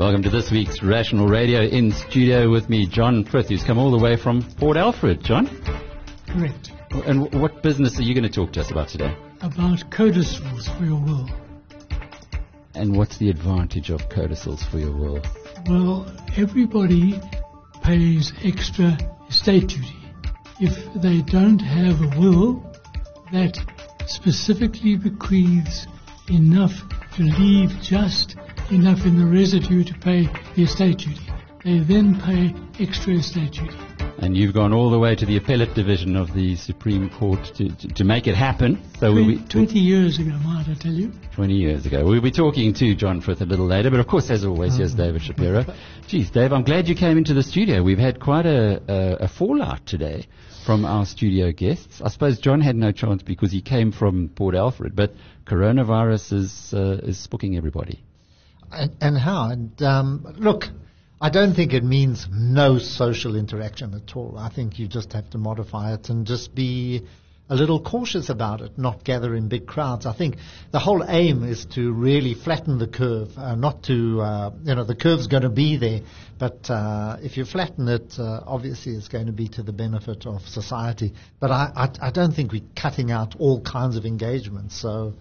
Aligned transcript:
Welcome 0.00 0.22
to 0.22 0.30
this 0.30 0.50
week's 0.50 0.82
Rational 0.82 1.28
Radio 1.28 1.60
in 1.60 1.92
studio 1.92 2.50
with 2.50 2.70
me, 2.70 2.86
John 2.86 3.24
Frith, 3.24 3.50
who's 3.50 3.62
come 3.62 3.78
all 3.78 3.90
the 3.90 4.02
way 4.02 4.16
from 4.16 4.42
Port 4.42 4.76
Alfred. 4.76 5.22
John? 5.22 5.46
Correct. 6.26 6.72
And 7.06 7.32
what 7.40 7.62
business 7.62 7.98
are 7.98 8.02
you 8.02 8.14
going 8.14 8.24
to 8.24 8.34
talk 8.34 8.52
to 8.54 8.60
us 8.60 8.70
about 8.70 8.88
today? 8.88 9.14
About 9.42 9.90
codicils 9.90 10.68
for 10.68 10.84
your 10.84 11.00
will. 11.00 11.28
And 12.74 12.96
what's 12.96 13.18
the 13.18 13.28
advantage 13.28 13.90
of 13.90 14.08
codicils 14.08 14.62
for 14.64 14.78
your 14.78 14.96
will? 14.96 15.22
Well, 15.66 16.10
everybody 16.36 17.20
pays 17.82 18.32
extra 18.42 18.96
estate 19.28 19.68
duty. 19.68 19.96
If 20.60 20.94
they 21.02 21.20
don't 21.22 21.58
have 21.58 22.00
a 22.00 22.18
will 22.18 22.69
that 23.32 23.58
specifically 24.06 24.96
bequeaths 24.96 25.86
enough 26.28 26.72
to 27.16 27.22
leave 27.22 27.70
just 27.80 28.36
enough 28.70 29.04
in 29.04 29.18
the 29.18 29.26
residue 29.26 29.84
to 29.84 29.94
pay 29.94 30.28
the 30.54 30.62
estate 30.62 30.98
duty, 30.98 31.20
they 31.64 31.78
then 31.80 32.20
pay 32.20 32.54
extra 32.82 33.14
estate 33.14 33.52
duty. 33.52 33.76
And 34.18 34.36
you've 34.36 34.52
gone 34.52 34.72
all 34.72 34.90
the 34.90 34.98
way 34.98 35.14
to 35.14 35.24
the 35.24 35.38
appellate 35.38 35.74
division 35.74 36.14
of 36.14 36.34
the 36.34 36.54
Supreme 36.56 37.08
Court 37.08 37.42
to, 37.56 37.74
to, 37.74 37.88
to 37.88 38.04
make 38.04 38.26
it 38.26 38.34
happen. 38.34 38.82
So 38.98 39.14
we'll 39.14 39.26
be 39.26 39.38
20 39.38 39.78
years 39.78 40.18
ago, 40.18 40.32
might 40.44 40.68
I 40.68 40.74
tell 40.74 40.92
you? 40.92 41.10
20 41.34 41.54
years 41.54 41.86
ago. 41.86 42.04
We'll 42.04 42.20
be 42.20 42.30
talking 42.30 42.74
to 42.74 42.94
John 42.94 43.22
Frith 43.22 43.40
a 43.40 43.46
little 43.46 43.66
later, 43.66 43.90
but 43.90 43.98
of 43.98 44.06
course, 44.06 44.28
as 44.30 44.44
always, 44.44 44.76
here's 44.76 44.92
um, 44.92 44.98
David 44.98 45.22
Shapiro. 45.22 45.64
Geez, 46.06 46.30
Dave, 46.30 46.52
I'm 46.52 46.64
glad 46.64 46.86
you 46.86 46.94
came 46.94 47.16
into 47.16 47.32
the 47.32 47.42
studio. 47.42 47.82
We've 47.82 47.98
had 47.98 48.20
quite 48.20 48.44
a, 48.44 48.82
a, 48.88 49.24
a 49.24 49.28
fallout 49.28 49.86
today 49.86 50.26
from 50.64 50.84
our 50.84 51.06
studio 51.06 51.52
guests. 51.52 52.00
I 52.04 52.08
suppose 52.08 52.38
John 52.38 52.60
had 52.60 52.76
no 52.76 52.92
chance 52.92 53.22
because 53.22 53.52
he 53.52 53.62
came 53.62 53.92
from 53.92 54.28
Port 54.28 54.54
Alfred, 54.54 54.94
but 54.94 55.14
coronavirus 55.46 56.32
is, 56.32 56.74
uh, 56.74 57.00
is 57.02 57.26
spooking 57.26 57.56
everybody. 57.56 58.02
And, 58.70 58.92
and 59.00 59.18
how? 59.18 59.50
And 59.50 59.82
um, 59.82 60.34
look, 60.38 60.64
I 61.20 61.30
don't 61.30 61.54
think 61.54 61.72
it 61.72 61.84
means 61.84 62.26
no 62.32 62.78
social 62.78 63.36
interaction 63.36 63.94
at 63.94 64.16
all. 64.16 64.38
I 64.38 64.48
think 64.48 64.78
you 64.78 64.88
just 64.88 65.12
have 65.12 65.28
to 65.30 65.38
modify 65.38 65.94
it 65.94 66.08
and 66.08 66.26
just 66.26 66.54
be 66.54 67.06
a 67.50 67.56
little 67.56 67.80
cautious 67.82 68.30
about 68.30 68.60
it, 68.60 68.78
not 68.78 69.02
gather 69.04 69.34
in 69.34 69.48
big 69.48 69.66
crowds. 69.66 70.06
I 70.06 70.12
think 70.12 70.36
the 70.70 70.78
whole 70.78 71.04
aim 71.06 71.42
is 71.42 71.66
to 71.74 71.92
really 71.92 72.34
flatten 72.34 72.78
the 72.78 72.86
curve, 72.86 73.36
uh, 73.36 73.56
not 73.56 73.82
to, 73.84 74.20
uh, 74.20 74.50
you 74.62 74.74
know, 74.76 74.84
the 74.84 74.94
curve's 74.94 75.26
going 75.26 75.42
to 75.42 75.50
be 75.50 75.76
there, 75.76 76.00
but 76.38 76.70
uh, 76.70 77.16
if 77.20 77.36
you 77.36 77.44
flatten 77.44 77.88
it, 77.88 78.14
uh, 78.18 78.40
obviously 78.46 78.92
it's 78.92 79.08
going 79.08 79.26
to 79.26 79.32
be 79.32 79.48
to 79.48 79.64
the 79.64 79.72
benefit 79.72 80.26
of 80.26 80.42
society. 80.42 81.12
But 81.40 81.50
I, 81.50 81.72
I, 81.74 82.08
I 82.08 82.10
don't 82.12 82.32
think 82.32 82.52
we're 82.52 82.62
cutting 82.80 83.10
out 83.10 83.34
all 83.40 83.60
kinds 83.60 83.96
of 83.96 84.06
engagements. 84.06 84.80
So 84.80 85.14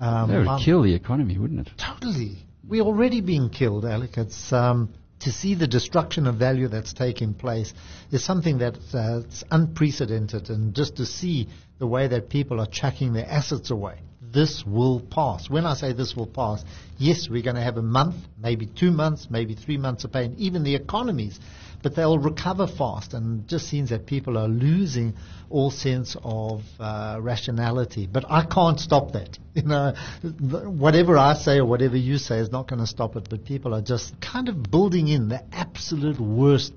um, 0.00 0.30
that 0.30 0.38
would 0.38 0.48
I'm- 0.48 0.62
kill 0.64 0.82
the 0.82 0.94
economy, 0.94 1.38
wouldn't 1.38 1.68
it? 1.68 1.72
Totally. 1.76 2.38
We're 2.66 2.82
already 2.82 3.20
being 3.20 3.50
killed, 3.50 3.84
Alec. 3.84 4.16
It's, 4.16 4.52
um, 4.52 4.94
to 5.20 5.32
see 5.32 5.54
the 5.54 5.66
destruction 5.66 6.26
of 6.26 6.36
value 6.36 6.68
that's 6.68 6.92
taking 6.92 7.34
place 7.34 7.72
is 8.12 8.24
something 8.24 8.58
that's 8.58 8.94
uh, 8.94 9.22
unprecedented. 9.50 10.50
And 10.50 10.74
just 10.74 10.96
to 10.96 11.06
see 11.06 11.48
the 11.78 11.86
way 11.86 12.08
that 12.08 12.28
people 12.28 12.60
are 12.60 12.66
chucking 12.66 13.12
their 13.12 13.26
assets 13.26 13.70
away, 13.70 14.00
this 14.20 14.64
will 14.66 15.00
pass. 15.00 15.48
When 15.48 15.66
I 15.66 15.74
say 15.74 15.92
this 15.92 16.14
will 16.14 16.26
pass, 16.26 16.64
yes, 16.98 17.28
we're 17.28 17.42
going 17.42 17.56
to 17.56 17.62
have 17.62 17.76
a 17.76 17.82
month, 17.82 18.16
maybe 18.38 18.66
two 18.66 18.90
months, 18.90 19.28
maybe 19.30 19.54
three 19.54 19.78
months 19.78 20.04
of 20.04 20.12
pain, 20.12 20.34
even 20.38 20.62
the 20.62 20.74
economies, 20.74 21.38
but 21.82 21.94
they'll 21.94 22.18
recover 22.18 22.66
fast. 22.66 23.14
And 23.14 23.42
it 23.44 23.46
just 23.48 23.68
seems 23.68 23.90
that 23.90 24.06
people 24.06 24.36
are 24.36 24.48
losing 24.48 25.14
all 25.50 25.70
sense 25.70 26.16
of 26.22 26.62
uh, 26.80 27.18
rationality. 27.20 28.08
But 28.10 28.24
I 28.28 28.44
can't 28.44 28.80
stop 28.80 29.12
that. 29.12 29.38
You 29.56 29.62
know, 29.62 29.94
whatever 30.42 31.16
I 31.16 31.32
say 31.32 31.56
or 31.56 31.64
whatever 31.64 31.96
you 31.96 32.18
say 32.18 32.40
is 32.40 32.52
not 32.52 32.68
going 32.68 32.80
to 32.80 32.86
stop 32.86 33.16
it. 33.16 33.28
But 33.30 33.46
people 33.46 33.72
are 33.74 33.80
just 33.80 34.20
kind 34.20 34.50
of 34.50 34.70
building 34.70 35.08
in 35.08 35.30
the 35.30 35.42
absolute 35.50 36.20
worst 36.20 36.74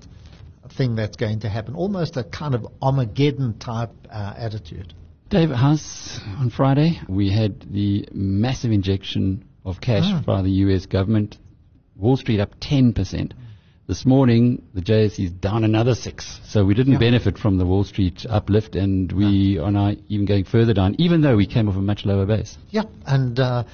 thing 0.72 0.94
that's 0.96 1.16
going 1.16 1.40
to 1.40 1.48
happen, 1.48 1.74
almost 1.74 2.16
a 2.16 2.24
kind 2.24 2.54
of 2.54 2.66
Armageddon 2.82 3.58
type 3.58 3.90
uh, 4.10 4.34
attitude. 4.36 4.94
Dave, 5.28 5.50
how's 5.50 6.18
on 6.38 6.50
Friday? 6.50 7.00
We 7.08 7.30
had 7.32 7.60
the 7.72 8.08
massive 8.12 8.72
injection 8.72 9.44
of 9.64 9.80
cash 9.80 10.04
Ah. 10.06 10.22
by 10.26 10.42
the 10.42 10.50
US 10.64 10.86
government. 10.86 11.38
Wall 11.96 12.16
Street 12.16 12.40
up 12.40 12.58
10%. 12.60 13.32
This 13.86 14.06
morning, 14.06 14.62
the 14.72 14.80
JSE 14.80 15.24
is 15.24 15.30
down 15.32 15.64
another 15.64 15.94
six. 15.94 16.40
So 16.46 16.64
we 16.64 16.74
didn't 16.74 16.94
Yeah. 16.94 16.98
benefit 17.00 17.38
from 17.38 17.58
the 17.58 17.66
Wall 17.66 17.84
Street 17.84 18.24
uplift, 18.28 18.76
and 18.76 19.10
we 19.12 19.58
are 19.58 19.70
now 19.72 19.92
even 20.08 20.26
going 20.26 20.44
further 20.44 20.72
down, 20.72 20.94
even 20.98 21.20
though 21.22 21.36
we 21.36 21.46
came 21.46 21.68
off 21.68 21.76
a 21.76 21.80
much 21.80 22.04
lower 22.06 22.24
base. 22.24 22.56
Yeah, 22.70 22.84
and 23.04 23.38
uh, 23.38 23.64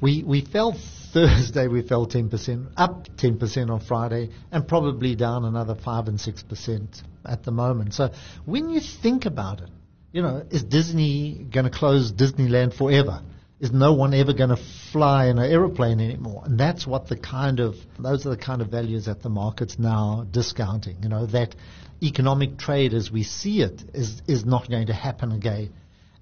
we 0.00 0.22
we 0.22 0.42
fell 0.42 0.76
Thursday. 1.14 1.68
We 1.68 1.82
fell 1.82 2.06
ten 2.06 2.28
percent, 2.28 2.66
up 2.76 3.06
ten 3.16 3.38
percent 3.38 3.70
on 3.70 3.80
Friday, 3.80 4.30
and 4.50 4.66
probably 4.66 5.14
down 5.14 5.44
another 5.44 5.76
five 5.76 6.08
and 6.08 6.20
six 6.20 6.42
percent 6.42 7.02
at 7.24 7.44
the 7.44 7.52
moment. 7.52 7.94
So 7.94 8.10
when 8.44 8.68
you 8.68 8.80
think 8.80 9.24
about 9.24 9.60
it, 9.60 9.70
you 10.12 10.22
know, 10.22 10.44
is 10.50 10.64
Disney 10.64 11.46
going 11.50 11.64
to 11.64 11.70
close 11.70 12.12
Disneyland 12.12 12.74
forever? 12.76 13.22
Is 13.60 13.70
no 13.70 13.94
one 13.94 14.12
ever 14.12 14.32
going 14.34 14.50
to 14.50 14.62
fly 14.92 15.26
in 15.28 15.38
an 15.38 15.50
aeroplane 15.50 16.00
anymore? 16.00 16.42
And 16.44 16.58
that's 16.58 16.86
what 16.86 17.08
the 17.08 17.16
kind 17.16 17.60
of 17.60 17.76
those 17.98 18.26
are 18.26 18.30
the 18.30 18.36
kind 18.36 18.60
of 18.60 18.68
values 18.68 19.04
that 19.06 19.22
the 19.22 19.30
market's 19.30 19.78
now 19.78 20.26
discounting. 20.28 20.96
You 21.02 21.08
know 21.08 21.26
that 21.26 21.54
economic 22.02 22.58
trade 22.58 22.92
as 22.92 23.10
we 23.10 23.22
see 23.22 23.62
it 23.62 23.82
is 23.94 24.20
is 24.26 24.44
not 24.44 24.68
going 24.68 24.88
to 24.88 24.92
happen 24.92 25.30
again. 25.30 25.72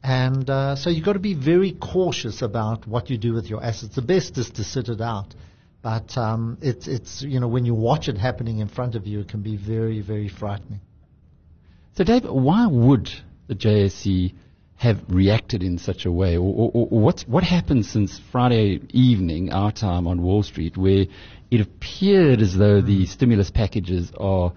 And 0.03 0.51
uh, 0.51 0.75
so 0.77 0.91
you've 0.91 1.05
got 1.05 1.13
to 1.13 1.21
be 1.21 1.35
very 1.35 1.73
cautious 1.73 2.43
about 2.43 2.89
what 2.89 3.09
you 3.09 3.19
do 3.19 3.33
with 3.35 3.49
your 3.49 3.63
assets. 3.63 3.95
The 3.95 4.03
best 4.03 4.37
is 4.37 4.51
to 4.51 4.65
sit 4.65 4.89
it 4.89 5.01
out. 5.01 5.35
But 5.81 6.17
um, 6.17 6.59
it's, 6.61 6.87
it's, 6.87 7.23
you 7.23 7.41
know, 7.41 7.49
when 7.49 7.65
you 7.65 7.75
watch 7.75 8.09
it 8.09 8.17
happening 8.17 8.59
in 8.59 8.69
front 8.69 8.95
of 8.95 9.07
you, 9.07 9.21
it 9.21 9.29
can 9.29 9.43
be 9.43 9.57
very, 9.57 10.01
very 10.01 10.29
frightening. 10.29 10.81
So, 11.95 12.05
Dave, 12.05 12.25
why 12.25 12.67
would 12.67 13.11
the 13.49 13.55
JSE 13.55 14.33
have 14.77 14.99
reacted 15.09 15.63
in 15.63 15.79
such 15.79 16.07
a 16.07 16.11
way? 16.11 16.37
Or, 16.37 16.71
or, 16.73 16.89
or 16.91 17.01
what's, 17.01 17.27
what 17.27 17.45
happened 17.45 17.85
since 17.85 18.21
Friday 18.31 18.81
evening, 18.91 19.53
our 19.53 19.73
time 19.73 20.07
on 20.07 20.23
Wall 20.23 20.43
Street, 20.43 20.77
where 20.77 21.07
it 21.51 21.61
appeared 21.61 22.41
as 22.41 22.57
though 22.57 22.81
the 22.81 23.07
stimulus 23.07 23.51
packages 23.51 24.13
are, 24.19 24.53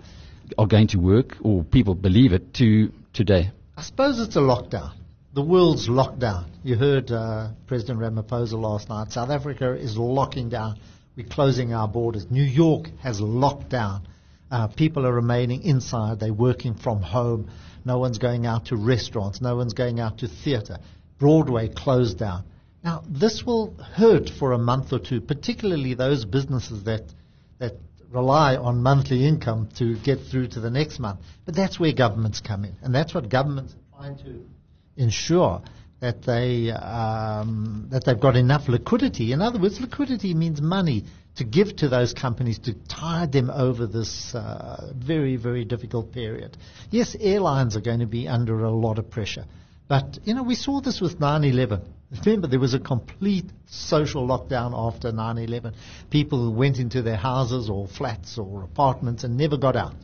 are 0.58 0.68
going 0.68 0.88
to 0.88 0.98
work, 0.98 1.38
or 1.42 1.64
people 1.64 1.96
believe 1.96 2.34
it, 2.34 2.54
to 2.56 2.92
today? 3.14 3.52
I 3.76 3.82
suppose 3.82 4.20
it's 4.20 4.36
a 4.36 4.40
lockdown. 4.40 4.94
The 5.36 5.42
world's 5.42 5.90
locked 5.90 6.20
down. 6.20 6.50
You 6.64 6.78
heard 6.78 7.12
uh, 7.12 7.50
President 7.68 8.00
Ramaphosa 8.00 8.54
last 8.54 8.88
night. 8.88 9.12
South 9.12 9.30
Africa 9.30 9.74
is 9.74 9.98
locking 9.98 10.48
down. 10.48 10.80
We're 11.18 11.28
closing 11.28 11.74
our 11.74 11.90
borders. 11.90 12.32
New 12.32 12.42
York 12.42 12.90
has 13.04 13.20
locked 13.20 13.68
down. 13.68 14.08
Uh, 14.50 14.68
people 14.68 15.06
are 15.06 15.12
remaining 15.12 15.64
inside. 15.64 16.22
They're 16.22 16.34
working 16.34 16.76
from 16.76 17.02
home. 17.02 17.52
No 17.84 17.98
one's 17.98 18.18
going 18.18 18.46
out 18.46 18.68
to 18.68 18.78
restaurants. 18.78 19.42
No 19.42 19.58
one's 19.58 19.74
going 19.74 20.00
out 20.00 20.20
to 20.20 20.30
theatre. 20.30 20.78
Broadway 21.20 21.68
closed 21.68 22.18
down. 22.18 22.46
Now, 22.82 23.04
this 23.06 23.46
will 23.46 23.74
hurt 23.74 24.30
for 24.30 24.54
a 24.54 24.58
month 24.58 24.94
or 24.94 25.00
two, 25.00 25.20
particularly 25.20 25.96
those 25.96 26.24
businesses 26.24 26.86
that, 26.86 27.14
that 27.60 27.74
rely 28.10 28.56
on 28.56 28.82
monthly 28.82 29.28
income 29.28 29.68
to 29.80 29.98
get 30.00 30.22
through 30.32 30.48
to 30.50 30.62
the 30.62 30.72
next 30.72 30.98
month. 30.98 31.20
But 31.44 31.58
that's 31.58 31.78
where 31.78 31.92
governments 31.92 32.40
come 32.40 32.64
in. 32.64 32.78
And 32.82 32.96
that's 32.96 33.14
what 33.14 33.28
governments 33.28 33.74
are 33.74 34.00
trying 34.00 34.18
to 34.20 34.46
ensure 34.98 35.62
that 36.00 36.24
they 36.24 36.72
um, 36.72 37.88
that 37.92 38.06
they've 38.06 38.20
got 38.20 38.36
enough 38.36 38.68
liquidity. 38.68 39.32
In 39.32 39.42
other 39.42 39.60
words, 39.60 39.80
liquidity 39.80 40.34
means 40.34 40.62
money 40.62 41.06
to 41.38 41.44
give 41.44 41.76
to 41.78 41.90
those 41.90 42.14
companies 42.14 42.60
to 42.60 42.74
tide 42.88 43.32
them 43.32 43.50
over 43.50 43.88
this 43.88 44.34
uh, 44.36 44.92
very 44.96 45.36
very 45.36 45.66
difficult 45.66 46.12
period. 46.12 46.58
Yes, 46.92 47.16
airlines 47.20 47.76
are 47.76 47.82
going 47.82 48.00
to 48.00 48.06
be 48.06 48.28
under 48.28 48.64
a 48.64 48.72
lot 48.72 49.00
of 49.00 49.10
pressure, 49.10 49.46
but 49.88 50.20
you 50.24 50.34
know 50.34 50.44
we 50.44 50.56
saw 50.56 50.82
this 50.82 51.02
with 51.02 51.20
9/11. 51.20 51.82
Remember, 52.26 52.48
there 52.48 52.60
was 52.60 52.74
a 52.74 52.80
complete 52.80 53.46
social 53.68 54.28
lockdown 54.28 54.74
after 54.76 55.12
9/11. 55.12 55.74
People 56.10 56.54
went 56.54 56.78
into 56.78 57.02
their 57.02 57.18
houses 57.18 57.70
or 57.70 57.88
flats 57.88 58.38
or 58.38 58.64
apartments 58.64 59.24
and 59.24 59.38
never 59.38 59.58
got 59.58 59.76
out 59.76 59.96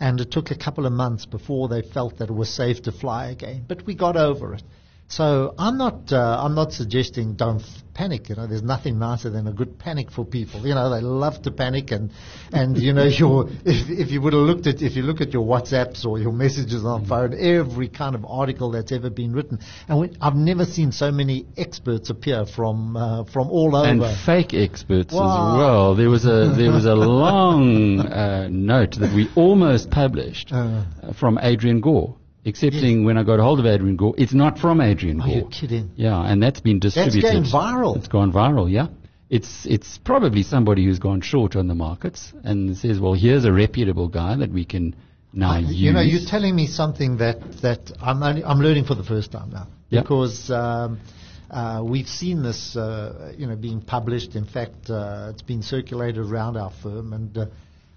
and 0.00 0.20
it 0.20 0.30
took 0.30 0.50
a 0.50 0.56
couple 0.56 0.86
of 0.86 0.92
months 0.92 1.26
before 1.26 1.68
they 1.68 1.82
felt 1.82 2.18
that 2.18 2.30
it 2.30 2.34
was 2.34 2.48
safe 2.48 2.82
to 2.82 2.92
fly 2.92 3.30
again. 3.30 3.64
But 3.66 3.84
we 3.86 3.94
got 3.94 4.16
over 4.16 4.54
it. 4.54 4.62
So 5.10 5.54
I'm 5.58 5.78
not 5.78 6.12
uh, 6.12 6.38
I'm 6.44 6.54
not 6.54 6.74
suggesting 6.74 7.34
don't 7.34 7.62
f- 7.62 7.82
panic. 7.94 8.28
You 8.28 8.34
know, 8.36 8.46
there's 8.46 8.62
nothing 8.62 8.98
nicer 8.98 9.30
than 9.30 9.46
a 9.46 9.52
good 9.52 9.78
panic 9.78 10.10
for 10.10 10.22
people. 10.22 10.66
You 10.66 10.74
know, 10.74 10.90
they 10.90 11.00
love 11.00 11.40
to 11.42 11.50
panic, 11.50 11.92
and 11.92 12.10
and 12.52 12.76
you 12.76 12.92
know, 12.92 13.04
your 13.22 13.48
if 13.64 13.88
if 13.88 14.10
you 14.10 14.20
would 14.20 14.34
have 14.34 14.42
looked 14.42 14.66
at 14.66 14.82
if 14.82 14.96
you 14.96 15.02
look 15.04 15.22
at 15.22 15.32
your 15.32 15.46
WhatsApps 15.46 16.04
or 16.04 16.18
your 16.18 16.32
messages 16.32 16.84
on 16.84 17.06
phone, 17.06 17.32
every 17.38 17.88
kind 17.88 18.14
of 18.14 18.26
article 18.26 18.70
that's 18.72 18.92
ever 18.92 19.08
been 19.08 19.32
written, 19.32 19.60
and 19.88 19.98
we, 19.98 20.10
I've 20.20 20.36
never 20.36 20.66
seen 20.66 20.92
so 20.92 21.10
many 21.10 21.46
experts 21.56 22.10
appear 22.10 22.44
from 22.44 22.94
uh, 22.94 23.24
from 23.24 23.48
all 23.48 23.74
over. 23.76 23.88
And 24.04 24.18
fake 24.26 24.52
experts 24.52 25.14
Wow. 25.14 25.54
as 25.54 25.58
well. 25.58 25.94
There 25.94 26.10
was 26.10 26.26
a 26.26 26.52
there 26.54 26.70
was 26.70 26.84
a 26.84 26.94
long 27.24 28.00
uh, 28.00 28.48
note 28.50 28.96
that 29.00 29.14
we 29.14 29.30
almost 29.36 29.90
published 29.90 30.52
Uh. 30.52 30.84
uh, 31.02 31.12
from 31.14 31.38
Adrian 31.40 31.80
Gore, 31.80 32.14
excepting 32.44 33.04
when 33.04 33.18
I 33.18 33.22
got 33.22 33.40
hold 33.40 33.60
of 33.60 33.66
Adrian 33.66 33.96
Gore, 33.96 34.14
it's 34.16 34.34
not 34.34 34.58
from 34.58 34.80
Adrian 34.80 35.20
Are 35.20 35.26
Gore. 35.26 35.36
you 35.36 35.48
kidding? 35.50 35.90
Yeah, 35.96 36.20
and 36.20 36.42
that's 36.42 36.60
been 36.60 36.78
distributed. 36.78 37.22
going 37.22 37.44
viral. 37.44 37.96
It's 37.96 38.08
gone 38.08 38.32
viral, 38.32 38.70
yeah. 38.70 38.88
It's, 39.30 39.66
it's 39.66 39.98
probably 39.98 40.42
somebody 40.42 40.84
who's 40.84 40.98
gone 40.98 41.20
short 41.20 41.54
on 41.54 41.68
the 41.68 41.74
markets 41.74 42.32
and 42.44 42.76
says, 42.76 42.98
well, 42.98 43.12
here's 43.12 43.44
a 43.44 43.52
reputable 43.52 44.08
guy 44.08 44.36
that 44.36 44.50
we 44.50 44.64
can 44.64 44.96
now 45.32 45.58
use. 45.58 45.74
You 45.74 45.92
know, 45.92 46.00
you're 46.00 46.26
telling 46.26 46.56
me 46.56 46.66
something 46.66 47.18
that, 47.18 47.40
that 47.62 47.92
I'm, 48.00 48.22
only, 48.22 48.42
I'm 48.42 48.58
learning 48.58 48.84
for 48.84 48.94
the 48.94 49.04
first 49.04 49.30
time 49.30 49.50
now. 49.50 49.66
Yeah. 49.90 50.00
Because 50.00 50.50
um, 50.50 51.00
uh, 51.50 51.82
we've 51.84 52.08
seen 52.08 52.42
this, 52.42 52.76
uh, 52.76 53.34
you 53.36 53.46
know, 53.46 53.56
being 53.56 53.82
published. 53.82 54.34
In 54.34 54.46
fact, 54.46 54.88
uh, 54.88 55.30
it's 55.32 55.42
been 55.42 55.62
circulated 55.62 56.18
around 56.18 56.56
our 56.56 56.72
firm, 56.82 57.12
and 57.12 57.36
uh, 57.36 57.46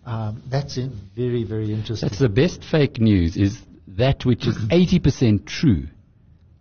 um, 0.06 0.44
that's 0.50 0.78
in 0.78 0.98
very, 1.16 1.44
very 1.44 1.74
interesting. 1.74 2.10
That's 2.10 2.20
the 2.20 2.30
best 2.30 2.64
fake 2.64 3.00
news 3.00 3.38
is 3.38 3.58
that 3.88 4.26
which 4.26 4.48
is 4.48 4.58
80% 4.58 5.46
true, 5.46 5.88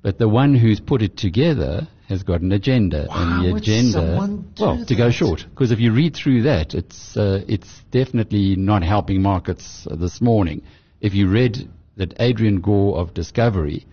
but 0.02 0.18
the 0.18 0.28
one 0.28 0.54
who's 0.54 0.80
put 0.80 1.02
it 1.02 1.16
together 1.16 1.86
has 2.08 2.22
got 2.24 2.40
an 2.40 2.50
agenda, 2.52 3.06
Why 3.06 3.22
and 3.22 3.44
the 3.44 3.56
agenda, 3.56 4.16
well, 4.58 4.84
to 4.84 4.94
go 4.96 5.06
that? 5.06 5.12
short. 5.12 5.44
Because 5.48 5.70
if 5.70 5.78
you 5.78 5.92
read 5.92 6.14
through 6.16 6.42
that, 6.42 6.74
it's 6.74 7.16
uh, 7.16 7.44
it's 7.46 7.82
definitely 7.92 8.56
not 8.56 8.82
helping 8.82 9.22
markets 9.22 9.86
this 9.90 10.20
morning. 10.20 10.62
If 11.00 11.14
you 11.14 11.28
read 11.30 11.68
that 11.96 12.14
Adrian 12.18 12.60
Gore 12.60 12.98
of 12.98 13.14
Discovery 13.14 13.86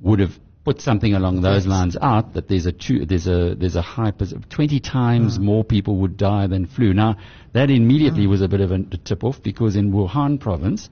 would 0.00 0.20
have 0.20 0.38
put 0.64 0.80
something 0.80 1.14
along 1.14 1.40
those 1.42 1.64
Yes. 1.64 1.70
lines 1.70 1.96
out 2.00 2.34
that 2.34 2.48
there's 2.48 2.66
a 2.66 2.72
two, 2.72 3.06
there's 3.06 3.26
a 3.26 3.54
there's 3.56 3.76
a 3.76 3.82
high 3.82 4.10
20 4.12 4.80
times 4.80 5.38
more 5.38 5.64
people 5.64 5.96
would 5.96 6.16
die 6.16 6.46
than 6.46 6.66
flu. 6.66 6.92
Now 6.92 7.16
that 7.54 7.70
immediately 7.70 8.26
was 8.26 8.40
a 8.42 8.48
bit 8.48 8.60
of 8.60 8.70
a 8.70 8.78
tip 8.98 9.24
off 9.24 9.42
because 9.42 9.74
in 9.76 9.92
Wuhan 9.92 10.38
province 10.38 10.90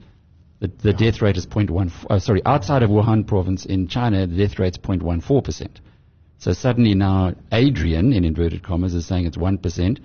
the, 0.59 0.67
the 0.67 0.93
death 0.93 1.21
rate 1.21 1.37
is 1.37 1.45
0.1 1.45 1.91
uh, 2.09 2.19
sorry 2.19 2.41
outside 2.45 2.83
of 2.83 2.89
Wuhan 2.89 3.27
province 3.27 3.65
in 3.65 3.87
China 3.87 4.25
the 4.25 4.37
death 4.37 4.59
rate 4.59 4.73
is 4.73 4.77
0.14 4.77 5.43
percent. 5.43 5.81
So 6.37 6.53
suddenly 6.53 6.95
now 6.95 7.33
Adrian 7.51 8.13
in 8.13 8.23
inverted 8.23 8.63
commas 8.63 8.93
is 8.93 9.05
saying 9.05 9.25
it's 9.25 9.37
1 9.37 9.57
percent 9.59 9.99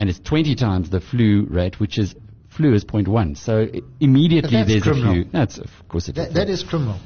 and 0.00 0.08
it's 0.08 0.18
20 0.20 0.54
times 0.54 0.90
the 0.90 1.00
flu 1.00 1.46
rate 1.50 1.80
which 1.80 1.98
is 1.98 2.14
flu 2.48 2.74
is 2.74 2.84
0.1. 2.84 3.36
So 3.36 3.66
immediately 4.00 4.62
there's 4.64 4.82
criminal. 4.82 5.10
a 5.10 5.14
few. 5.14 5.24
That's 5.24 5.58
of 5.58 5.70
course 5.88 6.08
it 6.08 6.16
that, 6.16 6.34
that 6.34 6.48
is 6.48 6.62
criminal. 6.62 6.98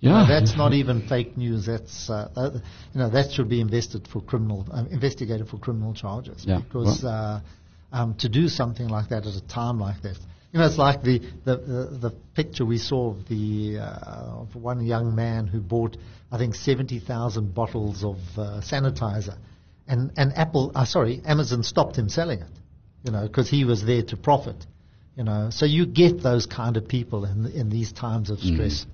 yeah. 0.00 0.22
No, 0.22 0.26
that's 0.26 0.56
not 0.56 0.72
even 0.72 1.06
fake 1.06 1.36
news. 1.36 1.66
That's 1.66 2.10
uh, 2.10 2.28
uh, 2.34 2.50
you 2.92 3.00
know 3.00 3.10
that 3.10 3.30
should 3.30 3.48
be 3.48 3.60
invested 3.60 4.08
for 4.08 4.20
criminal, 4.20 4.66
uh, 4.72 4.84
investigated 4.90 5.48
for 5.48 5.58
criminal 5.58 5.94
charges. 5.94 6.44
Yeah, 6.46 6.60
Because 6.60 7.04
uh, 7.04 7.40
um, 7.92 8.14
to 8.16 8.28
do 8.28 8.48
something 8.48 8.88
like 8.88 9.10
that 9.10 9.26
at 9.26 9.34
a 9.34 9.46
time 9.46 9.78
like 9.78 10.02
this, 10.02 10.18
you 10.54 10.60
know, 10.60 10.66
it's 10.66 10.78
like 10.78 11.02
the 11.02 11.18
the, 11.44 11.56
the, 11.56 11.98
the 12.00 12.10
picture 12.36 12.64
we 12.64 12.78
saw 12.78 13.10
of 13.10 13.28
the 13.28 13.78
uh, 13.80 14.42
of 14.42 14.54
one 14.54 14.86
young 14.86 15.16
man 15.16 15.48
who 15.48 15.60
bought, 15.60 15.96
I 16.30 16.38
think, 16.38 16.54
seventy 16.54 17.00
thousand 17.00 17.54
bottles 17.54 18.04
of 18.04 18.18
uh, 18.38 18.60
sanitizer, 18.60 19.36
and 19.88 20.12
and 20.16 20.32
Apple, 20.38 20.70
uh, 20.76 20.84
sorry, 20.84 21.20
Amazon 21.24 21.64
stopped 21.64 21.96
him 21.96 22.08
selling 22.08 22.38
it, 22.40 22.52
you 23.02 23.10
know, 23.10 23.26
because 23.26 23.50
he 23.50 23.64
was 23.64 23.84
there 23.84 24.02
to 24.04 24.16
profit. 24.16 24.64
You 25.16 25.24
know, 25.24 25.50
so 25.50 25.66
you 25.66 25.86
get 25.86 26.22
those 26.22 26.46
kind 26.46 26.76
of 26.76 26.86
people 26.86 27.24
in 27.24 27.46
in 27.46 27.68
these 27.68 27.92
times 27.92 28.30
of 28.30 28.38
stress. 28.38 28.86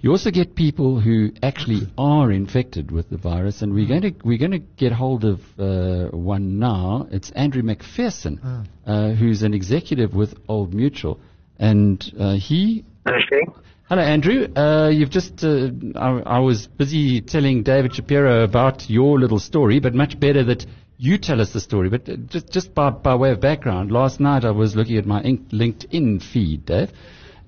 You 0.00 0.10
also 0.10 0.30
get 0.30 0.54
people 0.54 1.00
who 1.00 1.32
actually 1.42 1.88
are 1.98 2.30
infected 2.30 2.90
with 2.90 3.10
the 3.10 3.16
virus, 3.16 3.62
and 3.62 3.74
we're 3.74 3.88
going 3.88 4.02
to 4.02 4.14
we're 4.24 4.38
going 4.38 4.52
to 4.52 4.58
get 4.58 4.92
hold 4.92 5.24
of 5.24 5.40
uh, 5.58 6.08
one 6.16 6.58
now. 6.58 7.08
It's 7.10 7.30
Andrew 7.30 7.62
McPherson, 7.62 8.66
uh, 8.86 9.10
who's 9.10 9.42
an 9.42 9.54
executive 9.54 10.14
with 10.14 10.34
Old 10.48 10.74
Mutual, 10.74 11.20
and 11.58 12.04
uh, 12.18 12.34
he. 12.34 12.84
Okay. 13.06 13.46
Hello, 13.88 14.02
Andrew. 14.02 14.48
Uh, 14.54 14.88
you've 14.88 15.10
just. 15.10 15.42
Uh, 15.42 15.70
I, 15.94 16.20
I 16.26 16.38
was 16.40 16.66
busy 16.66 17.20
telling 17.20 17.62
David 17.62 17.94
Shapiro 17.94 18.44
about 18.44 18.90
your 18.90 19.18
little 19.18 19.38
story, 19.38 19.80
but 19.80 19.94
much 19.94 20.18
better 20.18 20.44
that 20.44 20.66
you 20.98 21.18
tell 21.18 21.40
us 21.40 21.52
the 21.52 21.60
story. 21.60 21.88
But 21.88 22.08
uh, 22.08 22.16
just 22.16 22.50
just 22.50 22.74
by 22.74 22.90
by 22.90 23.14
way 23.14 23.30
of 23.30 23.40
background, 23.40 23.92
last 23.92 24.20
night 24.20 24.44
I 24.44 24.50
was 24.50 24.76
looking 24.76 24.98
at 24.98 25.06
my 25.06 25.22
LinkedIn 25.22 26.22
feed, 26.22 26.66
Dave. 26.66 26.92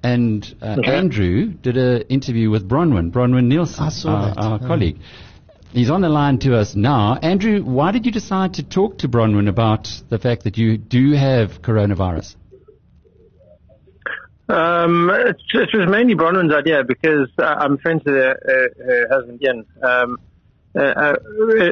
And 0.03 0.55
uh, 0.63 0.77
Okay. 0.79 0.95
Andrew 0.95 1.47
did 1.47 1.77
an 1.77 2.03
interview 2.03 2.51
with 2.51 2.69
Bronwyn, 2.69 3.11
Bronwyn 3.11 3.45
Nielsen, 3.47 3.85
I 3.85 3.89
saw 3.89 4.11
our, 4.11 4.27
that. 4.35 4.39
our 4.39 4.59
Mm. 4.61 4.67
colleague. 4.67 4.99
He's 5.73 5.91
on 5.91 6.01
the 6.01 6.09
line 6.09 6.39
to 6.39 6.57
us 6.57 6.75
now. 6.75 7.17
Andrew, 7.21 7.63
why 7.63 7.91
did 7.91 8.07
you 8.07 8.13
decide 8.13 8.55
to 8.55 8.63
talk 8.63 8.99
to 8.99 9.09
Bronwyn 9.09 9.49
about 9.49 9.91
the 10.09 10.19
fact 10.19 10.45
that 10.45 10.57
you 10.57 10.79
do 10.79 11.13
have 11.13 11.61
coronavirus? 11.63 12.37
Um, 14.49 15.11
it, 15.11 15.37
it 15.53 15.69
was 15.77 15.89
mainly 15.91 16.15
Bronwyn's 16.15 16.55
idea 16.55 16.83
because 16.85 17.29
uh, 17.39 17.43
I'm 17.59 17.77
friends 17.79 18.03
with 18.07 18.15
her, 18.15 18.39
her, 18.47 18.71
her 18.87 19.09
husband 19.11 19.43
Ian. 19.43 19.67
Um, 19.83 20.19
uh, 20.75 20.81
uh, 20.83 21.15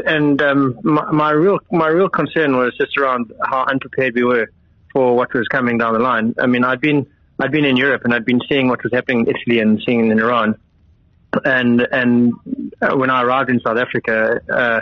and 0.06 0.42
um, 0.42 0.78
my, 0.82 1.10
my 1.10 1.30
real 1.30 1.58
my 1.70 1.88
real 1.88 2.08
concern 2.08 2.56
was 2.56 2.74
just 2.76 2.98
around 2.98 3.32
how 3.48 3.64
unprepared 3.64 4.14
we 4.14 4.24
were 4.24 4.50
for 4.92 5.14
what 5.16 5.32
was 5.32 5.46
coming 5.48 5.78
down 5.78 5.92
the 5.94 5.98
line. 6.00 6.34
I 6.38 6.46
mean, 6.46 6.64
I'd 6.64 6.80
been 6.80 7.06
I'd 7.38 7.52
been 7.52 7.64
in 7.64 7.76
Europe 7.76 8.02
and 8.04 8.14
I'd 8.14 8.24
been 8.24 8.40
seeing 8.48 8.68
what 8.68 8.82
was 8.82 8.92
happening 8.92 9.26
in 9.26 9.34
Italy 9.36 9.60
and 9.60 9.82
seeing 9.84 10.10
in 10.10 10.18
Iran, 10.18 10.58
and 11.44 11.86
and 11.92 12.32
uh, 12.80 12.96
when 12.96 13.10
I 13.10 13.22
arrived 13.22 13.50
in 13.50 13.60
South 13.60 13.78
Africa, 13.78 14.40
uh, 14.50 14.80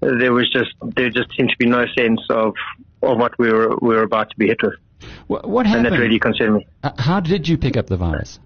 there 0.00 0.32
was 0.32 0.48
just 0.50 0.70
there 0.82 1.10
just 1.10 1.34
seemed 1.36 1.50
to 1.50 1.56
be 1.58 1.66
no 1.66 1.84
sense 1.96 2.20
of 2.30 2.54
of 3.02 3.18
what 3.18 3.38
we 3.38 3.52
were 3.52 3.76
we 3.80 3.94
were 3.94 4.02
about 4.02 4.30
to 4.30 4.36
be 4.36 4.46
hit 4.48 4.62
with, 4.62 4.74
What, 5.26 5.48
what 5.48 5.66
and 5.66 5.84
that 5.84 5.92
really 5.92 6.18
concerned 6.18 6.56
me. 6.56 6.66
Uh, 6.82 6.90
how 6.98 7.20
did 7.20 7.48
you 7.48 7.58
pick 7.58 7.76
up 7.76 7.86
the 7.86 7.96
virus? 7.96 8.38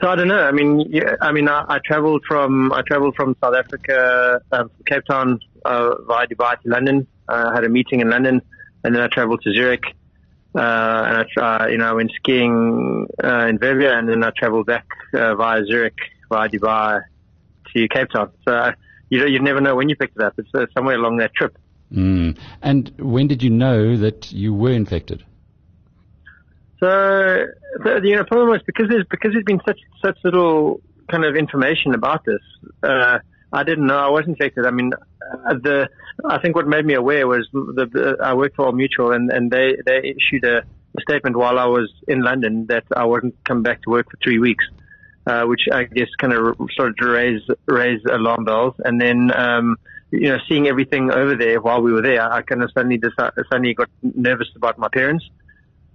So 0.00 0.08
I 0.08 0.14
don't 0.14 0.28
know. 0.28 0.42
I 0.42 0.52
mean, 0.52 0.80
yeah, 0.90 1.14
I 1.22 1.32
mean, 1.32 1.48
I, 1.48 1.64
I 1.68 1.78
traveled 1.84 2.22
from 2.28 2.72
I 2.72 2.82
traveled 2.82 3.14
from 3.16 3.36
South 3.42 3.54
Africa, 3.54 4.40
um, 4.52 4.70
Cape 4.86 5.04
Town 5.06 5.40
uh, 5.64 5.94
via 6.06 6.26
Dubai 6.26 6.60
to 6.60 6.68
London. 6.68 7.06
I 7.28 7.54
had 7.54 7.64
a 7.64 7.68
meeting 7.68 8.00
in 8.00 8.10
London, 8.10 8.42
and 8.84 8.94
then 8.94 9.02
I 9.02 9.08
traveled 9.08 9.42
to 9.42 9.52
Zurich. 9.52 9.82
Uh, 10.56 11.04
and 11.06 11.16
I, 11.18 11.24
try, 11.32 11.68
you 11.68 11.76
know, 11.76 11.90
I 11.90 11.92
went 11.92 12.10
skiing 12.16 13.06
uh, 13.22 13.46
in 13.46 13.58
Verbier, 13.58 13.92
and 13.92 14.08
then 14.08 14.24
I 14.24 14.30
traveled 14.30 14.66
back 14.66 14.86
uh, 15.12 15.34
via 15.34 15.64
Zurich, 15.66 15.98
via 16.30 16.48
Dubai 16.48 17.02
to 17.74 17.88
Cape 17.88 18.08
Town. 18.10 18.30
So 18.46 18.72
you 19.10 19.20
know, 19.20 19.26
you 19.26 19.40
never 19.40 19.60
know 19.60 19.76
when 19.76 19.88
you 19.88 19.96
picked 19.96 20.16
it 20.16 20.22
up. 20.22 20.34
It's 20.38 20.48
uh, 20.54 20.66
somewhere 20.74 20.96
along 20.96 21.18
that 21.18 21.34
trip. 21.34 21.56
Mm. 21.92 22.36
And 22.62 22.92
when 22.98 23.28
did 23.28 23.42
you 23.42 23.50
know 23.50 23.96
that 23.96 24.32
you 24.32 24.52
were 24.52 24.72
infected? 24.72 25.24
So 26.80 26.86
the 26.88 28.00
you 28.02 28.16
know 28.16 28.24
problem 28.24 28.50
was 28.50 28.60
because 28.66 28.88
there's 28.88 29.06
because 29.08 29.32
there's 29.32 29.44
been 29.44 29.60
such 29.66 29.80
such 30.02 30.18
little 30.24 30.80
kind 31.10 31.24
of 31.24 31.36
information 31.36 31.94
about 31.94 32.24
this. 32.24 32.42
Uh, 32.82 33.18
I 33.56 33.62
didn't 33.64 33.86
know 33.86 33.96
I 33.96 34.10
was 34.10 34.26
infected. 34.26 34.66
I 34.66 34.70
mean, 34.70 34.92
uh, 34.94 35.54
the 35.54 35.88
I 36.24 36.38
think 36.38 36.54
what 36.56 36.66
made 36.66 36.84
me 36.84 36.94
aware 36.94 37.26
was 37.26 37.48
the, 37.52 37.86
the 37.90 38.16
I 38.22 38.34
worked 38.34 38.56
for 38.56 38.66
Old 38.66 38.76
Mutual 38.76 39.12
and 39.12 39.30
and 39.30 39.50
they 39.50 39.76
they 39.84 40.14
issued 40.18 40.44
a, 40.44 40.58
a 40.58 41.00
statement 41.08 41.36
while 41.36 41.58
I 41.58 41.66
was 41.66 41.90
in 42.06 42.20
London 42.22 42.66
that 42.66 42.84
I 42.94 43.04
wasn't 43.06 43.34
come 43.44 43.62
back 43.62 43.82
to 43.82 43.90
work 43.90 44.10
for 44.10 44.18
three 44.22 44.38
weeks. 44.38 44.64
Uh, 45.26 45.42
which 45.44 45.62
I 45.72 45.82
guess 45.82 46.06
kind 46.20 46.32
of 46.32 46.56
started 46.70 46.98
to 46.98 47.08
raise 47.08 47.42
raise 47.66 48.00
alarm 48.08 48.44
bells, 48.44 48.74
and 48.84 49.00
then 49.00 49.32
um, 49.36 49.76
you 50.12 50.28
know 50.28 50.38
seeing 50.48 50.68
everything 50.68 51.10
over 51.10 51.34
there 51.34 51.60
while 51.60 51.82
we 51.82 51.92
were 51.92 52.00
there, 52.00 52.22
I 52.32 52.42
kind 52.42 52.62
of 52.62 52.70
suddenly 52.72 52.98
decided, 52.98 53.32
suddenly 53.50 53.74
got 53.74 53.90
nervous 54.02 54.46
about 54.54 54.78
my 54.78 54.86
parents, 54.86 55.28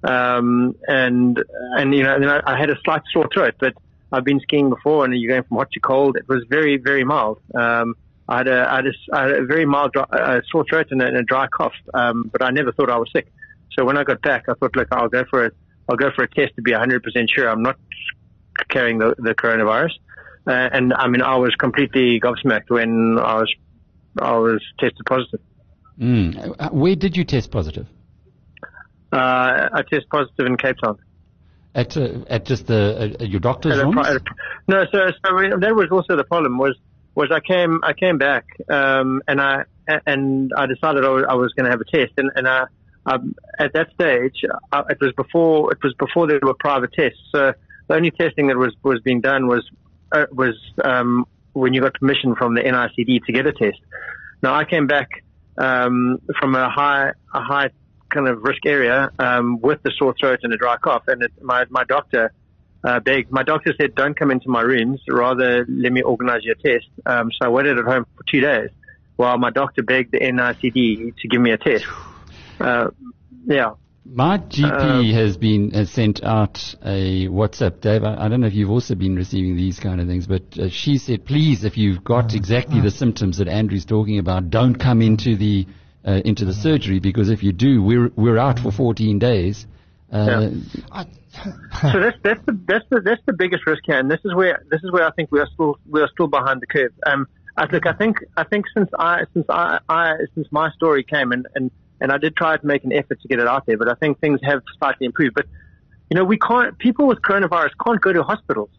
um, 0.04 0.76
and 0.86 1.42
and 1.78 1.96
you 1.96 2.04
know, 2.04 2.20
then 2.20 2.28
I, 2.28 2.42
I 2.46 2.60
had 2.60 2.72
a 2.72 2.76
slight 2.84 3.04
sore 3.14 3.30
throat, 3.34 3.56
but 3.58 3.74
I've 4.12 4.26
been 4.26 4.40
skiing 4.42 4.70
before, 4.70 5.06
and 5.06 5.14
you're 5.14 5.30
going 5.30 5.44
from 5.44 5.58
hot 5.58 5.72
to 5.72 5.80
cold. 5.80 6.18
It 6.18 6.28
was 6.28 6.44
very 6.50 6.78
very 6.78 7.04
mild. 7.04 7.40
Um, 7.56 7.96
I 8.28 8.38
had 8.38 8.48
a 8.48 8.72
I 8.72 8.76
had 8.78 8.86
a, 8.88 8.94
I 9.14 9.22
had 9.24 9.32
a 9.32 9.46
very 9.46 9.66
mild 9.66 9.94
dry, 9.94 10.04
uh, 10.04 10.42
sore 10.50 10.66
throat 10.70 10.88
and 10.92 11.02
a, 11.02 11.08
and 11.08 11.18
a 11.18 11.24
dry 11.24 11.48
cough, 11.48 11.74
um, 11.94 12.30
but 12.32 12.42
I 12.44 12.52
never 12.52 12.72
thought 12.72 12.90
I 12.90 12.98
was 12.98 13.10
sick. 13.12 13.32
So 13.78 13.86
when 13.86 13.98
I 13.98 14.04
got 14.04 14.22
back, 14.22 14.46
I 14.50 14.54
thought, 14.54 14.76
look, 14.76 14.88
I'll 14.92 15.10
go 15.10 15.24
for 15.30 15.46
a 15.46 15.52
I'll 15.90 15.98
go 15.98 16.12
for 16.16 16.24
a 16.24 16.28
test 16.30 16.56
to 16.56 16.62
be 16.62 16.72
100% 16.72 17.02
sure 17.30 17.50
I'm 17.50 17.64
not 17.64 17.78
carrying 18.70 19.00
the, 19.00 19.16
the 19.18 19.34
coronavirus. 19.36 19.92
Uh, 20.48 20.52
and 20.52 20.94
I 20.94 21.08
mean, 21.08 21.22
I 21.22 21.36
was 21.36 21.54
completely 21.56 22.20
gobsmacked 22.20 22.70
when 22.70 23.18
I 23.20 23.36
was 23.36 23.54
I 24.20 24.38
was 24.38 24.62
tested 24.80 25.06
positive. 25.06 25.40
Mm. 26.00 26.56
Uh, 26.60 26.70
Where 26.70 26.96
did 26.96 27.16
you 27.16 27.24
test 27.24 27.52
positive? 27.52 27.88
Uh, 29.12 29.70
I 29.74 29.82
tested 29.82 30.10
positive 30.10 30.46
in 30.46 30.58
Cape 30.58 30.78
Town. 30.84 30.98
At 31.74 31.96
uh, 31.96 32.26
at 32.28 32.46
just 32.46 32.68
the 32.68 33.16
uh, 33.20 33.24
your 33.24 33.40
doctor's 33.40 33.78
At 33.78 33.84
a 33.84 33.86
room? 33.86 33.98
at 34.00 34.16
a- 34.18 34.24
no, 34.68 34.86
so 34.92 35.08
so 35.26 35.38
I 35.38 35.50
that 35.58 35.74
was 35.76 35.88
also 35.92 36.18
the 36.18 36.26
problem 36.26 36.58
was 36.58 36.76
was 37.16 37.32
I 37.32 37.40
came 37.40 37.80
I 37.84 37.94
came 37.94 38.18
back 38.18 38.46
um, 38.70 39.22
and 39.28 39.40
I 39.40 39.64
and 40.06 40.52
I 40.56 40.66
decided 40.66 41.06
I 41.06 41.10
was, 41.10 41.26
I 41.30 41.36
was 41.36 41.54
going 41.54 41.66
to 41.66 41.72
have 41.72 41.82
a 41.82 41.86
test 41.86 42.14
and 42.18 42.30
and 42.36 42.48
I, 42.48 42.66
um, 43.06 43.36
at 43.58 43.74
that 43.74 43.94
stage 43.94 44.44
I, 44.72 44.84
it 44.90 44.98
was 45.00 45.14
before 45.14 45.72
it 45.72 45.80
was 45.82 45.94
before 45.98 46.28
there 46.28 46.40
were 46.42 46.54
private 46.54 46.92
tests 46.94 47.20
so 47.32 47.54
the 47.88 47.96
only 47.96 48.12
testing 48.12 48.48
that 48.48 48.58
was 48.58 48.74
was 48.84 49.00
being 49.02 49.22
done 49.22 49.48
was 49.48 49.70
uh, 50.12 50.26
was 50.32 50.56
um, 50.84 51.26
when 51.54 51.74
you 51.74 51.82
got 51.82 51.94
permission 51.94 52.36
from 52.36 52.56
the 52.56 52.62
NICD 52.62 53.24
to 53.26 53.32
get 53.34 53.46
a 53.46 53.54
test. 53.54 53.80
Now 54.42 54.54
I 54.56 54.66
came 54.66 54.88
back 54.88 55.24
um, 55.58 56.20
from 56.40 56.56
a 56.56 56.70
high 56.70 57.12
a 57.34 57.42
high 57.42 57.70
kind 58.12 58.28
of 58.28 58.44
risk 58.44 58.66
area 58.66 59.10
um, 59.20 59.60
with 59.62 59.82
the 59.84 59.92
sore 59.98 60.14
throat 60.20 60.40
and 60.44 60.54
a 60.54 60.58
dry 60.58 60.78
cough, 60.78 61.04
and 61.08 61.24
it, 61.24 61.32
my 61.42 61.66
my 61.70 61.84
doctor 61.86 62.32
uh, 62.84 63.00
begged. 63.00 63.32
My 63.32 63.44
doctor 63.44 63.74
said, 63.80 63.96
"Don't 63.96 64.18
come 64.18 64.32
into 64.32 64.50
my 64.50 64.62
rooms. 64.62 65.02
Rather, 65.08 65.66
let 65.68 65.92
me 65.92 66.02
organise 66.02 66.44
your 66.44 66.56
test." 66.56 66.88
Um, 67.06 67.32
so 67.32 67.48
I 67.48 67.50
waited 67.50 67.78
at 67.80 67.86
home 67.86 68.06
for 68.16 68.24
two 68.30 68.42
days 68.42 68.70
while 69.16 69.38
my 69.38 69.52
doctor 69.52 69.84
begged 69.84 70.12
the 70.12 70.20
NICD 70.20 71.16
to 71.18 71.28
give 71.28 71.42
me 71.42 71.52
a 71.52 71.58
test. 71.58 71.86
Uh, 72.60 72.90
yeah. 73.46 73.74
My 74.04 74.40
GP 74.40 74.72
Um, 74.72 75.06
has 75.14 75.38
been 75.38 75.72
has 75.72 75.92
sent 75.92 76.24
out 76.24 76.76
a 76.84 77.28
WhatsApp, 77.28 77.82
Dave. 77.82 78.04
I, 78.04 78.26
I 78.26 78.28
don't 78.30 78.42
know 78.42 78.48
if 78.48 78.56
you've 78.56 78.72
also 78.72 78.96
been 78.96 79.16
receiving 79.16 79.56
these 79.56 79.80
kind 79.80 80.02
of 80.02 80.08
things, 80.08 80.26
but 80.26 80.58
uh, 80.58 80.70
she 80.70 80.98
said, 80.98 81.24
please, 81.24 81.64
if 81.64 81.78
you've 81.78 82.04
got 82.04 82.34
exactly 82.34 82.82
the 82.82 82.90
symptoms 82.90 83.38
that 83.38 83.48
Andrew's 83.48 83.86
talking 83.86 84.18
about, 84.18 84.50
don't 84.50 84.76
come 84.76 85.04
into 85.04 85.36
the 85.36 85.68
uh, 86.06 86.22
into 86.26 86.46
the 86.46 86.54
surgery 86.54 87.00
because 87.00 87.30
if 87.30 87.44
you 87.44 87.52
do, 87.52 87.82
we're 87.82 88.12
we're 88.16 88.38
out 88.38 88.60
for 88.60 88.72
14 88.72 89.20
days. 89.20 89.66
Uh, 90.12 90.50
so 91.82 92.00
that's 92.00 92.18
that's 92.24 92.46
the 92.46 92.60
that's 92.66 92.86
the 92.90 93.02
that's 93.02 93.22
the 93.26 93.34
biggest 93.34 93.66
risk 93.66 93.84
here, 93.86 93.98
and 93.98 94.12
this 94.12 94.20
is 94.26 94.36
where 94.36 94.64
this 94.70 94.82
is 94.84 94.92
where 94.92 95.06
I 95.06 95.12
think 95.12 95.32
we 95.32 95.40
are 95.40 95.48
still 95.54 95.78
we 95.90 96.02
are 96.02 96.10
still 96.10 96.28
behind 96.28 96.62
the 96.62 96.68
curve. 96.68 96.92
Um, 97.06 97.28
I, 97.56 97.66
look, 97.66 97.86
I 97.86 97.94
think 97.94 98.18
I 98.36 98.44
think 98.44 98.66
since 98.76 98.90
I 98.98 99.24
since 99.34 99.46
I, 99.50 99.80
I 99.88 100.14
since 100.36 100.48
my 100.52 100.72
story 100.72 101.04
came 101.04 101.32
and 101.32 101.48
and 101.56 101.72
and 102.02 102.12
I 102.12 102.18
did 102.18 102.36
try 102.36 102.58
to 102.58 102.66
make 102.66 102.84
an 102.84 102.92
effort 102.92 103.22
to 103.22 103.28
get 103.28 103.40
it 103.40 103.48
out 103.48 103.66
there, 103.66 103.78
but 103.78 103.90
I 103.90 103.94
think 103.96 104.20
things 104.20 104.40
have 104.44 104.64
slightly 104.80 105.06
improved. 105.06 105.36
But 105.36 105.46
you 106.10 106.18
know, 106.18 106.26
we 106.26 106.38
can't 106.38 106.78
people 106.78 107.08
with 107.08 107.22
coronavirus 107.22 107.72
can't 107.86 108.02
go 108.02 108.12
to 108.12 108.24
hospitals. 108.24 108.70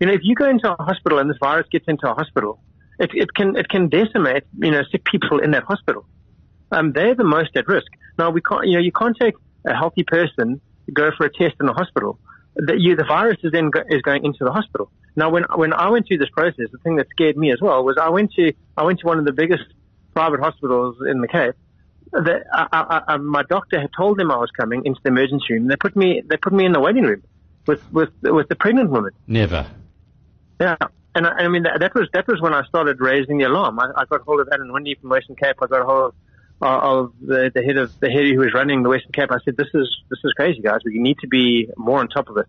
You 0.00 0.06
know, 0.06 0.12
if 0.14 0.22
you 0.24 0.34
go 0.34 0.48
into 0.48 0.72
a 0.72 0.82
hospital 0.82 1.18
and 1.18 1.28
this 1.28 1.36
virus 1.38 1.66
gets 1.70 1.86
into 1.86 2.10
a 2.10 2.14
hospital, 2.14 2.60
it, 2.98 3.10
it 3.12 3.34
can 3.34 3.54
it 3.54 3.68
can 3.68 3.88
decimate 3.88 4.44
you 4.58 4.70
know 4.70 4.82
sick 4.90 5.04
people 5.04 5.38
in 5.38 5.52
that 5.52 5.64
hospital. 5.64 6.06
Um, 6.72 6.92
they're 6.92 7.14
the 7.14 7.24
most 7.24 7.56
at 7.56 7.66
risk. 7.68 7.90
Now 8.18 8.30
we 8.30 8.40
can't 8.40 8.66
you 8.66 8.74
know 8.74 8.80
you 8.80 8.92
can't 8.92 9.16
take 9.20 9.34
a 9.64 9.74
healthy 9.74 10.04
person 10.04 10.60
go 10.92 11.10
for 11.16 11.26
a 11.26 11.32
test 11.32 11.56
in 11.60 11.66
the 11.66 11.72
hospital. 11.72 12.18
The, 12.56 12.74
you, 12.78 12.96
the 12.96 13.04
virus 13.04 13.38
is 13.42 13.52
then 13.52 13.70
go, 13.70 13.82
is 13.88 14.02
going 14.02 14.24
into 14.24 14.44
the 14.44 14.52
hospital. 14.52 14.90
Now, 15.16 15.30
when 15.30 15.44
when 15.54 15.72
I 15.72 15.88
went 15.88 16.06
through 16.06 16.18
this 16.18 16.30
process, 16.30 16.68
the 16.72 16.78
thing 16.78 16.96
that 16.96 17.08
scared 17.10 17.36
me 17.36 17.52
as 17.52 17.60
well 17.60 17.84
was 17.84 17.96
I 18.00 18.08
went 18.08 18.32
to 18.34 18.52
I 18.76 18.84
went 18.84 19.00
to 19.00 19.06
one 19.06 19.18
of 19.18 19.24
the 19.24 19.32
biggest 19.32 19.64
private 20.14 20.40
hospitals 20.40 20.96
in 21.08 21.20
the 21.20 21.28
Cape. 21.28 21.54
The, 22.12 22.44
I, 22.52 22.66
I, 22.72 23.02
I, 23.14 23.16
my 23.18 23.44
doctor 23.44 23.80
had 23.80 23.90
told 23.96 24.18
them 24.18 24.32
I 24.32 24.36
was 24.36 24.50
coming 24.50 24.84
into 24.84 25.00
the 25.04 25.10
emergency 25.10 25.54
room. 25.54 25.68
They 25.68 25.76
put 25.76 25.94
me 25.96 26.22
they 26.28 26.36
put 26.36 26.52
me 26.52 26.64
in 26.64 26.72
the 26.72 26.80
waiting 26.80 27.04
room 27.04 27.22
with 27.66 27.82
with 27.92 28.10
with 28.22 28.48
the 28.48 28.56
pregnant 28.56 28.90
woman. 28.90 29.12
never. 29.26 29.66
Yeah. 30.60 30.76
And 31.14 31.26
I, 31.26 31.30
I 31.30 31.48
mean, 31.48 31.64
that, 31.64 31.80
that 31.80 31.94
was, 31.94 32.08
that 32.12 32.28
was 32.28 32.40
when 32.40 32.54
I 32.54 32.64
started 32.66 33.00
raising 33.00 33.38
the 33.38 33.44
alarm. 33.44 33.80
I, 33.80 33.90
I 33.96 34.04
got 34.04 34.20
hold 34.20 34.40
of 34.40 34.48
Alan 34.52 34.72
Winde 34.72 34.96
from 35.00 35.10
Western 35.10 35.34
Cape. 35.34 35.56
I 35.60 35.66
got 35.66 35.84
hold 35.84 36.04
of, 36.04 36.14
of 36.62 37.12
the, 37.20 37.50
the 37.54 37.62
head 37.62 37.76
of, 37.76 37.98
the 38.00 38.10
head 38.10 38.26
who 38.26 38.38
was 38.38 38.52
running 38.54 38.82
the 38.82 38.88
Western 38.88 39.12
Cape. 39.12 39.30
I 39.30 39.38
said, 39.44 39.56
this 39.56 39.68
is, 39.74 39.88
this 40.10 40.18
is 40.22 40.32
crazy, 40.34 40.60
guys. 40.60 40.80
We 40.84 40.98
need 40.98 41.18
to 41.20 41.28
be 41.28 41.68
more 41.76 42.00
on 42.00 42.08
top 42.08 42.28
of 42.28 42.36
it. 42.36 42.46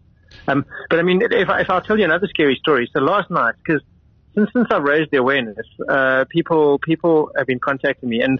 Um, 0.47 0.65
but 0.89 0.99
I 0.99 1.03
mean, 1.03 1.21
if, 1.21 1.49
I, 1.49 1.61
if 1.61 1.69
I'll 1.69 1.81
tell 1.81 1.97
you 1.97 2.05
another 2.05 2.27
scary 2.27 2.55
story. 2.55 2.89
So 2.93 2.99
last 2.99 3.29
night, 3.29 3.55
because 3.63 3.81
since, 4.35 4.49
since 4.53 4.67
I've 4.71 4.83
raised 4.83 5.11
the 5.11 5.17
awareness, 5.17 5.65
uh, 5.87 6.25
people, 6.29 6.79
people 6.79 7.31
have 7.37 7.47
been 7.47 7.59
contacting 7.59 8.09
me 8.09 8.21
and, 8.21 8.39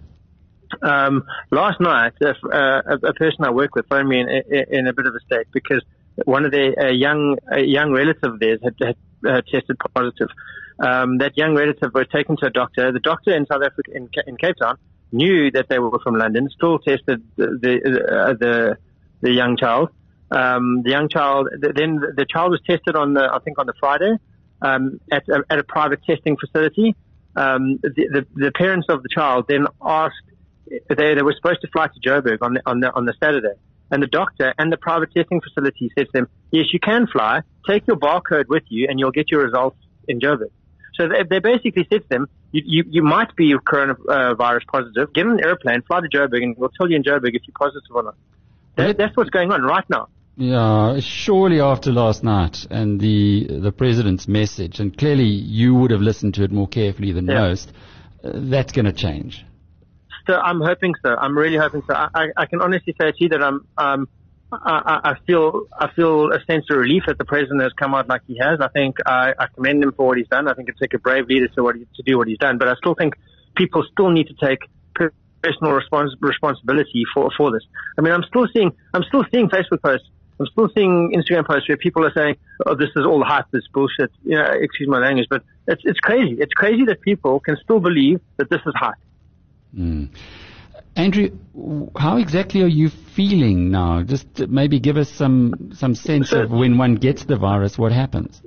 um, 0.81 1.25
last 1.51 1.81
night, 1.81 2.13
uh, 2.23 2.33
a, 2.53 3.07
a 3.07 3.13
person 3.13 3.43
I 3.43 3.49
work 3.49 3.75
with 3.75 3.87
phoned 3.89 4.07
me 4.07 4.21
in, 4.21 4.29
in, 4.29 4.65
in 4.69 4.87
a 4.87 4.93
bit 4.93 5.05
of 5.05 5.13
a 5.13 5.19
state 5.19 5.47
because 5.51 5.83
one 6.25 6.45
of 6.45 6.51
their 6.51 6.91
young 6.91 7.37
young 7.57 7.91
relative 7.91 8.33
of 8.33 8.39
theirs 8.39 8.59
had, 8.63 8.75
had 8.81 8.95
uh, 9.27 9.41
tested 9.51 9.77
positive. 9.93 10.29
Um, 10.79 11.17
that 11.19 11.37
young 11.37 11.55
relative 11.55 11.93
was 11.93 12.07
taken 12.07 12.37
to 12.37 12.47
a 12.47 12.49
doctor. 12.49 12.91
The 12.91 12.99
doctor 12.99 13.35
in 13.35 13.45
South 13.45 13.61
Africa 13.63 13.91
in, 13.93 14.09
in 14.25 14.37
Cape 14.37 14.55
Town 14.61 14.77
knew 15.11 15.51
that 15.51 15.67
they 15.69 15.79
were 15.79 15.99
from 15.99 16.15
London. 16.15 16.49
Still 16.55 16.79
tested 16.79 17.23
the 17.35 17.47
the 17.61 17.73
uh, 18.17 18.33
the, 18.33 18.77
the 19.21 19.31
young 19.31 19.57
child. 19.57 19.89
Um, 20.31 20.81
the 20.83 20.91
young 20.91 21.09
child. 21.09 21.49
th- 21.61 21.75
Then 21.75 21.99
the 22.15 22.25
child 22.25 22.51
was 22.51 22.61
tested 22.67 22.95
on 22.95 23.13
the 23.13 23.29
I 23.31 23.39
think 23.39 23.59
on 23.59 23.65
the 23.67 23.73
Friday 23.79 24.15
um, 24.61 24.99
at 25.11 25.23
at 25.49 25.59
a 25.59 25.63
private 25.63 26.01
testing 26.05 26.37
facility. 26.37 26.95
Um, 27.35 27.77
the, 27.81 27.89
the 28.15 28.25
the 28.35 28.51
parents 28.51 28.87
of 28.89 29.03
the 29.03 29.09
child 29.09 29.45
then 29.47 29.67
asked 29.81 30.15
they, 30.89 31.15
they 31.15 31.21
were 31.21 31.33
supposed 31.35 31.61
to 31.61 31.67
fly 31.67 31.87
to 31.87 31.99
Joburg 31.99 32.37
on 32.41 32.53
the, 32.55 32.61
on 32.65 32.79
the, 32.79 32.93
on 32.93 33.05
the 33.05 33.13
Saturday. 33.21 33.53
And 33.89 34.01
the 34.01 34.07
doctor 34.07 34.53
and 34.57 34.71
the 34.71 34.77
private 34.77 35.13
testing 35.13 35.41
facility 35.41 35.91
said 35.97 36.05
to 36.05 36.11
them, 36.13 36.27
yes, 36.51 36.65
you 36.71 36.79
can 36.79 37.07
fly. 37.07 37.41
Take 37.67 37.87
your 37.87 37.97
barcode 37.97 38.47
with 38.47 38.63
you 38.69 38.87
and 38.89 38.99
you'll 38.99 39.11
get 39.11 39.29
your 39.29 39.43
results 39.43 39.77
in 40.07 40.19
Joburg. 40.21 40.51
So 41.01 41.07
they, 41.07 41.23
they 41.27 41.39
basically 41.39 41.87
said 41.91 42.03
to 42.03 42.09
them, 42.09 42.29
you, 42.51 42.61
you, 42.65 42.83
you 42.87 43.03
might 43.03 43.35
be 43.35 43.55
coronavirus 43.55 44.65
positive. 44.67 45.11
Get 45.13 45.25
an 45.25 45.43
airplane, 45.43 45.81
fly 45.81 46.01
to 46.01 46.07
Joburg 46.07 46.43
and 46.43 46.55
we'll 46.57 46.69
tell 46.69 46.89
you 46.89 46.95
in 46.95 47.03
Joburg 47.03 47.29
if 47.33 47.41
you're 47.47 47.55
positive 47.57 47.95
or 47.95 48.03
not. 48.03 48.15
That, 48.75 48.97
that's 48.97 49.17
what's 49.17 49.31
going 49.31 49.51
on 49.51 49.63
right 49.63 49.89
now. 49.89 50.09
Yeah, 50.37 50.99
surely 50.99 51.59
after 51.59 51.91
last 51.91 52.23
night 52.23 52.65
and 52.69 52.99
the 52.99 53.47
the 53.49 53.71
president's 53.71 54.27
message, 54.27 54.79
and 54.79 54.97
clearly 54.97 55.25
you 55.25 55.75
would 55.75 55.91
have 55.91 56.01
listened 56.01 56.35
to 56.35 56.43
it 56.43 56.51
more 56.51 56.67
carefully 56.67 57.11
than 57.11 57.27
Yeah. 57.27 57.41
most. 57.41 57.73
Uh, 58.23 58.31
that's 58.35 58.71
going 58.71 58.85
to 58.85 58.93
change. 58.93 59.43
So 60.27 60.35
I'm 60.35 60.61
hoping 60.61 60.93
so. 61.03 61.15
I'm 61.15 61.35
really 61.37 61.57
hoping 61.57 61.81
so. 61.87 61.95
I, 61.95 62.09
I, 62.13 62.27
I 62.37 62.45
can 62.45 62.61
honestly 62.61 62.95
say 63.01 63.11
to 63.11 63.17
you 63.17 63.29
that 63.29 63.43
I'm, 63.43 63.67
um, 63.77 64.07
I, 64.51 65.11
I 65.11 65.15
feel, 65.25 65.63
I 65.77 65.89
feel 65.93 66.31
a 66.31 66.43
sense 66.45 66.65
of 66.69 66.77
relief 66.77 67.03
that 67.07 67.17
the 67.17 67.25
president 67.25 67.61
has 67.61 67.71
come 67.73 67.95
out 67.95 68.07
like 68.09 68.21
he 68.27 68.37
has. 68.37 68.59
I 68.59 68.67
think 68.67 68.97
I, 69.05 69.33
I 69.37 69.47
commend 69.47 69.83
him 69.83 69.93
for 69.93 70.07
what 70.07 70.17
he's 70.17 70.27
done. 70.27 70.47
I 70.47 70.53
think 70.53 70.69
it's 70.69 70.81
like 70.81 70.93
a 70.93 70.99
brave 70.99 71.27
leader 71.27 71.47
to 71.47 71.63
what 71.63 71.75
he, 71.75 71.87
to 71.95 72.03
do 72.03 72.17
what 72.17 72.27
he's 72.27 72.37
done. 72.37 72.57
But 72.57 72.67
I 72.67 72.75
still 72.75 72.93
think 72.93 73.15
people 73.55 73.83
still 73.91 74.09
need 74.09 74.27
to 74.27 74.33
take 74.33 74.59
personal 75.41 75.79
respons- 75.79 76.15
responsibility 76.19 77.03
for 77.13 77.29
for 77.35 77.51
this. 77.51 77.63
I 77.97 78.01
mean, 78.01 78.13
I'm 78.13 78.23
still 78.23 78.47
seeing, 78.53 78.71
I'm 78.93 79.03
still 79.03 79.23
seeing 79.31 79.49
Facebook 79.49 79.81
posts. 79.81 80.07
I'm 80.39 80.47
still 80.47 80.69
seeing 80.75 81.13
Instagram 81.15 81.45
posts 81.45 81.69
where 81.69 81.77
people 81.77 82.03
are 82.05 82.13
saying, 82.13 82.35
"Oh, 82.65 82.75
this 82.75 82.89
is 82.95 83.05
all 83.05 83.23
hype, 83.23 83.45
this 83.51 83.63
bullshit." 83.73 84.11
You 84.23 84.37
know, 84.37 84.45
excuse 84.45 84.89
my 84.89 84.99
language, 84.99 85.27
but 85.29 85.43
it's 85.67 85.81
it's 85.85 85.99
crazy. 85.99 86.37
It's 86.39 86.53
crazy 86.53 86.83
that 86.85 87.01
people 87.01 87.39
can 87.39 87.57
still 87.63 87.79
believe 87.79 88.21
that 88.37 88.49
this 88.49 88.61
is 88.65 88.73
hype. 88.75 88.95
Mm. 89.77 90.09
Andrew, 90.95 91.29
how 91.97 92.17
exactly 92.17 92.61
are 92.61 92.67
you 92.67 92.89
feeling 92.89 93.71
now? 93.71 94.03
Just 94.03 94.47
maybe 94.47 94.79
give 94.79 94.97
us 94.97 95.09
some 95.09 95.71
some 95.73 95.95
sense 95.95 96.29
So- 96.29 96.41
of 96.43 96.51
when 96.51 96.77
one 96.77 96.95
gets 96.95 97.23
the 97.25 97.37
virus, 97.37 97.77
what 97.77 97.91
happens. 97.91 98.41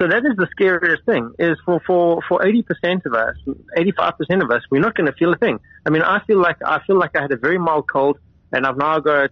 So 0.00 0.08
that 0.08 0.24
is 0.26 0.34
the 0.36 0.48
scariest 0.50 1.04
thing. 1.04 1.30
Is 1.38 1.56
for 1.64 1.80
for 1.86 2.20
for 2.28 2.44
eighty 2.46 2.62
percent 2.62 3.02
of 3.06 3.14
us, 3.14 3.36
eighty 3.76 3.92
five 3.92 4.18
percent 4.18 4.42
of 4.42 4.50
us, 4.50 4.62
we're 4.70 4.80
not 4.80 4.94
going 4.96 5.06
to 5.06 5.12
feel 5.12 5.32
a 5.32 5.36
thing. 5.36 5.60
I 5.86 5.90
mean, 5.90 6.02
I 6.02 6.20
feel 6.26 6.40
like 6.40 6.56
I 6.64 6.80
feel 6.86 6.98
like 6.98 7.16
I 7.16 7.22
had 7.22 7.30
a 7.32 7.36
very 7.36 7.58
mild 7.58 7.86
cold, 7.88 8.18
and 8.52 8.66
I've 8.66 8.76
now 8.76 8.98
got 8.98 9.30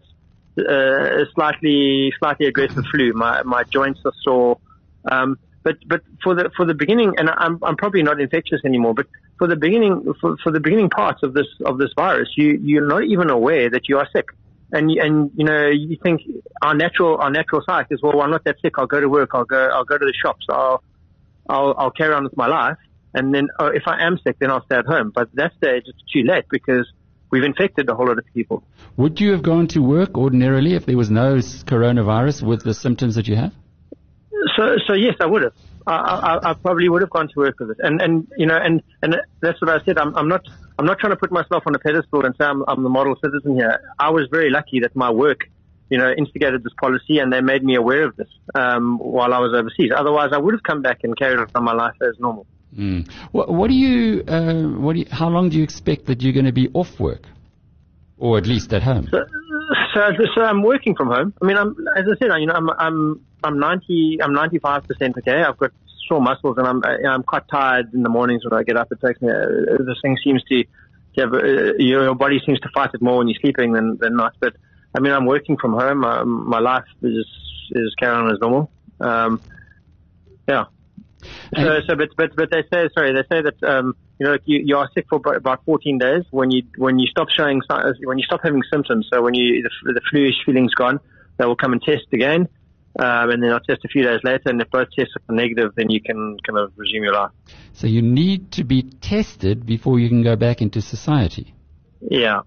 uh, 0.59 1.23
a 1.23 1.25
slightly 1.35 2.13
slightly 2.21 2.47
aggressive 2.47 2.85
flu. 2.93 3.13
My 3.13 3.43
my 3.43 3.65
joints 3.65 4.01
are 4.05 4.13
sore. 4.23 4.59
Um, 5.11 5.37
but 5.63 5.77
but 5.87 6.03
for 6.23 6.35
the 6.35 6.51
for 6.57 6.65
the 6.65 6.75
beginning, 6.75 7.15
and 7.19 7.31
I'm 7.31 7.59
I'm 7.63 7.77
probably 7.77 8.03
not 8.03 8.21
infectious 8.21 8.61
anymore. 8.65 8.95
But 8.95 9.07
for 9.39 9.47
the 9.47 9.57
beginning 9.57 10.13
for, 10.21 10.37
for 10.43 10.51
the 10.51 10.61
beginning 10.61 10.91
parts 10.91 11.23
of 11.23 11.35
this 11.35 11.47
of 11.65 11.79
this 11.79 11.91
virus, 11.95 12.29
you 12.37 12.59
you're 12.63 12.87
not 12.87 13.05
even 13.05 13.31
aware 13.31 13.71
that 13.71 13.89
you 13.89 13.99
are 13.99 14.09
sick. 14.13 14.27
And 14.73 14.91
and 14.91 15.31
you 15.37 15.45
know 15.45 15.69
you 15.69 15.99
think 16.03 16.23
our 16.63 16.75
natural 16.75 17.19
our 17.19 17.31
natural 17.31 17.63
psyche 17.67 17.95
is 17.95 18.03
well 18.03 18.21
I'm 18.23 18.31
not 18.31 18.45
that 18.45 18.57
sick 18.63 18.79
I'll 18.79 18.87
go 18.87 19.01
to 19.01 19.09
work 19.09 19.31
I'll 19.35 19.45
go 19.45 19.69
I'll 19.69 19.85
go 19.85 19.99
to 19.99 20.05
the 20.05 20.15
shops 20.15 20.47
I'll 20.49 20.83
I'll, 21.47 21.75
I'll 21.77 21.91
carry 21.91 22.15
on 22.15 22.25
with 22.25 22.37
my 22.39 22.47
life 22.47 22.79
and 23.13 23.35
then 23.35 23.49
oh, 23.59 23.67
if 23.67 23.83
I 23.87 24.03
am 24.03 24.19
sick 24.25 24.39
then 24.41 24.51
I'll 24.51 24.65
stay 24.65 24.77
at 24.77 24.87
home 24.87 25.13
but 25.15 25.25
at 25.25 25.35
that 25.35 25.53
stage 25.59 25.83
it's 25.89 26.03
too 26.11 26.23
late 26.23 26.47
because 26.51 26.91
we've 27.31 27.45
infected 27.45 27.91
a 27.91 27.95
whole 27.95 28.07
lot 28.07 28.17
of 28.17 28.25
people 28.33 28.65
Would 28.97 29.21
you 29.21 29.33
have 29.33 29.43
gone 29.43 29.67
to 29.69 29.81
work 29.81 30.17
ordinarily 30.17 30.73
if 30.73 30.87
there 30.87 30.97
was 30.97 31.11
no 31.11 31.35
coronavirus 31.35 32.43
with 32.43 32.65
the 32.65 32.73
symptoms 32.73 33.17
that 33.17 33.29
you 33.29 33.37
have? 33.37 33.53
So, 34.57 34.77
so 34.87 34.93
yes, 34.95 35.15
I 35.21 35.27
would 35.27 35.43
have. 35.43 35.53
I, 35.87 35.93
I, 35.95 36.51
I 36.51 36.55
probably 36.55 36.89
would 36.89 37.03
have 37.03 37.11
gone 37.11 37.29
to 37.29 37.35
work 37.37 37.59
with 37.59 37.71
it. 37.71 37.79
And, 37.81 38.01
and, 38.01 38.29
you 38.37 38.47
know, 38.47 38.57
and, 38.57 38.83
and 39.03 39.17
that's 39.41 39.61
what 39.61 39.69
I 39.69 39.85
said. 39.85 39.99
I'm, 39.99 40.15
I'm 40.15 40.29
not, 40.29 40.47
I'm 40.79 40.87
not 40.87 40.99
trying 41.01 41.13
to 41.13 41.17
put 41.17 41.33
myself 41.33 41.65
on 41.67 41.75
a 41.75 41.79
pedestal 41.79 42.25
and 42.25 42.35
say 42.37 42.45
I'm, 42.45 42.65
I'm 42.69 42.83
the 42.83 42.89
model 42.89 43.17
citizen 43.23 43.57
here. 43.57 43.81
I 43.99 44.11
was 44.11 44.29
very 44.31 44.51
lucky 44.51 44.81
that 44.81 44.95
my 44.95 45.11
work, 45.11 45.41
you 45.91 45.99
know, 45.99 46.11
instigated 46.17 46.63
this 46.63 46.73
policy 46.81 47.19
and 47.19 47.33
they 47.33 47.41
made 47.41 47.65
me 47.65 47.75
aware 47.75 48.05
of 48.05 48.17
this, 48.17 48.29
um, 48.55 48.99
while 48.99 49.35
I 49.35 49.41
was 49.41 49.55
overseas. 49.55 49.91
Otherwise 49.95 50.31
I 50.33 50.39
would 50.39 50.55
have 50.55 50.63
come 50.63 50.83
back 50.83 51.01
and 51.03 51.19
carried 51.19 51.41
on 51.55 51.65
my 51.65 51.75
life 51.75 51.97
as 52.01 52.19
normal. 52.21 52.47
Mm. 52.77 53.11
What, 53.33 53.53
what 53.53 53.69
do 53.69 53.75
you, 53.75 54.25
uh, 54.27 54.63
what 54.79 54.95
do 54.95 55.01
you, 55.01 55.07
how 55.11 55.29
long 55.29 55.51
do 55.51 55.57
you 55.57 55.65
expect 55.65 56.07
that 56.07 56.23
you're 56.23 56.33
going 56.33 56.47
to 56.47 56.53
be 56.53 56.69
off 56.75 57.01
work? 57.01 57.23
Or 58.19 58.39
at 58.39 58.47
least 58.47 58.73
at 58.73 58.85
home? 58.85 59.09
So, 59.11 59.19
so, 59.95 60.11
so 60.35 60.43
I'm 60.43 60.63
working 60.63 60.95
from 60.95 61.09
home. 61.09 61.35
I 61.43 61.47
mean, 61.47 61.57
I'm, 61.57 61.75
as 61.97 62.05
I 62.05 62.17
said, 62.19 62.31
you 62.41 62.47
know, 62.47 62.55
I'm, 62.55 62.71
I'm, 62.71 63.27
I'm 63.45 63.59
90, 63.59 64.19
I'm 64.23 64.33
95% 64.33 64.83
okay. 65.19 65.43
I've 65.43 65.57
got 65.57 65.71
sore 66.09 66.21
muscles 66.21 66.57
and 66.59 66.67
I'm, 66.67 66.83
I- 66.85 67.09
I'm 67.09 67.23
quite 67.23 67.43
tired 67.51 67.93
in 67.95 68.03
the 68.03 68.09
mornings 68.09 68.45
when 68.45 68.59
I 68.59 68.63
get 68.63 68.77
up. 68.77 68.89
It 68.91 68.99
takes 69.05 69.21
me, 69.21 69.31
uh, 69.31 69.77
this 69.79 69.99
thing 70.03 70.17
seems 70.23 70.43
to, 70.45 70.65
to 70.65 71.21
have, 71.21 71.35
uh, 71.35 71.75
your, 71.79 72.05
your 72.05 72.15
body 72.15 72.41
seems 72.45 72.61
to 72.61 72.69
fight 72.75 72.91
it 72.95 73.03
more 73.03 73.19
when 73.19 73.29
you're 73.29 73.39
sleeping 73.41 73.73
than, 73.73 73.99
than 74.01 74.17
not. 74.17 74.35
But 74.41 74.55
I 74.95 75.01
mean, 75.01 75.13
I'm 75.13 75.27
working 75.27 75.57
from 75.57 75.73
home. 75.73 75.99
My, 75.99 76.23
my 76.25 76.59
life 76.59 76.85
is, 77.03 77.27
is 77.71 77.95
carrying 77.99 78.27
on 78.27 78.33
as 78.33 78.39
normal. 78.41 78.71
Um, 79.01 79.43
yeah. 80.49 80.65
So, 81.55 81.81
so, 81.87 81.97
but, 81.97 82.09
but, 82.17 82.35
but 82.37 82.51
they 82.51 82.63
say, 82.73 82.89
sorry, 82.95 83.13
they 83.13 83.23
say 83.35 83.43
that, 83.43 83.63
um, 83.63 83.95
you 84.23 84.29
know, 84.29 84.39
you, 84.45 84.63
you 84.65 84.77
are 84.77 84.89
sick 84.95 85.07
for 85.11 85.17
about- 85.17 85.37
about 85.37 85.65
14 85.65 85.99
days 85.99 86.23
when 86.31 86.51
you, 86.53 86.63
when 86.77 86.99
you 87.01 87.07
stop 87.09 87.29
showing, 87.37 87.61
when 88.05 88.19
you 88.19 88.25
stop 88.25 88.41
having 88.45 88.63
symptoms. 88.73 89.09
So 89.13 89.21
when 89.23 89.35
you, 89.35 89.63
the, 89.63 89.95
the 89.95 90.01
flu 90.11 90.31
feeling's 90.47 90.75
gone, 90.75 91.01
they 91.39 91.45
will 91.45 91.57
come 91.57 91.73
and 91.73 91.83
test 91.83 92.07
again. 92.13 92.47
um, 93.01 93.31
and 93.31 93.43
then 93.43 93.51
I'll 93.53 93.61
test 93.61 93.81
a 93.85 93.89
few 93.89 94.03
days 94.05 94.21
later, 94.23 94.43
and 94.47 94.61
if 94.61 94.71
both 94.71 94.89
tests 94.97 95.15
are 95.29 95.35
negative, 95.35 95.73
then 95.77 95.91
you 95.91 96.01
can 96.01 96.37
kind 96.47 96.59
of 96.59 96.73
resume 96.77 97.03
your 97.05 97.15
life. 97.15 97.31
So 97.73 97.87
you 97.87 98.03
need 98.03 98.53
to 98.53 98.65
be 98.65 98.83
tested 98.83 99.65
before 99.67 99.99
you 99.99 100.09
can 100.11 100.23
go 100.23 100.37
back 100.37 100.61
into 100.63 100.81
society. 100.83 101.55
Yeah, 102.03 102.41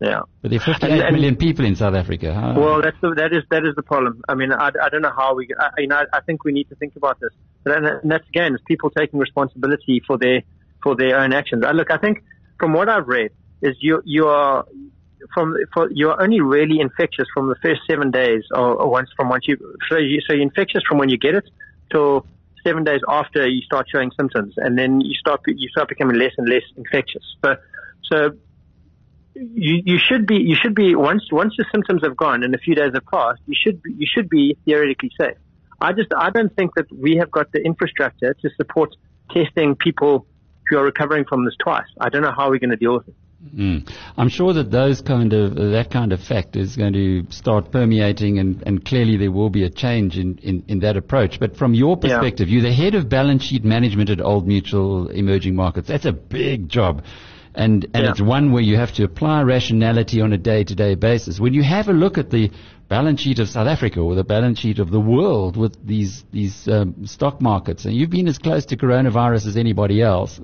yeah. 0.00 0.20
But 0.40 0.50
there 0.50 0.60
are 0.60 0.62
58 0.62 0.92
And- 0.92 1.02
and- 1.02 1.16
million 1.16 1.36
people 1.36 1.64
in 1.64 1.74
South 1.76 1.94
Africa. 1.94 2.32
How- 2.32 2.58
Well, 2.60 2.80
that's 2.80 2.96
the, 3.02 3.12
that 3.16 3.32
is 3.32 3.42
that 3.50 3.64
is 3.66 3.74
the 3.74 3.82
problem. 3.82 4.22
I 4.28 4.34
mean, 4.34 4.52
I, 4.52 4.68
I 4.84 4.88
don't 4.88 5.02
know 5.02 5.12
how 5.22 5.34
we. 5.34 5.48
I, 5.58 5.68
you 5.82 5.88
know, 5.88 5.96
I, 5.96 6.18
I 6.18 6.20
think 6.20 6.44
we 6.44 6.52
need 6.52 6.68
to 6.68 6.76
think 6.76 6.94
about 6.96 7.18
this. 7.20 7.32
But 7.64 7.76
and 7.76 8.10
that's 8.10 8.28
again, 8.28 8.54
it's 8.54 8.64
people 8.66 8.88
taking 8.90 9.18
responsibility 9.18 10.00
for 10.06 10.16
their 10.16 10.42
for 10.82 10.96
their 10.96 11.18
own 11.18 11.32
actions. 11.32 11.64
Uh, 11.64 11.72
look, 11.72 11.90
I 11.90 11.98
think 11.98 12.22
from 12.58 12.72
what 12.72 12.88
I've 12.88 13.08
read 13.08 13.32
is 13.62 13.76
you 13.80 14.02
you 14.04 14.28
are 14.28 14.64
from 15.34 15.54
for, 15.72 15.90
you're 15.90 16.20
only 16.20 16.40
really 16.40 16.80
infectious 16.80 17.26
from 17.34 17.48
the 17.48 17.56
first 17.62 17.80
seven 17.88 18.10
days 18.10 18.42
or, 18.52 18.74
or 18.74 18.90
once 18.90 19.10
from 19.16 19.28
once 19.28 19.44
you 19.46 19.56
so 19.88 19.98
you 19.98 20.20
so 20.26 20.32
you're 20.32 20.42
infectious 20.42 20.82
from 20.88 20.98
when 20.98 21.08
you 21.08 21.18
get 21.18 21.34
it 21.34 21.44
till 21.90 22.26
seven 22.64 22.84
days 22.84 23.00
after 23.08 23.46
you 23.46 23.62
start 23.62 23.86
showing 23.90 24.10
symptoms, 24.18 24.54
and 24.56 24.78
then 24.78 25.00
you 25.00 25.14
start 25.14 25.40
you 25.46 25.68
start 25.68 25.88
becoming 25.88 26.16
less 26.16 26.32
and 26.38 26.48
less 26.48 26.62
infectious. 26.76 27.22
So 27.44 27.56
so 28.10 28.30
you, 29.34 29.82
you 29.84 29.98
should 29.98 30.26
be 30.26 30.36
you 30.36 30.56
should 30.60 30.74
be 30.74 30.94
once 30.94 31.24
once 31.30 31.54
your 31.56 31.66
symptoms 31.72 32.02
have 32.04 32.16
gone 32.16 32.42
and 32.42 32.54
a 32.54 32.58
few 32.58 32.74
days 32.74 32.92
have 32.94 33.06
passed, 33.06 33.40
you 33.46 33.54
should 33.62 33.82
be, 33.82 33.92
you 33.92 34.06
should 34.12 34.28
be 34.28 34.56
theoretically 34.64 35.10
safe. 35.20 35.36
I 35.80 35.92
just 35.92 36.08
I 36.16 36.30
don't 36.30 36.54
think 36.54 36.74
that 36.74 36.86
we 36.92 37.16
have 37.16 37.30
got 37.30 37.52
the 37.52 37.60
infrastructure 37.60 38.34
to 38.34 38.50
support 38.56 38.94
testing 39.32 39.76
people 39.76 40.26
who 40.70 40.78
are 40.78 40.84
recovering 40.84 41.24
from 41.28 41.44
this 41.44 41.54
twice. 41.58 41.86
I 42.00 42.08
don't 42.08 42.22
know 42.22 42.32
how 42.36 42.48
we're 42.50 42.58
going 42.58 42.70
to 42.70 42.76
deal 42.76 42.94
with 42.94 43.08
it. 43.08 43.14
Mm. 43.56 43.90
I'm 44.18 44.28
sure 44.28 44.52
that 44.52 44.70
those 44.70 45.00
kind 45.00 45.32
of 45.32 45.54
that 45.54 45.90
kind 45.90 46.12
of 46.12 46.20
fact 46.20 46.56
is 46.56 46.76
going 46.76 46.92
to 46.92 47.24
start 47.30 47.72
permeating, 47.72 48.38
and, 48.38 48.62
and 48.66 48.84
clearly 48.84 49.16
there 49.16 49.32
will 49.32 49.48
be 49.48 49.64
a 49.64 49.70
change 49.70 50.18
in, 50.18 50.38
in, 50.42 50.62
in 50.68 50.80
that 50.80 50.98
approach. 50.98 51.40
But 51.40 51.56
from 51.56 51.72
your 51.72 51.96
Yeah. 51.96 52.18
perspective, 52.18 52.50
you're 52.50 52.62
the 52.62 52.72
head 52.72 52.94
of 52.94 53.08
balance 53.08 53.42
sheet 53.42 53.64
management 53.64 54.10
at 54.10 54.20
Old 54.20 54.46
Mutual 54.46 55.08
Emerging 55.08 55.54
Markets. 55.54 55.88
That's 55.88 56.04
a 56.04 56.12
big 56.12 56.68
job, 56.68 57.02
and 57.54 57.86
and 57.94 58.04
Yeah. 58.04 58.10
it's 58.10 58.20
one 58.20 58.52
where 58.52 58.62
you 58.62 58.76
have 58.76 58.92
to 58.96 59.04
apply 59.04 59.40
rationality 59.42 60.20
on 60.20 60.34
a 60.34 60.38
day-to-day 60.38 60.96
basis. 60.96 61.40
When 61.40 61.54
you 61.54 61.62
have 61.62 61.88
a 61.88 61.94
look 61.94 62.18
at 62.18 62.28
the 62.28 62.50
balance 62.90 63.22
sheet 63.22 63.38
of 63.38 63.48
South 63.48 63.68
Africa 63.68 64.00
or 64.00 64.16
the 64.16 64.24
balance 64.24 64.58
sheet 64.58 64.78
of 64.80 64.90
the 64.90 65.00
world 65.00 65.56
with 65.56 65.74
these 65.86 66.24
these 66.30 66.68
um, 66.68 67.06
stock 67.06 67.40
markets, 67.40 67.86
and 67.86 67.94
you've 67.94 68.10
been 68.10 68.28
as 68.28 68.36
close 68.36 68.66
to 68.66 68.76
coronavirus 68.76 69.46
as 69.46 69.56
anybody 69.56 70.02
else, 70.02 70.38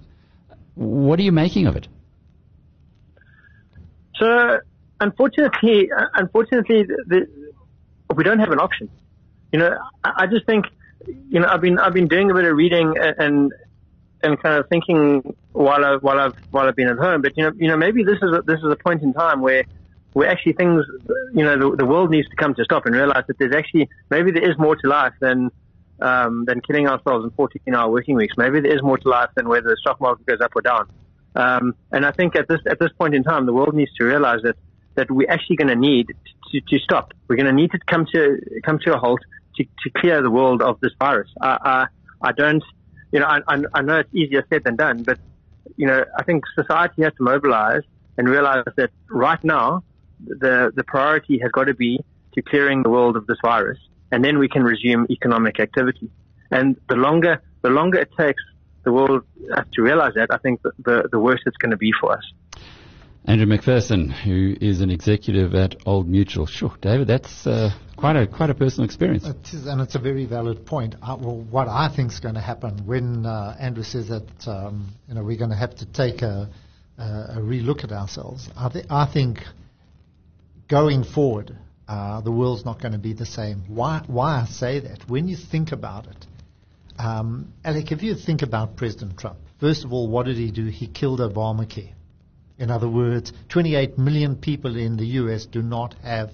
what 0.76 1.18
are 1.18 1.22
you 1.22 1.32
making 1.32 1.66
of 1.66 1.74
it? 1.74 1.88
So 4.16 4.60
unfortunately, 5.00 5.90
unfortunately, 6.14 6.84
the, 6.84 7.04
the, 7.06 8.14
we 8.14 8.24
don't 8.24 8.38
have 8.38 8.52
an 8.52 8.60
option. 8.60 8.88
You 9.52 9.58
know, 9.58 9.78
I, 10.04 10.12
I 10.18 10.26
just 10.26 10.46
think, 10.46 10.66
you 11.06 11.40
know, 11.40 11.48
I've 11.48 11.60
been 11.60 11.78
I've 11.78 11.94
been 11.94 12.08
doing 12.08 12.30
a 12.30 12.34
bit 12.34 12.44
of 12.44 12.56
reading 12.56 12.94
and 12.98 13.52
and 14.22 14.42
kind 14.42 14.58
of 14.58 14.68
thinking 14.68 15.34
while 15.52 15.84
I 15.84 15.96
while 15.96 16.18
I've 16.18 16.36
while 16.50 16.68
I've 16.68 16.76
been 16.76 16.88
at 16.88 16.98
home. 16.98 17.22
But 17.22 17.36
you 17.36 17.44
know, 17.44 17.52
you 17.56 17.68
know, 17.68 17.76
maybe 17.76 18.04
this 18.04 18.18
is 18.22 18.32
a, 18.32 18.42
this 18.42 18.58
is 18.58 18.70
a 18.70 18.76
point 18.76 19.02
in 19.02 19.12
time 19.12 19.40
where 19.40 19.64
where 20.12 20.28
actually 20.28 20.54
things, 20.54 20.84
you 21.34 21.44
know, 21.44 21.58
the, 21.58 21.76
the 21.76 21.84
world 21.84 22.10
needs 22.10 22.28
to 22.30 22.36
come 22.36 22.54
to 22.54 22.62
a 22.62 22.64
stop 22.64 22.86
and 22.86 22.94
realize 22.94 23.24
that 23.28 23.38
there's 23.38 23.54
actually 23.54 23.88
maybe 24.10 24.30
there 24.30 24.48
is 24.50 24.56
more 24.58 24.74
to 24.76 24.88
life 24.88 25.12
than 25.20 25.50
um, 26.00 26.44
than 26.46 26.60
killing 26.60 26.88
ourselves 26.88 27.24
in 27.24 27.30
14-hour 27.30 27.90
working 27.90 28.14
weeks. 28.14 28.34
Maybe 28.36 28.60
there 28.60 28.74
is 28.74 28.82
more 28.82 28.98
to 28.98 29.08
life 29.08 29.30
than 29.34 29.48
whether 29.48 29.68
the 29.68 29.76
stock 29.80 30.00
market 30.00 30.26
goes 30.26 30.40
up 30.40 30.52
or 30.54 30.62
down. 30.62 30.88
Um, 31.34 31.74
and 31.92 32.06
I 32.06 32.12
think 32.12 32.34
at 32.34 32.48
this 32.48 32.60
at 32.66 32.78
this 32.78 32.90
point 32.98 33.14
in 33.14 33.22
time, 33.22 33.44
the 33.44 33.52
world 33.52 33.74
needs 33.74 33.92
to 33.98 34.04
realize 34.04 34.40
that 34.42 34.56
that 34.94 35.10
we're 35.10 35.30
actually 35.30 35.56
going 35.56 35.68
to 35.68 35.76
need 35.76 36.14
to, 36.52 36.60
to 36.60 36.78
stop. 36.78 37.12
We're 37.28 37.36
going 37.36 37.46
to 37.46 37.52
need 37.52 37.72
to 37.72 37.78
come 37.86 38.06
to 38.12 38.40
come 38.64 38.78
to 38.84 38.94
a 38.94 38.98
halt 38.98 39.20
to, 39.56 39.64
to 39.64 39.90
clear 39.98 40.22
the 40.22 40.30
world 40.30 40.62
of 40.62 40.80
this 40.80 40.92
virus. 40.98 41.30
I 41.40 41.58
I, 42.22 42.28
I 42.28 42.32
don't, 42.32 42.64
you 43.12 43.20
know, 43.20 43.26
I, 43.26 43.40
I 43.74 43.82
know 43.82 43.98
it's 43.98 44.14
easier 44.14 44.44
said 44.48 44.64
than 44.64 44.76
done, 44.76 45.02
but 45.02 45.18
you 45.76 45.86
know, 45.86 46.04
I 46.18 46.22
think 46.22 46.44
society 46.54 47.02
has 47.02 47.12
to 47.18 47.22
mobilize 47.22 47.82
and 48.16 48.28
realize 48.28 48.64
that 48.76 48.90
right 49.10 49.42
now 49.44 49.84
the 50.24 50.72
the 50.74 50.84
priority 50.84 51.38
has 51.42 51.50
got 51.52 51.64
to 51.64 51.74
be 51.74 52.00
to 52.34 52.42
clearing 52.42 52.82
the 52.82 52.90
world 52.90 53.16
of 53.16 53.26
this 53.26 53.38
virus, 53.42 53.78
and 54.10 54.24
then 54.24 54.38
we 54.38 54.48
can 54.48 54.62
resume 54.62 55.06
economic 55.10 55.60
activity. 55.60 56.10
And 56.50 56.76
the 56.88 56.96
longer 56.96 57.42
the 57.62 57.70
longer 57.70 57.98
it 57.98 58.10
takes 58.16 58.42
the 58.84 58.92
world 58.92 59.24
has 59.54 59.64
to 59.74 59.82
realize 59.82 60.12
that, 60.14 60.28
I 60.30 60.38
think 60.38 60.62
the, 60.62 60.70
the, 60.78 61.08
the 61.10 61.18
worse 61.18 61.40
it's 61.44 61.56
going 61.56 61.72
to 61.72 61.76
be 61.76 61.92
for 62.00 62.12
us. 62.12 62.22
Andrew 63.24 63.46
McPherson, 63.46 64.12
who 64.12 64.54
is 64.60 64.80
an 64.80 64.90
executive 64.90 65.52
at 65.56 65.74
Old 65.84 66.08
Mutual. 66.08 66.46
Sure, 66.46 66.72
David, 66.80 67.08
that's 67.08 67.44
uh, 67.44 67.70
quite 67.96 68.14
a 68.14 68.28
quite 68.28 68.50
a 68.50 68.54
personal 68.54 68.84
experience. 68.84 69.26
It 69.26 69.52
is, 69.52 69.66
and 69.66 69.80
it's 69.80 69.96
a 69.96 69.98
very 69.98 70.26
valid 70.26 70.64
point. 70.64 70.94
I, 71.02 71.14
well, 71.14 71.40
what 71.50 71.66
I 71.66 71.88
think 71.94 72.12
is 72.12 72.20
going 72.20 72.36
to 72.36 72.40
happen 72.40 72.86
when 72.86 73.26
uh, 73.26 73.56
Andrew 73.58 73.82
says 73.82 74.08
that 74.08 74.46
um, 74.46 74.94
you 75.08 75.14
know 75.14 75.24
we're 75.24 75.36
going 75.36 75.50
to 75.50 75.56
have 75.56 75.74
to 75.76 75.86
take 75.86 76.22
a, 76.22 76.48
a, 76.98 77.02
a 77.02 77.38
relook 77.40 77.82
at 77.82 77.90
ourselves. 77.90 78.48
I, 78.56 78.68
th- 78.68 78.86
I 78.88 79.06
think 79.12 79.42
going 80.68 81.02
forward, 81.02 81.58
uh, 81.88 82.20
the 82.20 82.32
world's 82.32 82.64
not 82.64 82.80
going 82.80 82.92
to 82.92 82.98
be 82.98 83.12
the 83.12 83.26
same. 83.26 83.62
Why? 83.68 84.02
Why 84.06 84.42
I 84.42 84.46
say 84.46 84.80
that? 84.80 85.08
When 85.08 85.28
you 85.28 85.36
think 85.36 85.72
about 85.72 86.06
it, 86.06 86.26
um, 86.98 87.52
Alec, 87.64 87.92
if 87.92 88.02
you 88.02 88.14
think 88.14 88.42
about 88.42 88.76
President 88.76 89.18
Trump, 89.18 89.38
first 89.60 89.84
of 89.84 89.92
all, 89.92 90.08
what 90.08 90.26
did 90.26 90.36
he 90.36 90.50
do? 90.50 90.66
He 90.66 90.86
killed 90.86 91.20
Obamacare. 91.20 91.92
In 92.58 92.70
other 92.70 92.88
words, 92.88 93.32
28 93.50 93.98
million 93.98 94.36
people 94.36 94.76
in 94.76 94.96
the 94.96 95.06
U.S. 95.20 95.44
do 95.44 95.62
not 95.62 95.94
have 96.02 96.30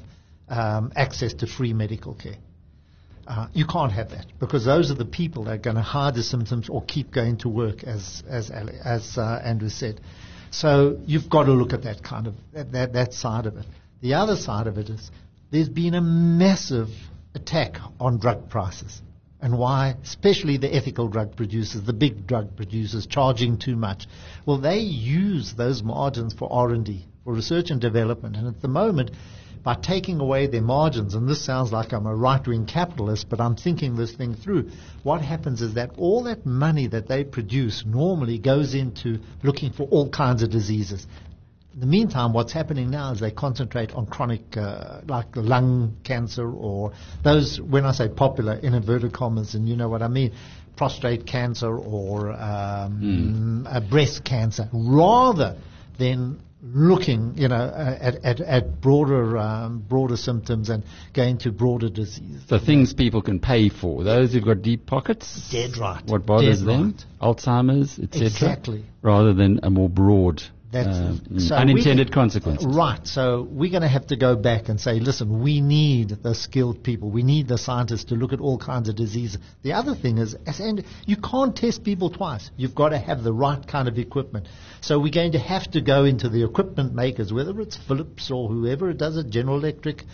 um, 0.49 0.93
access 0.95 1.35
to 1.35 1.47
free 1.47 1.73
medical 1.73 2.15
care. 2.15 2.37
Uh, 3.27 3.49
you 3.53 3.67
can't 3.67 3.93
have 3.93 4.11
that 4.11 4.27
because 4.41 4.65
those 4.65 4.91
are 4.91 4.95
the 4.95 5.05
people 5.05 5.45
that 5.45 5.53
are 5.53 5.59
going 5.59 5.77
to 5.77 5.83
hide 5.83 6.15
the 6.15 6.23
symptoms 6.23 6.69
or 6.69 6.83
keep 6.83 7.13
going 7.13 7.37
to 7.39 7.49
work, 7.49 7.85
as 7.85 8.23
as 8.29 8.51
as 8.51 9.17
uh, 9.17 9.41
Andrew 9.45 9.69
said. 9.69 10.01
So 10.51 10.99
you've 11.07 11.31
got 11.31 11.45
to 11.45 11.53
look 11.53 11.73
at 11.73 11.85
that 11.85 12.03
kind 12.03 12.27
of 12.27 12.35
that, 12.53 12.73
that 12.73 12.93
that 12.95 13.15
side 13.15 13.47
of 13.47 13.57
it. 13.57 13.67
The 14.01 14.15
other 14.15 14.35
side 14.35 14.67
of 14.67 14.77
it 14.77 14.91
is 14.91 15.11
there's 15.53 15.69
been 15.69 15.95
a 15.95 16.01
massive 16.01 16.89
attack 17.35 17.77
on 18.01 18.19
drug 18.19 18.49
prices 18.49 19.03
and 19.41 19.59
why, 19.59 19.97
especially 20.03 20.57
the 20.57 20.75
ethical 20.75 21.09
drug 21.09 21.37
producers, 21.37 21.83
the 21.83 21.93
big 21.93 22.27
drug 22.27 22.57
producers, 22.57 23.07
charging 23.07 23.59
too 23.59 23.77
much. 23.77 24.07
Well, 24.47 24.59
they 24.59 24.79
use 24.79 25.55
those 25.55 25.83
margins 25.83 26.33
for 26.33 26.51
R&D, 26.51 27.05
for 27.25 27.35
research 27.35 27.71
and 27.71 27.81
development, 27.81 28.37
and 28.37 28.47
at 28.47 28.63
the 28.63 28.69
moment, 28.69 29.11
by 29.65 29.75
taking 29.75 30.21
away 30.21 30.47
their 30.47 30.63
margins, 30.63 31.15
and 31.15 31.29
this 31.29 31.45
sounds 31.45 31.73
like 31.73 31.93
I'm 31.93 32.07
a 32.07 32.15
right-wing 32.15 32.67
capitalist, 32.67 33.29
but 33.29 33.41
I'm 33.41 33.57
thinking 33.57 33.97
this 33.97 34.13
thing 34.13 34.35
through. 34.35 34.71
What 35.03 35.23
happens 35.23 35.61
is 35.61 35.75
that 35.75 35.91
all 35.99 36.25
that 36.25 36.47
money 36.47 36.87
that 36.89 37.09
they 37.09 37.25
produce 37.25 37.85
normally 37.85 38.39
goes 38.39 38.75
into 38.75 39.19
looking 39.43 39.73
for 39.73 39.85
all 39.85 40.09
kinds 40.09 40.43
of 40.43 40.51
diseases. 40.51 41.07
In 41.75 41.81
the 41.81 41.87
meantime, 41.87 42.35
what's 42.35 42.53
happening 42.53 42.91
now 42.91 43.13
is 43.13 43.21
they 43.21 43.31
concentrate 43.31 43.93
on 43.93 44.05
chronic, 44.05 44.57
uh, 44.59 45.01
like 45.07 45.35
lung 45.37 45.97
cancer 46.05 46.51
or 46.51 46.93
those, 47.23 47.59
when 47.59 47.87
I 47.87 47.93
say 47.93 48.09
popular, 48.09 48.55
in 48.55 48.75
inverted 48.75 49.15
commas, 49.15 49.55
and 49.55 49.67
you 49.67 49.77
know 49.77 49.89
what 49.89 50.03
I 50.03 50.09
mean, 50.09 50.33
prostate 50.77 51.27
cancer 51.27 51.75
or 51.75 52.33
um, 52.33 53.67
uh, 53.67 53.81
breast 53.81 54.23
cancer, 54.23 54.69
rather 54.73 55.57
than 55.99 56.41
looking, 56.63 57.35
you 57.37 57.49
know, 57.49 57.73
at, 57.75 58.17
at, 58.25 58.41
at 58.41 58.81
broader, 58.81 59.37
um, 59.39 59.81
broader 59.81 60.17
symptoms 60.17 60.69
and 60.69 60.85
going 61.13 61.39
to 61.39 61.51
broader 61.51 61.89
disease. 61.89 62.41
The 62.49 62.61
things 62.61 62.95
people 62.95 63.23
can 63.23 63.41
pay 63.41 63.69
for. 63.69 64.05
Those 64.05 64.33
who've 64.33 64.45
got 64.45 64.63
deep 64.63 64.87
pockets. 64.87 65.49
Dead 65.51 65.77
right. 65.77 66.03
What 66.07 66.25
bothers 66.25 66.61
Dead 66.61 66.67
them? 66.69 66.97
right. 67.21 67.37
Alzheimer's, 67.37 67.99
etc. 67.99 68.27
Exactly. 68.27 68.85
Rather 69.03 69.33
than 69.33 69.61
a 69.63 69.71
more 69.71 69.89
broad, 69.89 70.43
That's 70.73 70.89
uh. 70.89 71.17
So 71.39 71.55
unintended 71.55 72.09
we- 72.09 72.15
consequences. 72.15 72.67
Right. 72.67 73.07
So 73.07 73.47
we're 73.51 73.71
going 73.71 73.83
to 73.83 73.89
have 73.89 74.07
to 74.07 74.17
go 74.17 74.35
back 74.37 74.69
and 74.71 74.81
say, 74.81 74.95
listen, 74.95 75.43
we 75.43 75.61
need 75.61 76.09
the 76.23 76.35
skilled 76.35 76.83
people. 76.83 77.11
We 77.11 77.23
need 77.23 77.47
the 77.47 77.59
scientists 77.59 78.05
to 78.05 78.15
look 78.15 78.33
at 78.33 78.41
all 78.41 78.59
kinds 78.59 78.89
of 78.89 78.97
diseases. 78.97 79.39
The 79.63 79.75
other 79.75 79.95
thing 79.95 80.19
is, 80.19 80.35
as 80.47 80.61
and 80.61 80.85
you 81.05 81.17
can't 81.17 81.55
test 81.55 81.85
people 81.85 82.11
twice. 82.11 82.51
You've 82.57 82.75
got 82.75 82.89
to 82.89 82.99
have 82.99 83.23
the 83.23 83.33
right 83.35 83.65
kind 83.67 83.87
of 83.87 83.99
equipment. 83.99 84.49
So 84.81 84.99
we're 84.99 85.13
going 85.13 85.33
to 85.33 85.39
have 85.39 85.71
to 85.73 85.83
go 85.83 86.05
into 86.05 86.31
the 86.31 86.43
equipment 86.43 86.95
makers, 86.95 87.33
whether 87.33 87.61
it's 87.61 87.77
Philips 87.77 88.31
or 88.31 88.49
whoever 88.49 88.93
does 88.95 89.19
it, 89.19 89.29
General 89.29 89.59
Electric, 89.59 90.05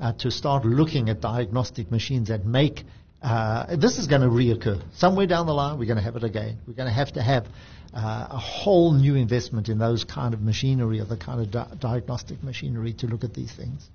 uh, 0.00 0.12
to 0.14 0.30
start 0.30 0.64
looking 0.64 1.08
at 1.08 1.20
diagnostic 1.20 1.90
machines 1.90 2.28
that 2.28 2.44
make 2.44 2.84
uh, 3.22 3.76
this 3.76 3.98
is 3.98 4.06
going 4.06 4.22
to 4.22 4.28
reoccur. 4.28 4.82
Somewhere 4.94 5.26
down 5.26 5.46
the 5.46 5.54
line, 5.54 5.78
we're 5.78 5.86
going 5.86 5.98
to 5.98 6.02
have 6.02 6.16
it 6.16 6.24
again. 6.24 6.58
We're 6.66 6.74
going 6.74 6.88
to 6.88 6.94
have 6.94 7.12
to 7.12 7.22
have 7.22 7.46
uh, 7.94 8.28
a 8.30 8.38
whole 8.38 8.92
new 8.92 9.14
investment 9.14 9.68
in 9.68 9.78
those 9.78 10.04
kind 10.04 10.34
of 10.34 10.40
machinery 10.40 11.00
or 11.00 11.04
the 11.04 11.16
kind 11.16 11.40
of 11.40 11.50
di- 11.50 11.68
diagnostic 11.80 12.42
machinery 12.42 12.92
to 12.94 13.06
look 13.06 13.24
at 13.24 13.34
these 13.34 13.52
things. 13.52 13.88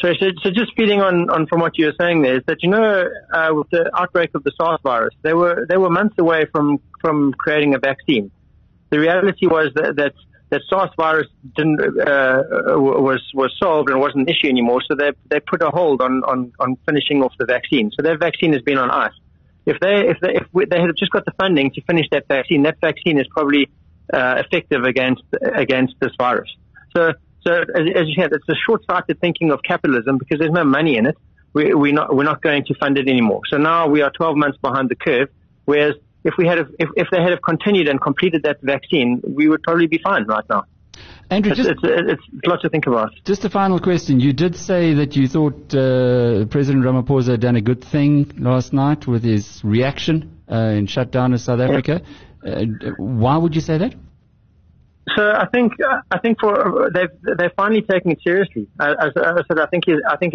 So, 0.00 0.12
so, 0.18 0.26
so 0.42 0.50
just 0.50 0.72
feeding 0.76 1.00
on, 1.00 1.28
on 1.30 1.46
from 1.46 1.60
what 1.60 1.76
you 1.76 1.86
were 1.86 1.94
saying 2.00 2.22
there 2.22 2.36
is 2.36 2.42
that 2.46 2.62
you 2.62 2.70
know 2.70 3.04
uh, 3.32 3.48
with 3.52 3.68
the 3.70 3.90
outbreak 3.94 4.30
of 4.34 4.42
the 4.44 4.52
SARS 4.56 4.80
virus, 4.82 5.14
they 5.22 5.34
were 5.34 5.66
they 5.68 5.76
were 5.76 5.90
months 5.90 6.16
away 6.18 6.46
from 6.50 6.80
from 7.00 7.32
creating 7.34 7.74
a 7.74 7.78
vaccine. 7.78 8.30
The 8.90 8.98
reality 8.98 9.46
was 9.46 9.70
that, 9.74 9.96
that 9.96 10.14
that 10.50 10.62
SARS 10.68 10.90
virus 10.96 11.28
didn't 11.56 11.80
uh, 11.80 12.42
was 12.76 13.22
was 13.34 13.54
solved 13.58 13.88
and 13.88 14.00
wasn't 14.00 14.28
an 14.28 14.28
issue 14.28 14.48
anymore. 14.48 14.82
So 14.86 14.96
they 14.96 15.12
they 15.28 15.40
put 15.40 15.62
a 15.62 15.70
hold 15.70 16.02
on 16.02 16.22
on 16.24 16.52
on 16.58 16.76
finishing 16.86 17.22
off 17.22 17.32
the 17.38 17.46
vaccine. 17.46 17.90
So 17.96 18.02
that 18.02 18.18
vaccine 18.18 18.52
has 18.52 18.62
been 18.62 18.78
on 18.78 18.90
ice. 18.90 19.12
If 19.66 19.78
they 19.80 20.08
if 20.08 20.18
they 20.20 20.34
if 20.34 20.46
we, 20.52 20.64
they 20.64 20.80
had 20.80 20.90
just 20.98 21.12
got 21.12 21.24
the 21.24 21.32
funding 21.40 21.70
to 21.72 21.82
finish 21.82 22.06
that 22.10 22.26
vaccine, 22.26 22.64
that 22.64 22.78
vaccine 22.80 23.18
is 23.18 23.26
probably 23.28 23.68
uh, 24.12 24.42
effective 24.44 24.82
against 24.82 25.22
against 25.54 25.94
this 26.00 26.12
virus. 26.18 26.50
So 26.96 27.12
so 27.46 27.52
as, 27.52 27.82
as 27.94 28.08
you 28.08 28.14
said, 28.18 28.32
it's 28.32 28.48
a 28.48 28.54
short-sighted 28.66 29.20
thinking 29.20 29.50
of 29.50 29.62
capitalism 29.62 30.18
because 30.18 30.38
there's 30.40 30.52
no 30.52 30.64
money 30.64 30.96
in 30.96 31.06
it. 31.06 31.16
We, 31.52 31.74
we're 31.74 31.94
not 31.94 32.14
we're 32.14 32.24
not 32.24 32.42
going 32.42 32.64
to 32.66 32.74
fund 32.74 32.98
it 32.98 33.08
anymore. 33.08 33.42
So 33.48 33.56
now 33.56 33.86
we 33.88 34.02
are 34.02 34.10
12 34.10 34.36
months 34.36 34.58
behind 34.58 34.88
the 34.88 34.96
curve. 34.96 35.28
Whereas 35.64 35.94
if 36.24 36.34
we 36.38 36.46
had 36.46 36.58
have, 36.58 36.70
if, 36.78 36.88
if 36.96 37.08
they 37.10 37.20
had 37.20 37.30
have 37.30 37.42
continued 37.42 37.88
and 37.88 38.00
completed 38.00 38.42
that 38.44 38.58
vaccine, 38.62 39.20
we 39.26 39.48
would 39.48 39.62
probably 39.62 39.86
be 39.86 39.98
fine 39.98 40.24
right 40.24 40.44
now. 40.48 40.64
Andrew, 41.30 41.52
It's, 41.52 41.58
just, 41.58 41.70
it's, 41.70 41.80
it's, 41.82 42.22
it's 42.32 42.46
a 42.46 42.50
lot 42.50 42.60
to 42.62 42.68
think 42.68 42.86
about. 42.86 43.12
just 43.24 43.44
a 43.44 43.50
final 43.50 43.78
question. 43.78 44.18
You 44.20 44.32
did 44.32 44.56
say 44.56 44.94
that 44.94 45.14
you 45.16 45.28
thought 45.28 45.74
uh, 45.74 46.44
President 46.46 46.84
Ramaphosa 46.84 47.32
had 47.32 47.40
done 47.40 47.56
a 47.56 47.60
good 47.60 47.82
thing 47.84 48.32
last 48.36 48.72
night 48.72 49.06
with 49.06 49.22
his 49.22 49.62
reaction 49.64 50.40
uh, 50.50 50.56
in 50.56 50.86
shutdown 50.86 51.32
of 51.32 51.40
South 51.40 51.60
Africa. 51.60 52.02
Uh, 52.44 52.64
why 52.98 53.36
would 53.36 53.54
you 53.54 53.60
say 53.60 53.78
that? 53.78 53.94
So 55.16 55.32
I 55.32 55.46
think 55.46 55.72
uh, 55.80 56.02
I 56.10 56.18
think 56.18 56.38
for 56.40 56.86
uh, 56.86 56.90
they've 56.92 57.36
they've 57.36 57.50
finally 57.56 57.82
taken 57.82 58.12
it 58.12 58.18
seriously. 58.22 58.68
Uh, 58.78 58.94
as, 59.00 59.12
as 59.16 59.34
I 59.38 59.42
said, 59.48 59.58
I 59.58 59.66
think 59.66 59.84
I 60.08 60.16
think 60.16 60.34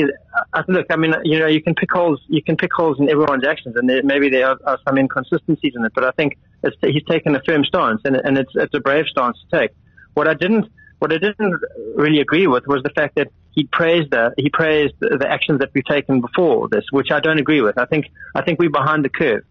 I, 0.54 0.64
look. 0.68 0.88
I 0.90 0.96
mean, 0.96 1.14
you 1.24 1.40
know, 1.40 1.48
you 1.48 1.62
can 1.62 1.76
pick 1.76 1.92
holes 1.92 2.20
you 2.28 2.44
can 2.44 2.58
pick 2.58 2.72
holes 2.74 3.00
in 3.00 3.10
everyone's 3.10 3.46
actions, 3.46 3.76
and 3.78 3.88
there, 3.88 4.04
maybe 4.04 4.30
there 4.30 4.48
are, 4.48 4.58
are 4.66 4.80
some 4.86 4.98
inconsistencies 4.98 5.74
in 5.76 5.86
it. 5.86 5.92
But 5.94 6.04
I 6.04 6.12
think 6.12 6.38
he's 6.82 7.04
taken 7.10 7.36
a 7.36 7.42
firm 7.44 7.64
stance, 7.64 8.02
and, 8.06 8.16
and 8.16 8.38
it's 8.38 8.52
it's 8.56 8.74
a 8.74 8.80
brave 8.80 9.06
stance 9.08 9.38
to 9.50 9.60
take. 9.60 9.72
What 10.16 10.28
I 10.28 10.34
didn't 10.34 10.66
what 11.00 11.14
I 11.14 11.18
didn't 11.20 11.62
really 11.96 12.20
agree 12.20 12.48
with 12.48 12.66
was 12.68 12.82
the 12.84 12.90
fact 12.90 13.16
that 13.16 13.28
he 13.52 13.66
praised 13.66 14.12
the 14.12 14.34
he 14.38 14.50
praised 14.50 14.96
the 15.00 15.28
actions 15.30 15.60
that 15.60 15.70
we've 15.74 15.86
taken 15.86 16.22
before 16.22 16.68
this, 16.70 16.84
which 16.92 17.12
I 17.12 17.20
don't 17.20 17.40
agree 17.40 17.62
with. 17.62 17.78
I 17.78 17.86
think 17.86 18.08
I 18.34 18.42
think 18.42 18.60
we're 18.60 18.70
behind 18.70 19.06
the 19.06 19.10
curve. 19.10 19.44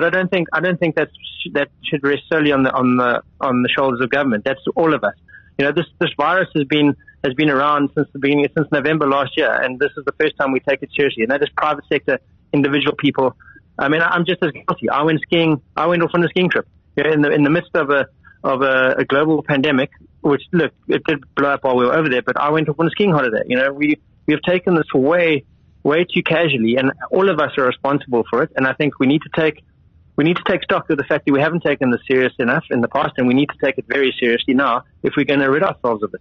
But 0.00 0.14
I 0.14 0.18
don't 0.18 0.30
think 0.30 0.48
I 0.54 0.60
don't 0.60 0.80
think 0.80 0.96
that's 0.96 1.12
that 1.52 1.68
should 1.84 2.02
rest 2.02 2.22
solely 2.32 2.52
on 2.52 2.62
the 2.62 2.72
on 2.72 2.96
the 2.96 3.22
on 3.38 3.62
the 3.62 3.68
shoulders 3.68 4.00
of 4.00 4.08
government. 4.08 4.46
That's 4.46 4.60
all 4.74 4.94
of 4.94 5.04
us. 5.04 5.12
You 5.58 5.66
know, 5.66 5.72
this 5.72 5.84
this 5.98 6.08
virus 6.16 6.48
has 6.54 6.64
been 6.64 6.96
has 7.22 7.34
been 7.34 7.50
around 7.50 7.90
since 7.94 8.08
the 8.14 8.18
beginning 8.18 8.48
since 8.56 8.66
November 8.72 9.06
last 9.06 9.36
year, 9.36 9.52
and 9.52 9.78
this 9.78 9.90
is 9.98 10.06
the 10.06 10.12
first 10.18 10.38
time 10.38 10.52
we 10.52 10.60
take 10.60 10.82
it 10.82 10.88
seriously. 10.96 11.24
And 11.24 11.32
that 11.32 11.42
is 11.42 11.50
private 11.54 11.84
sector, 11.92 12.18
individual 12.54 12.96
people. 12.96 13.36
I 13.78 13.90
mean, 13.90 14.00
I'm 14.00 14.24
just 14.24 14.42
as 14.42 14.52
guilty. 14.52 14.88
I 14.88 15.02
went 15.02 15.20
skiing. 15.20 15.60
I 15.76 15.84
went 15.84 16.02
off 16.02 16.12
on 16.14 16.24
a 16.24 16.28
skiing 16.28 16.48
trip 16.48 16.66
you 16.96 17.04
know, 17.04 17.12
in 17.12 17.20
the 17.20 17.30
in 17.30 17.42
the 17.42 17.50
midst 17.50 17.72
of 17.74 17.90
a 17.90 18.06
of 18.42 18.62
a, 18.62 18.94
a 19.00 19.04
global 19.04 19.42
pandemic, 19.42 19.90
which 20.22 20.44
look 20.52 20.72
it 20.88 21.04
did 21.04 21.22
blow 21.34 21.50
up 21.50 21.64
while 21.64 21.76
we 21.76 21.84
were 21.84 21.92
over 21.92 22.08
there. 22.08 22.22
But 22.22 22.40
I 22.40 22.48
went 22.48 22.70
off 22.70 22.76
on 22.78 22.86
a 22.86 22.90
skiing 22.90 23.12
holiday. 23.12 23.42
You 23.48 23.58
know, 23.58 23.70
we 23.70 24.00
we 24.24 24.32
have 24.32 24.42
taken 24.48 24.76
this 24.76 24.94
way 24.94 25.44
way 25.82 26.04
too 26.04 26.22
casually, 26.22 26.76
and 26.76 26.90
all 27.10 27.28
of 27.28 27.38
us 27.38 27.50
are 27.58 27.66
responsible 27.66 28.24
for 28.30 28.42
it. 28.44 28.52
And 28.56 28.66
I 28.66 28.72
think 28.72 28.98
we 28.98 29.06
need 29.06 29.20
to 29.22 29.30
take 29.38 29.62
we 30.20 30.24
need 30.24 30.36
to 30.36 30.44
take 30.46 30.62
stock 30.62 30.90
of 30.90 30.98
the 30.98 31.04
fact 31.04 31.24
that 31.24 31.32
we 31.32 31.40
haven't 31.40 31.62
taken 31.62 31.90
this 31.90 32.02
serious 32.06 32.34
enough 32.38 32.64
in 32.68 32.82
the 32.82 32.88
past, 32.88 33.14
and 33.16 33.26
we 33.26 33.32
need 33.32 33.48
to 33.48 33.56
take 33.64 33.78
it 33.78 33.86
very 33.88 34.14
seriously 34.20 34.52
now 34.52 34.84
if 35.02 35.14
we're 35.16 35.24
going 35.24 35.40
to 35.40 35.46
rid 35.46 35.62
ourselves 35.62 36.02
of 36.02 36.12
it. 36.12 36.20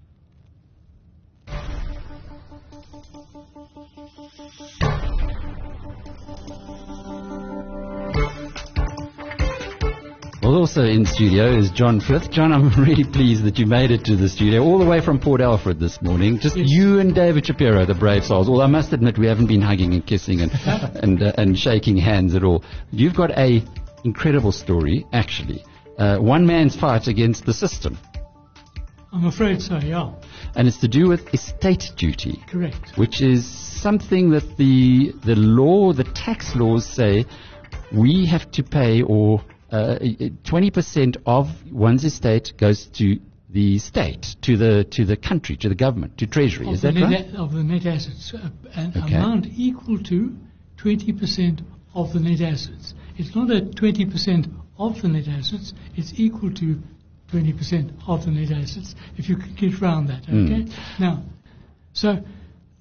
Well, 10.41 10.57
also 10.57 10.83
in 10.83 11.05
studio 11.05 11.55
is 11.55 11.69
John 11.69 11.99
Frith. 11.99 12.31
John, 12.31 12.53
I'm 12.53 12.69
really 12.83 13.03
pleased 13.03 13.43
that 13.43 13.59
you 13.59 13.67
made 13.67 13.91
it 13.91 14.05
to 14.05 14.15
the 14.15 14.29
studio 14.29 14.63
all 14.63 14.79
the 14.79 14.85
way 14.85 15.01
from 15.01 15.19
Port 15.19 15.41
Alfred 15.41 15.79
this 15.79 16.01
morning. 16.01 16.39
Just 16.39 16.55
Yes. 16.55 16.67
you 16.69 16.99
and 16.99 17.13
David 17.13 17.45
Shapiro, 17.45 17.85
the 17.85 17.93
brave 17.93 18.23
souls. 18.23 18.47
Although 18.47 18.63
I 18.63 18.67
must 18.67 18.93
admit 18.93 19.17
we 19.19 19.27
haven't 19.27 19.47
been 19.47 19.61
hugging 19.61 19.93
and 19.93 20.03
kissing 20.03 20.41
and 20.41 20.51
and 21.03 21.21
uh, 21.21 21.33
and 21.37 21.59
shaking 21.59 21.97
hands 21.97 22.33
at 22.33 22.43
all. 22.43 22.63
You've 22.91 23.13
got 23.13 23.37
a 23.37 23.61
incredible 24.03 24.51
story, 24.51 25.05
actually. 25.13 25.63
Uh, 25.97 26.17
one 26.17 26.45
man's 26.45 26.75
fight 26.75 27.07
against 27.07 27.45
the 27.45 27.53
system, 27.53 27.97
I'm 29.11 29.25
afraid 29.25 29.61
so, 29.61 29.77
yeah. 29.79 30.13
and 30.55 30.67
it's 30.67 30.77
to 30.77 30.87
do 30.87 31.07
with 31.09 31.33
estate 31.33 31.91
duty. 31.97 32.41
Correct. 32.47 32.97
which 32.97 33.21
is 33.21 33.45
something 33.45 34.29
that 34.31 34.57
the 34.57 35.11
the 35.25 35.35
law, 35.35 35.93
the 35.93 36.03
tax 36.03 36.55
laws 36.55 36.85
say 36.85 37.25
we 37.91 38.25
have 38.27 38.49
to 38.51 38.63
pay, 38.63 39.01
or 39.01 39.41
twenty 40.43 40.71
percent 40.71 41.17
of 41.25 41.47
one's 41.71 42.03
estate 42.05 42.53
goes 42.57 42.85
to 42.99 43.19
the 43.49 43.79
state, 43.79 44.35
to 44.43 44.55
the 44.57 44.83
to 44.91 45.05
the 45.05 45.17
country, 45.17 45.57
to 45.57 45.69
the 45.69 45.75
government, 45.75 46.17
to 46.19 46.27
treasury. 46.27 46.67
Of 46.67 46.75
is 46.75 46.81
that 46.83 46.95
right? 46.95 47.27
a- 47.33 47.37
of 47.39 47.51
the 47.53 47.63
net 47.63 47.85
assets, 47.87 48.33
uh, 48.33 48.49
an 48.75 48.93
Okay. 48.95 49.15
amount 49.15 49.47
equal 49.57 49.97
to 50.03 50.35
20% 50.77 51.61
of 51.95 52.13
the 52.13 52.19
net 52.19 52.41
assets. 52.41 52.93
It's 53.19 53.35
not 53.35 53.51
a 53.51 53.59
20% 53.59 54.49
of 54.77 55.01
the 55.01 55.09
net 55.09 55.27
assets, 55.27 55.73
it's 55.93 56.13
equal 56.15 56.53
to 56.53 56.81
20% 57.33 57.91
of 58.07 58.23
the 58.23 58.31
net 58.31 58.49
assets, 58.49 58.95
if 59.17 59.27
you 59.27 59.35
could 59.35 59.57
get 59.57 59.81
round 59.81 60.07
that, 60.07 60.25
hmm. 60.25 60.45
okay? 60.45 60.71
Now, 60.99 61.23
so 61.91 62.23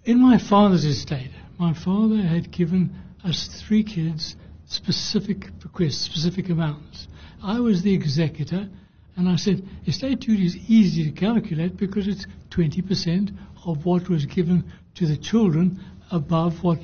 in 0.05 0.23
my 0.23 0.39
father's 0.39 0.85
estate, 0.85 1.33
my 1.59 1.75
father 1.75 2.23
had 2.23 2.53
given 2.53 2.95
us 3.25 3.49
three 3.67 3.83
kids 3.83 4.37
specific 4.65 5.59
bequests, 5.59 6.05
specific 6.05 6.51
amounts. 6.51 7.09
I 7.43 7.59
was 7.59 7.83
the 7.83 7.93
executor, 7.93 8.69
and 9.17 9.29
I 9.29 9.35
said, 9.35 9.67
estate 9.89 10.21
duty 10.21 10.47
is 10.47 10.57
easy 10.69 11.11
to 11.11 11.11
calculate 11.11 11.77
because 11.77 12.07
it's 12.07 12.29
20% 12.51 13.37
of 13.67 13.85
what 13.85 14.09
was 14.09 14.25
given 14.25 14.71
to 14.95 15.07
the 15.07 15.17
children 15.17 15.81
above 16.13 16.63
what 16.63 16.79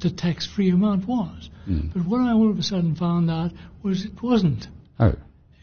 the 0.00 0.10
tax-free 0.10 0.70
amount 0.70 1.06
was. 1.06 1.50
Hmm. 1.64 1.88
But 1.94 2.06
what 2.06 2.20
I 2.20 2.32
all 2.32 2.50
of 2.50 2.58
a 2.58 2.62
sudden 2.62 2.94
found 2.94 3.30
out 3.30 3.52
was 3.82 4.04
it 4.04 4.22
wasn't. 4.22 4.66
Oh, 4.98 5.14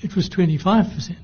It 0.01 0.15
was 0.15 0.29
25%. 0.29 1.15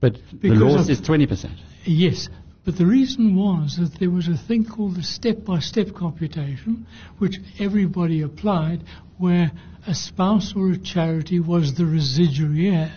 but 0.00 0.16
the 0.32 0.50
law 0.50 0.82
says 0.82 1.00
twenty 1.00 1.26
percent. 1.26 1.54
Yes, 1.84 2.28
but 2.64 2.76
the 2.76 2.86
reason 2.86 3.34
was 3.36 3.76
that 3.78 3.98
there 3.98 4.10
was 4.10 4.28
a 4.28 4.36
thing 4.36 4.64
called 4.64 4.96
the 4.96 5.02
step-by-step 5.02 5.94
computation, 5.94 6.86
which 7.18 7.38
everybody 7.58 8.22
applied, 8.22 8.82
where 9.16 9.50
a 9.86 9.94
spouse 9.94 10.52
or 10.54 10.70
a 10.72 10.78
charity 10.78 11.40
was 11.40 11.74
the 11.74 11.86
residuary 11.86 12.68
heir. 12.68 12.92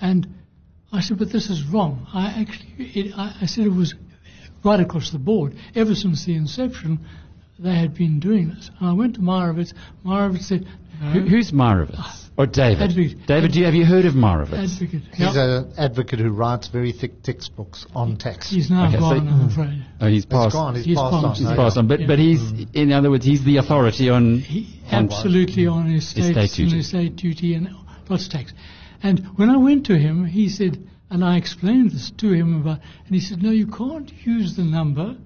And 0.00 0.28
I 0.92 1.00
said, 1.00 1.18
but 1.18 1.32
this 1.32 1.48
is 1.50 1.64
wrong. 1.66 2.06
I 2.12 2.40
actually, 2.42 2.84
it, 2.94 3.14
I, 3.16 3.36
I 3.42 3.46
said 3.46 3.64
it 3.66 3.70
was 3.70 3.94
right 4.64 4.80
across 4.80 5.10
the 5.10 5.18
board. 5.18 5.54
Ever 5.74 5.94
since 5.94 6.24
the 6.24 6.34
inception, 6.34 7.00
they 7.58 7.74
had 7.74 7.94
been 7.94 8.20
doing 8.20 8.48
this. 8.50 8.70
And 8.78 8.88
I 8.88 8.92
went 8.92 9.14
to 9.14 9.20
Meyerowitz. 9.20 9.72
Meyerowitz 10.04 10.42
said, 10.44 10.66
no, 11.00 11.10
Who, 11.10 11.20
who's 11.22 11.52
Meyerowitz? 11.52 11.94
Ah, 11.98 12.14
or 12.36 12.46
David? 12.46 12.82
Advocate. 12.90 13.26
David, 13.26 13.52
do 13.52 13.58
you, 13.60 13.64
have 13.64 13.74
you 13.74 13.84
heard 13.84 14.04
of 14.04 14.14
Meyerowitz? 14.14 14.74
advocate. 14.74 15.02
He's 15.12 15.34
Yeah, 15.36 15.58
an 15.58 15.72
advocate 15.76 16.18
who 16.20 16.30
writes 16.30 16.68
very 16.68 16.92
thick 16.92 17.22
textbooks 17.22 17.86
on 17.94 18.16
tax. 18.16 18.48
he's 18.50 18.70
now 18.70 18.86
Okay, 18.88 18.94
so- 18.94 19.00
gone, 19.00 19.28
I'm 19.28 19.48
mm. 19.48 19.52
afraid. 19.52 19.84
Oh, 20.00 20.06
he's 20.08 20.24
It's 20.24 20.26
passed. 20.32 20.52
gone. 20.54 20.74
He's, 20.76 20.84
He's 20.84 20.96
passed 20.96 21.14
on. 21.14 21.22
passed. 21.24 21.38
He's 21.40 21.48
No, 21.50 21.56
passed 21.56 21.76
yeah. 21.76 21.80
on, 21.82 21.88
but 21.88 22.00
Yeah. 22.00 22.06
but 22.06 22.18
he's 22.18 22.40
mm. 22.40 22.68
in 22.74 22.92
other 22.92 23.10
words 23.10 23.24
he's 23.24 23.44
the 23.44 23.56
authority 23.56 24.08
on. 24.10 24.38
He 24.38 24.80
on- 24.90 25.04
absolutely 25.04 25.66
on 25.66 25.90
estates 25.92 26.28
Estate 26.28 26.50
duty. 26.56 26.70
and 26.72 26.80
estate 26.80 27.16
duty 27.16 27.54
and 27.54 27.68
lots 28.08 28.26
of 28.26 28.32
tax. 28.32 28.52
And 29.02 29.20
when 29.36 29.50
I 29.50 29.56
went 29.56 29.86
to 29.86 29.96
him, 29.98 30.24
he 30.24 30.48
said, 30.48 30.78
and 31.10 31.24
I 31.24 31.36
explained 31.36 31.92
this 31.92 32.10
to 32.18 32.32
him 32.32 32.60
about, 32.60 32.80
and 33.06 33.14
he 33.14 33.20
said, 33.20 33.42
no, 33.42 33.50
you 33.50 33.66
can't 33.68 34.12
use 34.26 34.56
the 34.56 34.64
number 34.64 35.16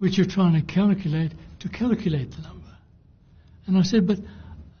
which 0.00 0.16
you're 0.18 0.26
trying 0.26 0.54
to 0.54 0.62
calculate 0.62 1.32
to 1.62 1.68
calculate 1.68 2.30
the 2.32 2.42
number. 2.42 2.76
And 3.66 3.78
I 3.78 3.82
said, 3.82 4.06
but 4.06 4.18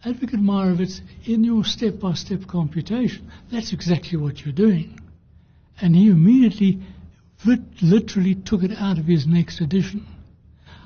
Advocate 0.04 0.40
Meyerowitz, 0.40 1.00
in 1.24 1.44
your 1.44 1.64
step-by-step 1.64 2.48
computation, 2.48 3.30
that's 3.52 3.72
exactly 3.72 4.18
what 4.18 4.40
you're 4.40 4.52
doing. 4.52 5.00
And 5.80 5.94
he 5.94 6.08
immediately, 6.08 6.80
lit- 7.46 7.82
literally 7.82 8.34
took 8.34 8.64
it 8.64 8.72
out 8.76 8.98
of 8.98 9.04
his 9.04 9.26
next 9.26 9.60
edition. 9.60 10.06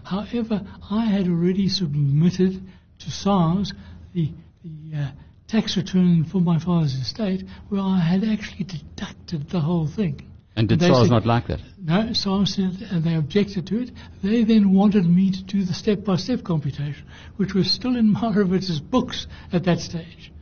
However, 0.04 0.66
I 0.90 1.06
had 1.06 1.28
already 1.28 1.68
submitted 1.68 2.60
to 2.98 3.10
SARS 3.10 3.72
the, 4.12 4.30
the 4.62 4.98
uh, 4.98 5.10
tax 5.48 5.76
return 5.78 6.24
for 6.24 6.40
my 6.40 6.58
father's 6.58 6.94
estate 6.94 7.44
where 7.70 7.80
I 7.80 8.00
had 8.00 8.22
actually 8.22 8.64
deducted 8.64 9.48
the 9.48 9.60
whole 9.60 9.88
thing. 9.88 10.30
And 10.56 10.68
did 10.68 10.80
SARS 10.80 11.08
said- 11.08 11.10
not 11.10 11.26
like 11.26 11.46
that? 11.48 11.60
No, 11.82 12.12
SARS 12.12 12.54
said, 12.54 12.88
and 12.90 13.04
they 13.04 13.14
objected 13.14 13.66
to 13.66 13.82
it. 13.82 13.90
They 14.22 14.42
then 14.44 14.72
wanted 14.72 15.04
me 15.04 15.30
to 15.30 15.42
do 15.44 15.62
the 15.62 15.74
step-by-step 15.74 16.42
computation, 16.44 17.04
which 17.36 17.54
was 17.54 17.70
still 17.70 17.94
in 17.94 18.14
Meyerowitz's 18.14 18.80
books 18.80 19.26
at 19.52 19.64
that 19.64 19.80
stage. 19.80 20.32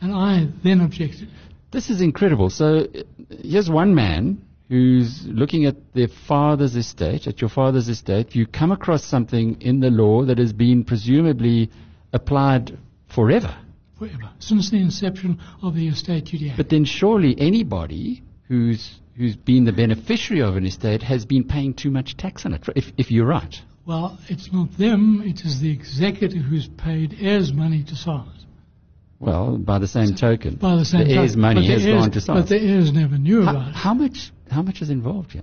And 0.00 0.12
I 0.12 0.48
then 0.62 0.80
objected. 0.82 1.28
This 1.70 1.88
is 1.88 2.00
incredible. 2.00 2.50
So 2.50 2.86
here's 3.42 3.70
one 3.70 3.94
man 3.94 4.42
who's 4.68 5.26
looking 5.26 5.64
at 5.64 5.76
their 5.94 6.08
father's 6.08 6.76
estate, 6.76 7.26
at 7.26 7.40
your 7.40 7.50
father's 7.50 7.88
estate. 7.88 8.34
You 8.34 8.46
come 8.46 8.70
across 8.70 9.04
something 9.04 9.60
in 9.60 9.80
the 9.80 9.90
law 9.90 10.24
that 10.24 10.38
has 10.38 10.52
been 10.52 10.84
presumably 10.84 11.70
applied 12.12 12.76
forever. 13.08 13.54
forever, 13.98 14.30
since 14.38 14.70
the 14.70 14.76
inception 14.78 15.38
of 15.62 15.74
the 15.74 15.88
Estate 15.88 16.26
Duty 16.26 16.52
But 16.56 16.68
then 16.68 16.84
surely 16.84 17.34
anybody 17.38 18.22
who's 18.48 19.00
who's 19.16 19.36
been 19.36 19.64
the 19.64 19.72
beneficiary 19.72 20.42
of 20.42 20.56
an 20.56 20.66
estate 20.66 21.02
has 21.02 21.24
been 21.24 21.44
paying 21.44 21.74
too 21.74 21.90
much 21.90 22.16
tax 22.16 22.44
on 22.46 22.52
it. 22.54 22.62
If 22.74 22.92
if 22.96 23.10
you're 23.10 23.26
right. 23.26 23.54
Well, 23.86 24.18
it's 24.28 24.50
not 24.52 24.76
them, 24.78 25.22
it 25.24 25.44
is 25.44 25.60
the 25.60 25.70
executor 25.70 26.38
who's 26.38 26.68
paid 26.68 27.16
heirs 27.20 27.52
money 27.52 27.82
to 27.84 27.94
SARS. 27.94 28.46
Well, 29.20 29.58
by 29.58 29.78
the 29.78 29.86
same 29.86 30.14
token, 30.14 30.56
By 30.56 30.76
the 30.76 30.84
same 30.86 31.06
the 31.06 31.14
heirs' 31.14 31.32
token. 31.32 31.40
money 31.42 31.66
has 31.68 31.84
heirs- 31.84 32.00
gone 32.00 32.10
to 32.12 32.20
SARS. 32.20 32.40
But 32.42 32.48
the 32.48 32.60
heirs 32.60 32.92
never 32.92 33.18
knew 33.18 33.42
about 33.42 33.68
it. 33.68 33.74
how 33.74 33.94
much 33.94 34.32
how 34.50 34.62
much 34.62 34.80
is 34.82 34.90
involved 34.90 35.32
here? 35.32 35.42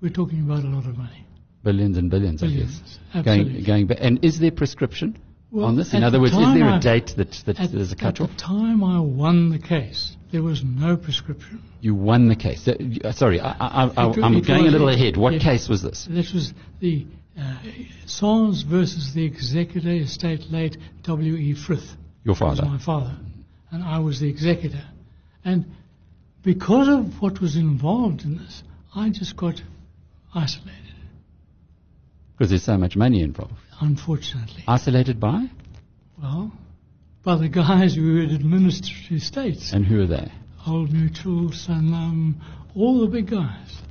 We're 0.00 0.10
talking 0.10 0.40
about 0.40 0.64
a 0.64 0.68
lot 0.68 0.86
of 0.86 0.96
money. 0.98 1.24
Billions 1.62 1.96
and 1.96 2.10
billions, 2.10 2.42
I 2.42 2.48
guess. 2.48 2.98
absolutely. 3.14 3.62
Going, 3.62 3.86
going. 3.86 3.98
And 3.98 4.22
is 4.24 4.38
there 4.38 4.50
prescription 4.50 5.16
Well, 5.54 5.66
on 5.66 5.76
this? 5.76 5.94
In 5.94 6.02
other 6.02 6.20
words, 6.20 6.32
is 6.32 6.52
there 6.52 6.68
a 6.68 6.80
date 6.80 7.14
that, 7.16 7.30
that 7.46 7.60
At, 7.60 7.70
there's 7.70 7.92
a 7.92 7.94
at 7.94 8.00
cut-off? 8.00 8.30
the 8.30 8.36
time 8.36 8.82
I 8.82 8.98
won 8.98 9.50
the 9.50 9.58
case, 9.60 10.16
there 10.32 10.42
was 10.42 10.64
no 10.64 10.96
prescription. 10.96 11.62
You 11.80 11.94
won 11.94 12.26
the 12.26 12.34
case. 12.34 12.66
Uh, 12.66 13.12
sorry, 13.12 13.38
I, 13.38 13.52
I, 13.52 13.84
I, 13.84 14.12
I'm 14.20 14.34
it 14.34 14.48
going 14.48 14.66
a 14.66 14.70
little 14.70 14.88
ahead. 14.88 15.16
What 15.16 15.40
case 15.40 15.68
was 15.68 15.80
this? 15.80 16.08
This 16.10 16.34
was 16.34 16.52
the 16.80 17.06
uh, 17.40 17.56
SARS 18.04 18.62
versus 18.62 19.14
the 19.14 19.24
executor 19.24 19.90
estate 19.90 20.50
late 20.50 20.76
W.E. 21.04 21.54
Frith. 21.54 21.88
Your 22.24 22.34
father. 22.34 22.64
my 22.64 22.78
father, 22.78 23.14
and 23.70 23.84
I 23.84 24.00
was 24.00 24.18
the 24.18 24.28
executor. 24.28 24.82
And 25.44 25.66
because 26.42 26.88
of 26.88 27.22
what 27.22 27.40
was 27.40 27.54
involved 27.54 28.22
in 28.22 28.38
this, 28.38 28.64
I 28.92 29.10
just 29.10 29.36
got 29.36 29.62
isolated, 30.34 30.94
Because 32.36 32.50
there's 32.50 32.64
so 32.64 32.76
much 32.76 32.96
money 32.96 33.22
involved. 33.22 33.54
Unfortunately. 33.80 34.64
Isolated 34.66 35.20
by? 35.20 35.48
Well, 36.20 36.52
by 37.24 37.36
the 37.36 37.48
guys 37.48 37.94
who 37.94 38.20
had 38.20 38.30
administered 38.30 38.94
the 39.08 39.16
estates, 39.16 39.72
And 39.72 39.84
who 39.86 40.02
are 40.02 40.06
they? 40.06 40.32
Old 40.66 40.92
Mutual, 40.92 41.50
Sanlam, 41.50 42.34
all 42.74 43.00
the 43.00 43.06
big 43.06 43.30
guys. 43.30 43.82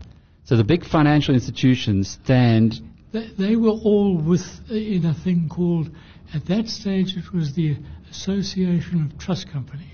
So 0.46 0.58
the 0.58 0.64
big 0.64 0.86
financial 0.86 1.34
institutions 1.34 2.10
stand. 2.24 2.80
They, 3.12 3.30
they 3.38 3.56
were 3.56 3.70
all 3.70 4.18
with 4.18 4.44
in 4.70 5.06
a 5.06 5.14
thing 5.14 5.50
called, 5.50 5.90
at 6.34 6.46
that 6.48 6.68
stage, 6.68 7.16
it 7.16 7.32
was 7.32 7.54
the 7.54 7.78
Association 8.10 9.04
of 9.04 9.18
Trust 9.18 9.50
Companies. 9.52 9.88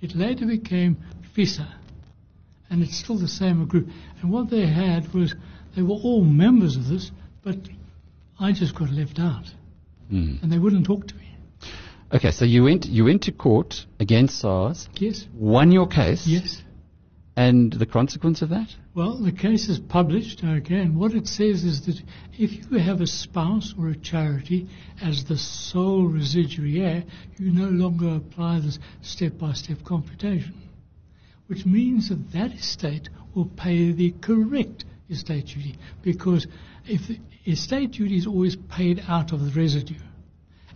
It 0.00 0.14
later 0.14 0.46
became 0.46 0.98
FISA, 1.36 1.68
and 2.70 2.82
it's 2.82 2.96
still 2.96 3.18
the 3.18 3.28
same 3.28 3.66
group. 3.66 3.88
And 4.20 4.30
what 4.30 4.50
they 4.50 4.66
had 4.66 5.12
was 5.14 5.34
they 5.74 5.82
were 5.82 5.94
all 5.94 6.24
members 6.24 6.76
of 6.76 6.88
this, 6.88 7.10
but 7.42 7.56
I 8.38 8.52
just 8.52 8.74
got 8.74 8.90
left 8.90 9.18
out, 9.18 9.46
Hmm. 10.10 10.36
and 10.42 10.52
they 10.52 10.58
wouldn't 10.58 10.86
talk 10.86 11.06
to 11.08 11.14
me. 11.16 11.22
Okay, 12.12 12.30
so 12.30 12.44
you 12.44 12.62
went 12.64 12.86
you 12.86 13.04
went 13.04 13.22
to 13.22 13.32
court 13.32 13.86
against 13.98 14.38
SARS, 14.38 14.88
Yes, 14.98 15.26
won 15.34 15.72
your 15.72 15.86
case, 15.88 16.26
yes. 16.26 16.62
and 17.36 17.72
the 17.72 17.86
consequence 17.86 18.42
of 18.42 18.50
that? 18.50 18.68
Well, 18.94 19.18
the 19.18 19.32
case 19.32 19.68
is 19.68 19.78
published, 19.78 20.44
okay, 20.44 20.80
and 20.80 20.96
what 20.96 21.14
it 21.14 21.26
says 21.26 21.64
is 21.64 21.80
that 21.86 22.00
if 22.38 22.70
you 22.70 22.78
have 22.78 23.00
a 23.00 23.06
spouse 23.06 23.74
or 23.78 23.88
a 23.88 23.96
charity 23.96 24.68
as 25.02 25.24
the 25.24 25.36
sole 25.36 26.04
residuary 26.06 26.80
heir, 26.82 27.04
you 27.38 27.50
no 27.50 27.68
longer 27.68 28.16
apply 28.16 28.60
this 28.60 28.78
step-by-step 29.02 29.82
computation, 29.84 30.54
which 31.48 31.66
means 31.66 32.08
that 32.10 32.32
that 32.32 32.52
estate 32.52 33.08
will 33.34 33.46
pay 33.46 33.92
the 33.92 34.12
correct 34.20 34.84
estate 35.10 35.46
duty, 35.46 35.76
because 36.02 36.46
if 36.86 37.06
the 37.08 37.18
estate 37.52 37.92
duty 37.92 38.16
is 38.16 38.26
always 38.26 38.56
paid 38.56 39.02
out 39.08 39.32
of 39.32 39.40
the 39.40 39.58
residue, 39.58 39.94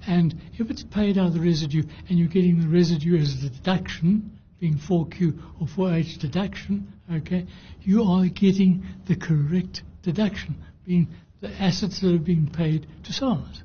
and 0.07 0.35
if 0.59 0.71
it's 0.71 0.83
paid 0.83 1.19
out 1.19 1.29
of 1.29 1.35
the 1.35 1.41
residue 1.41 1.83
and 2.09 2.19
you're 2.19 2.29
getting 2.29 2.61
the 2.61 2.69
residue 2.69 3.19
as 3.19 3.43
a 3.45 3.51
deduction, 3.51 4.39
being 4.59 4.75
4Q 4.75 5.39
or 5.61 5.67
4H 5.67 6.19
deduction, 6.19 6.93
okay, 7.13 7.47
you 7.83 8.03
are 8.03 8.27
getting 8.27 8.85
the 9.07 9.17
correct 9.17 9.83
deduction, 10.03 10.57
being 10.87 11.09
the 11.41 11.51
assets 11.61 12.01
that 12.01 12.15
are 12.15 12.19
being 12.19 12.47
paid 12.47 12.87
to 13.05 13.13
SARS. 13.13 13.63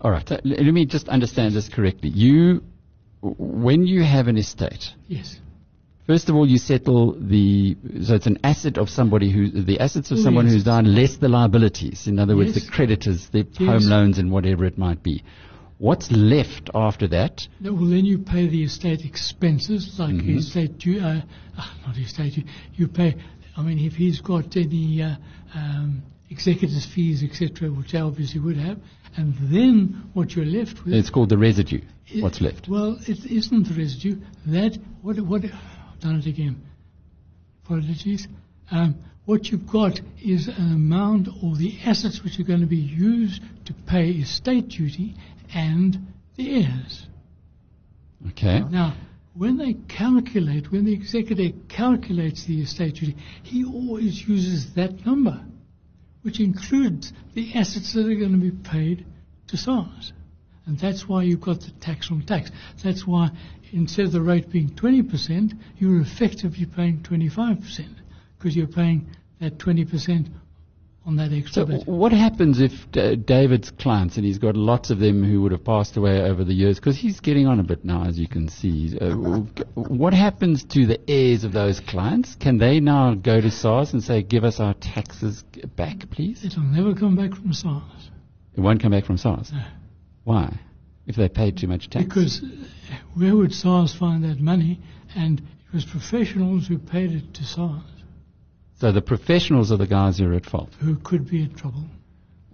All 0.00 0.10
right, 0.10 0.28
let 0.30 0.44
me 0.44 0.86
just 0.86 1.08
understand 1.08 1.54
this 1.54 1.68
correctly. 1.68 2.08
You, 2.08 2.62
when 3.20 3.86
you 3.86 4.02
have 4.02 4.28
an 4.28 4.36
estate, 4.36 4.92
Yes. 5.06 5.38
First 6.08 6.30
of 6.30 6.36
all, 6.36 6.48
you 6.48 6.56
settle 6.56 7.12
the 7.20 7.76
so 8.02 8.14
it's 8.14 8.26
an 8.26 8.38
asset 8.42 8.78
of 8.78 8.88
somebody 8.88 9.30
who 9.30 9.50
the 9.50 9.78
assets 9.78 10.10
of 10.10 10.18
someone 10.18 10.46
who's 10.46 10.64
died, 10.64 10.86
less 10.86 11.18
the 11.18 11.28
liabilities. 11.28 12.06
In 12.06 12.18
other 12.18 12.34
words, 12.34 12.54
Yes. 12.54 12.64
the 12.64 12.70
creditors, 12.70 13.28
the 13.30 13.46
Yes. 13.58 13.58
home 13.58 13.90
loans, 13.90 14.18
and 14.18 14.30
whatever 14.32 14.64
it 14.64 14.78
might 14.78 15.02
be. 15.02 15.22
What's 15.76 16.10
left 16.10 16.70
after 16.74 17.08
that? 17.08 17.46
No, 17.60 17.74
Well, 17.74 17.90
then 17.90 18.06
you 18.06 18.16
pay 18.16 18.46
the 18.48 18.62
estate 18.62 19.04
expenses, 19.04 19.98
like 19.98 20.14
Mhm. 20.14 20.38
estate 20.38 20.78
due, 20.78 20.98
uh, 21.00 21.20
ah, 21.58 21.74
not 21.86 21.98
estate 21.98 22.36
due, 22.36 22.44
you 22.74 22.88
pay, 22.88 23.14
I 23.54 23.62
mean, 23.62 23.78
if 23.78 23.94
he's 23.94 24.22
got 24.22 24.56
any 24.56 25.02
uh, 25.02 25.16
um, 25.54 26.02
executors' 26.30 26.86
fees, 26.86 27.22
etc., 27.22 27.70
which 27.70 27.94
I 27.94 28.00
obviously 28.00 28.40
would 28.40 28.56
have, 28.56 28.78
and 29.18 29.34
then 29.42 30.04
what 30.14 30.34
you're 30.34 30.46
left 30.46 30.82
with. 30.86 30.94
It's 30.94 31.10
called 31.10 31.28
the 31.28 31.36
residue. 31.38 31.82
I- 32.16 32.20
What's 32.20 32.40
left? 32.40 32.66
Well, 32.66 32.98
it 33.06 33.26
isn't 33.26 33.68
the 33.68 33.74
residue. 33.74 34.16
That 34.46 34.78
what 35.02 35.20
what 35.20 35.44
done 36.00 36.16
it 36.16 36.26
again. 36.26 36.62
Apologies. 37.64 38.26
Um, 38.70 38.96
what 39.24 39.46
you've 39.50 39.66
got 39.66 40.00
is 40.22 40.48
an 40.48 40.72
amount 40.72 41.28
or 41.42 41.54
the 41.56 41.78
assets 41.84 42.22
which 42.24 42.40
are 42.40 42.44
going 42.44 42.60
to 42.60 42.66
be 42.66 42.76
used 42.76 43.42
to 43.66 43.74
pay 43.86 44.10
estate 44.10 44.68
duty 44.68 45.14
and 45.54 45.98
the 46.36 46.62
heirs. 46.62 47.06
Okay. 48.28 48.60
Now, 48.60 48.96
when 49.34 49.58
they 49.58 49.74
calculate, 49.74 50.72
when 50.72 50.84
the 50.84 50.92
executor 50.92 51.56
calculates 51.68 52.44
the 52.46 52.62
estate 52.62 52.94
duty, 52.94 53.16
he 53.42 53.64
always 53.64 54.26
uses 54.26 54.74
that 54.74 55.04
number, 55.06 55.44
which 56.22 56.40
includes 56.40 57.12
the 57.34 57.54
assets 57.54 57.92
that 57.92 58.06
are 58.06 58.14
going 58.14 58.32
to 58.32 58.38
be 58.38 58.50
paid 58.50 59.06
to 59.48 59.56
SARS. 59.56 60.12
And 60.66 60.78
that's 60.78 61.08
why 61.08 61.22
you've 61.22 61.40
got 61.40 61.60
the 61.60 61.70
tax 61.80 62.10
on 62.10 62.22
tax. 62.22 62.50
That's 62.82 63.06
why 63.06 63.30
instead 63.72 64.06
of 64.06 64.12
the 64.12 64.20
rate 64.20 64.50
being 64.50 64.70
20%, 64.70 65.52
you're 65.78 66.00
effectively 66.00 66.66
paying 66.66 66.98
25% 67.00 67.86
because 68.38 68.56
you're 68.56 68.66
paying 68.66 69.06
that 69.40 69.58
20% 69.58 70.28
on 71.06 71.16
that 71.16 71.32
extra 71.32 71.62
So, 71.62 71.66
bit. 71.66 71.86
what 71.88 72.12
happens 72.12 72.60
if 72.60 72.72
D- 72.92 73.16
David's 73.16 73.70
clients, 73.70 74.16
and 74.16 74.26
he's 74.26 74.38
got 74.38 74.56
lots 74.56 74.90
of 74.90 74.98
them 74.98 75.24
who 75.24 75.40
would 75.42 75.52
have 75.52 75.64
passed 75.64 75.96
away 75.96 76.20
over 76.20 76.44
the 76.44 76.52
years, 76.52 76.78
because 76.78 76.98
he's 76.98 77.20
getting 77.20 77.46
on 77.46 77.60
a 77.60 77.62
bit 77.62 77.82
now, 77.84 78.04
as 78.04 78.18
you 78.18 78.28
can 78.28 78.48
see. 78.48 78.98
Uh, 79.00 79.14
what 79.74 80.12
happens 80.12 80.64
to 80.64 80.84
the 80.84 81.00
heirs 81.10 81.44
of 81.44 81.52
those 81.52 81.80
clients? 81.80 82.34
Can 82.34 82.58
they 82.58 82.78
now 82.80 83.14
go 83.14 83.40
to 83.40 83.50
SARS 83.50 83.94
and 83.94 84.02
say, 84.02 84.22
"Give 84.22 84.44
us 84.44 84.60
our 84.60 84.74
taxes 84.74 85.44
back, 85.76 86.10
please"? 86.10 86.44
It'll 86.44 86.62
never 86.62 86.94
come 86.94 87.16
back 87.16 87.34
from 87.34 87.54
SARS. 87.54 88.10
It 88.54 88.60
won't 88.60 88.82
come 88.82 88.90
back 88.92 89.06
from 89.06 89.16
SARS. 89.16 89.50
No. 89.50 89.62
Why? 90.24 90.58
If 91.08 91.16
they 91.16 91.28
paid 91.28 91.56
too 91.56 91.66
much 91.66 91.90
tax. 91.90 92.04
Because 92.04 92.42
where 93.14 93.34
would 93.34 93.52
SARS 93.52 93.92
find 93.94 94.22
that 94.22 94.38
money? 94.40 94.80
And 95.16 95.40
it 95.40 95.74
was 95.74 95.84
professionals 95.84 96.68
who 96.68 96.78
paid 96.78 97.10
it 97.12 97.34
to 97.34 97.44
SARS 97.44 97.82
so 98.80 98.92
the 98.92 99.02
professionals 99.02 99.72
are 99.72 99.76
the 99.76 99.86
guys 99.86 100.18
who 100.18 100.30
are 100.30 100.34
at 100.34 100.46
fault. 100.46 100.70
who 100.80 100.96
could 100.96 101.28
be 101.28 101.42
in 101.42 101.54
trouble. 101.54 101.84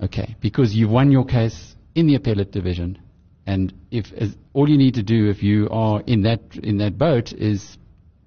Okay, 0.03 0.35
because 0.41 0.75
you've 0.75 0.91
won 0.91 1.11
your 1.13 1.25
case 1.25 1.77
in 1.95 2.07
the 2.07 2.15
appellate 2.15 2.51
division, 2.51 2.99
and 3.47 3.73
if 3.91 4.13
as, 4.15 4.35
all 4.55 4.69
you 4.69 4.79
need 4.79 4.95
to 4.95 5.03
do 5.03 5.29
if 5.29 5.43
you 5.43 5.69
are 5.71 6.01
in 6.07 6.23
that 6.23 6.41
in 6.63 6.79
that 6.79 6.97
boat 6.99 7.33
is 7.33 7.77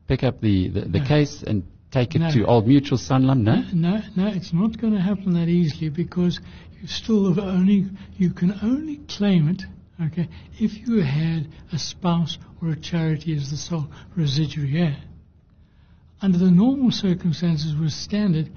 pick 0.08 0.24
up 0.24 0.42
the 0.42 0.70
the, 0.70 0.82
the 0.82 1.00
No. 1.00 1.06
case 1.06 1.44
and 1.44 1.64
take 1.92 2.16
it 2.16 2.20
No. 2.20 2.32
to 2.32 2.46
Old 2.46 2.68
Mutual 2.68 2.98
Sanlam, 3.00 3.42
no? 3.42 3.64
No, 3.74 4.02
no, 4.16 4.28
it's 4.28 4.54
not 4.54 4.80
going 4.80 4.94
to 4.94 5.02
happen 5.02 5.34
that 5.34 5.50
easily 5.50 5.90
because 5.90 6.40
you 6.80 6.88
still 6.88 7.28
have 7.34 7.40
only 7.40 7.88
you 8.18 8.30
can 8.30 8.58
only 8.62 8.98
claim 9.08 9.50
it, 9.50 9.64
okay, 10.02 10.30
if 10.60 10.88
you 10.88 11.02
had 11.02 11.48
a 11.72 11.80
spouse 11.80 12.38
or 12.62 12.70
a 12.70 12.80
charity 12.80 13.36
as 13.36 13.50
the 13.50 13.58
sole 13.58 13.88
residuary 14.16 14.78
heir. 14.82 14.98
Under 16.22 16.38
the 16.38 16.52
normal 16.52 16.92
circumstances 16.92 17.76
with 17.76 17.92
standard, 17.92 18.50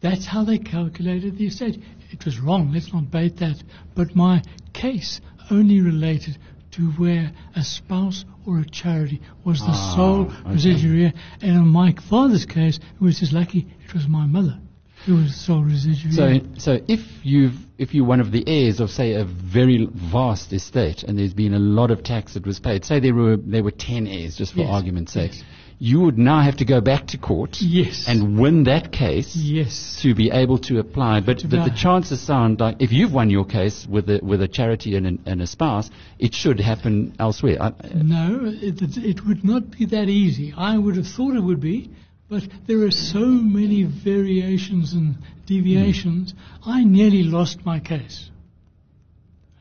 that's 0.00 0.26
how 0.26 0.44
they 0.44 0.58
calculated 0.58 1.36
the 1.36 1.46
estate. 1.46 1.82
It 2.10 2.24
was 2.24 2.40
wrong, 2.40 2.72
let's 2.72 2.92
not 2.92 3.10
bait 3.10 3.36
that. 3.36 3.62
But 3.94 4.16
my 4.16 4.42
case 4.72 5.20
only 5.50 5.80
related 5.80 6.38
to 6.72 6.90
where 6.92 7.32
a 7.54 7.62
spouse 7.62 8.24
or 8.46 8.60
a 8.60 8.64
charity 8.64 9.20
was 9.44 9.58
the 9.60 9.66
Ah, 9.68 9.94
sole 9.94 10.22
okay. 10.30 10.52
residuary 10.52 11.04
heir. 11.06 11.12
And 11.42 11.50
in 11.50 11.68
my 11.68 11.94
father's 12.08 12.46
case, 12.46 12.78
it 12.78 13.00
was 13.00 13.20
just 13.20 13.32
lucky 13.32 13.66
it 13.84 13.92
was 13.92 14.08
my 14.08 14.26
mother 14.26 14.58
was 15.08 15.48
residuary 15.48 16.40
So, 16.54 16.58
so 16.58 16.84
if 16.88 17.00
you've 17.24 17.54
if 17.78 17.94
you're 17.94 18.04
one 18.04 18.20
of 18.20 18.30
the 18.32 18.44
heirs 18.46 18.80
of 18.80 18.90
say 18.90 19.14
a 19.14 19.24
very 19.24 19.88
vast 19.90 20.52
estate 20.52 21.02
and 21.02 21.18
there's 21.18 21.32
been 21.34 21.54
a 21.54 21.58
lot 21.58 21.90
of 21.90 22.02
tax 22.02 22.34
that 22.34 22.46
was 22.46 22.60
paid, 22.60 22.84
say 22.84 23.00
there 23.00 23.14
were 23.14 23.36
there 23.36 23.64
were 23.64 23.70
ten 23.70 24.06
heirs, 24.06 24.36
just 24.36 24.52
for 24.52 24.60
Yes, 24.60 24.68
argument's 24.70 25.12
sake, 25.12 25.32
yes. 25.34 25.44
you 25.78 26.00
would 26.00 26.18
now 26.18 26.42
have 26.42 26.58
to 26.58 26.64
go 26.66 26.80
back 26.82 27.06
to 27.08 27.18
court 27.18 27.56
Yes. 27.60 28.04
and 28.06 28.38
win 28.38 28.64
that 28.64 28.92
case 28.92 29.34
yes. 29.34 29.98
to 30.02 30.14
be 30.14 30.30
able 30.30 30.58
to 30.58 30.78
apply. 30.78 31.20
But, 31.20 31.38
To 31.40 31.48
but 31.48 31.64
the 31.64 31.74
chances 31.74 32.20
sound 32.20 32.60
like 32.60 32.76
if 32.80 32.92
you've 32.92 33.12
won 33.12 33.30
your 33.30 33.46
case 33.46 33.86
with 33.88 34.10
a, 34.10 34.20
with 34.22 34.42
a 34.42 34.48
charity 34.48 34.96
and, 34.96 35.06
an, 35.06 35.22
and 35.24 35.40
a 35.40 35.46
spouse, 35.46 35.90
it 36.18 36.34
should 36.34 36.60
happen 36.60 37.14
elsewhere. 37.18 37.56
I, 37.60 37.72
No, 37.94 38.40
it, 38.44 38.82
it 38.98 39.26
would 39.26 39.42
not 39.44 39.70
be 39.70 39.86
that 39.86 40.08
easy. 40.10 40.52
I 40.56 40.76
would 40.76 40.96
have 40.96 41.06
thought 41.06 41.34
it 41.34 41.42
would 41.42 41.60
be, 41.60 41.90
but 42.30 42.44
there 42.68 42.86
are 42.86 42.92
so 42.92 43.18
many 43.18 43.82
variations 43.82 44.92
and 44.92 45.18
deviations. 45.46 46.32
I 46.64 46.84
nearly 46.84 47.24
lost 47.24 47.66
my 47.66 47.80
case. 47.80 48.30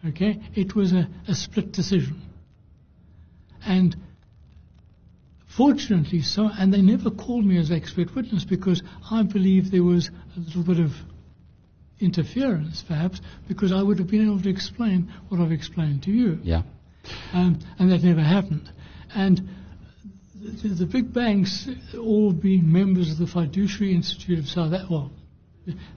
Okay? 0.08 0.40
It 0.54 0.76
was 0.76 0.94
a, 0.94 1.10
a 1.28 1.34
split 1.34 1.72
decision. 1.72 2.22
And 3.66 3.98
fortunately 5.48 6.22
so, 6.22 6.48
and 6.58 6.72
they 6.72 6.84
never 6.84 7.10
called 7.10 7.44
me 7.44 7.58
as 7.58 7.72
expert 7.72 8.16
witness 8.16 8.46
because 8.46 8.84
I 9.10 9.24
believe 9.24 9.72
there 9.72 9.84
was 9.84 10.12
a 10.38 10.40
little 10.40 10.64
bit 10.64 10.80
of 10.80 10.92
interference, 12.00 12.84
perhaps, 12.88 13.20
because 13.48 13.74
I 13.74 13.82
would 13.82 13.98
have 13.98 14.08
been 14.08 14.26
able 14.26 14.42
to 14.42 14.50
explain 14.50 15.12
what 15.28 15.42
I've 15.42 15.52
explained 15.52 16.04
to 16.04 16.12
you 16.12 16.40
yeah. 16.44 16.62
um, 17.34 17.60
and 17.80 17.92
that 17.92 18.04
never 18.04 18.22
happened. 18.22 18.72
And 19.14 19.42
the, 20.40 20.70
the 20.70 20.86
big 20.86 21.14
banks, 21.14 21.68
all 21.98 22.32
being 22.32 22.72
members 22.72 23.12
of 23.12 23.18
the 23.18 23.28
Fiduciary 23.28 23.94
Institute 23.94 24.40
of 24.40 24.48
South 24.48 24.74
Africa, 24.74 24.88
well, 24.90 25.12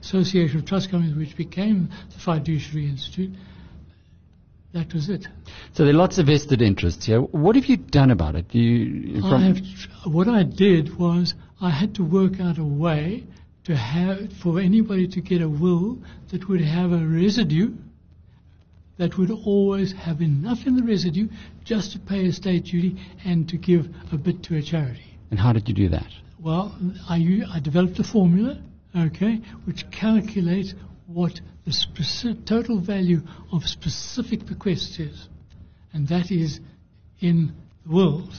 Association 0.01 0.59
of 0.59 0.65
Trust 0.65 0.91
Companies, 0.91 1.15
which 1.15 1.35
became 1.35 1.89
the 2.13 2.19
Fiduciary 2.19 2.87
Institute, 2.87 3.31
that 4.73 4.93
was 4.93 5.09
it. 5.09 5.27
So 5.73 5.85
there 5.85 5.93
are 5.93 5.97
lots 5.97 6.17
of 6.17 6.27
vested 6.27 6.61
interests 6.61 7.05
here. 7.05 7.21
What 7.21 7.55
have 7.55 7.65
you 7.65 7.77
done 7.77 8.11
about 8.11 8.35
it? 8.35 8.49
Do 8.49 8.59
you, 8.59 9.23
I 9.23 9.39
have, 9.39 9.57
what 10.05 10.27
I 10.27 10.43
did 10.43 10.97
was 10.97 11.35
I 11.61 11.69
had 11.69 11.95
to 11.95 12.03
work 12.03 12.39
out 12.39 12.57
a 12.57 12.63
way 12.63 13.23
to 13.65 13.75
have 13.75 14.33
for 14.41 14.59
anybody 14.59 15.07
to 15.07 15.21
get 15.21 15.41
a 15.41 15.47
will 15.47 15.99
that 16.31 16.49
would 16.49 16.61
have 16.61 16.91
a 16.91 16.97
residue 16.97 17.71
that 18.97 19.17
would 19.17 19.31
always 19.31 19.91
have 19.93 20.21
enough 20.21 20.65
in 20.65 20.75
the 20.75 20.83
residue 20.83 21.27
just 21.63 21.91
to 21.93 21.99
pay 21.99 22.25
estate 22.25 22.65
duty 22.65 22.99
and 23.25 23.49
to 23.49 23.57
give 23.57 23.87
a 24.11 24.17
bit 24.17 24.43
to 24.43 24.55
a 24.55 24.61
charity. 24.61 25.17
and 25.31 25.39
how 25.39 25.51
did 25.51 25.67
you 25.67 25.73
do 25.73 25.89
that? 25.89 26.07
Well, 26.39 26.75
I 27.09 27.59
developed 27.61 27.99
a 27.99 28.03
formula, 28.03 28.61
okay, 28.95 29.41
which 29.65 29.89
calculates 29.91 30.75
what 31.07 31.39
the 31.65 32.37
total 32.45 32.79
value 32.79 33.21
of 33.51 33.67
specific 33.67 34.45
bequests 34.45 34.99
is, 34.99 35.29
and 35.93 36.07
that 36.09 36.31
is 36.31 36.59
in 37.19 37.53
the 37.85 37.93
world. 37.93 38.33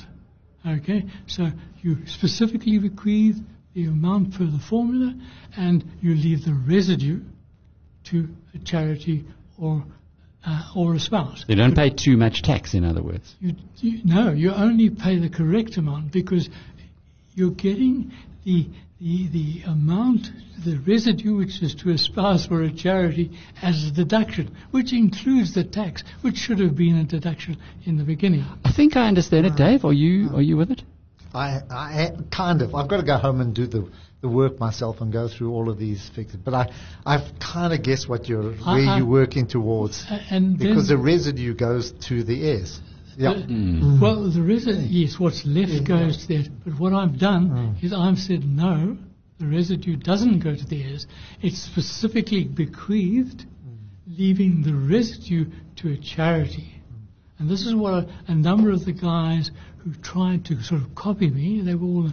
Okay, 0.66 1.04
so 1.26 1.50
you 1.82 2.06
specifically 2.06 2.78
bequeath 2.78 3.40
the 3.74 3.86
amount 3.86 4.34
per 4.34 4.44
the 4.44 4.58
formula, 4.58 5.14
and 5.56 5.84
you 6.00 6.14
leave 6.14 6.44
the 6.44 6.54
residue 6.54 7.20
to 8.04 8.28
a 8.54 8.58
charity 8.58 9.24
or 9.58 9.84
uh, 10.46 10.62
or 10.76 10.94
a 10.94 11.00
spouse. 11.00 11.44
They 11.46 11.54
don't 11.54 11.74
pay 11.74 11.90
too 11.90 12.16
much 12.16 12.42
tax, 12.42 12.74
in 12.74 12.85
other 12.85 13.02
words. 13.02 13.35
You, 13.40 13.54
you, 13.78 14.00
no, 14.04 14.33
you 14.33 14.52
only 14.52 14.90
pay 14.90 15.18
the 15.18 15.30
correct 15.30 15.76
amount 15.76 16.12
because 16.12 16.48
you're 17.35 17.50
getting 17.50 18.12
the, 18.44 18.68
the, 19.00 19.28
the 19.28 19.62
amount, 19.66 20.28
the 20.64 20.78
residue, 20.87 21.37
which 21.37 21.62
is 21.62 21.74
to 21.76 21.90
a 21.90 21.98
spouse 21.98 22.48
or 22.50 22.62
a 22.62 22.72
charity, 22.72 23.30
as 23.62 23.85
a 23.85 23.90
deduction, 23.90 24.54
which 24.70 24.92
includes 24.92 25.54
the 25.54 25.64
tax, 25.64 26.04
which 26.20 26.37
should 26.37 26.59
have 26.59 26.76
been 26.76 26.96
a 26.96 27.04
deduction 27.04 27.57
in 27.85 27.96
the 27.96 28.04
beginning. 28.04 28.44
I 28.64 28.72
think 28.72 28.96
I 28.96 29.09
understand 29.09 29.46
it, 29.46 29.57
Dave. 29.57 29.85
Are 29.85 29.92
you 29.92 30.30
are 30.35 30.42
you 30.42 30.57
with 30.57 30.70
it? 30.70 30.83
I, 31.35 31.61
I 31.68 32.11
kind 32.30 32.62
of. 32.62 32.74
I've 32.74 32.88
got 32.88 32.98
to 32.98 33.02
go 33.02 33.16
home 33.16 33.40
and 33.40 33.54
do 33.54 33.66
the, 33.66 33.90
the 34.24 34.28
work 34.30 34.58
myself 34.58 35.02
and 35.02 35.12
go 35.12 35.28
through 35.28 35.52
all 35.52 35.68
of 35.68 35.76
these 35.78 36.08
figures. 36.16 36.37
But 36.37 36.54
I, 36.54 36.72
I've 37.04 37.38
kind 37.38 37.74
of 37.74 37.82
guessed 37.82 38.08
what 38.08 38.26
you're, 38.26 38.54
I- 38.64 38.74
where 38.76 38.88
I- 38.88 38.96
you're 38.96 39.06
working 39.06 39.46
towards, 39.46 40.02
A- 40.10 40.34
And 40.34 40.58
because 40.58 40.88
the 40.88 40.96
residue 40.96 41.54
goes 41.54 41.92
to 42.08 42.24
the 42.24 42.38
heirs. 42.48 42.80
Yeah. 43.18 43.34
the- 43.34 43.42
hmm. 43.42 44.00
well, 44.00 44.30
the 44.30 44.40
residue, 44.40 44.80
mm. 44.80 44.88
yes, 44.90 45.20
what's 45.20 45.44
left 45.44 45.84
goes 45.84 46.16
to 46.22 46.28
that. 46.28 46.48
But 46.64 46.80
what 46.80 46.94
I've 46.94 47.18
done 47.18 47.50
mm. 47.50 47.84
is 47.84 47.92
I've 47.92 48.18
said 48.18 48.44
no, 48.44 48.96
the 49.38 49.46
residue 49.46 49.96
doesn't 49.96 50.38
go 50.38 50.56
to 50.56 50.64
the 50.64 50.82
heirs. 50.82 51.06
It's 51.42 51.58
specifically 51.58 52.44
bequeathed, 52.44 53.44
mm. 53.44 54.18
leaving 54.18 54.62
the 54.62 54.72
residue 54.72 55.50
to 55.76 55.92
a 55.92 55.98
charity. 55.98 56.70
And 57.38 57.50
this 57.50 57.66
is 57.66 57.74
what 57.74 57.92
a, 57.92 58.08
a 58.28 58.34
number 58.34 58.70
of 58.70 58.87
the 58.87 58.92
guys 58.92 59.50
who 59.80 59.92
tried 60.00 60.46
to 60.46 60.62
sort 60.62 60.80
of 60.80 60.94
copy 60.94 61.28
me, 61.28 61.60
they 61.60 61.74
were 61.74 61.87
all, 61.87 62.10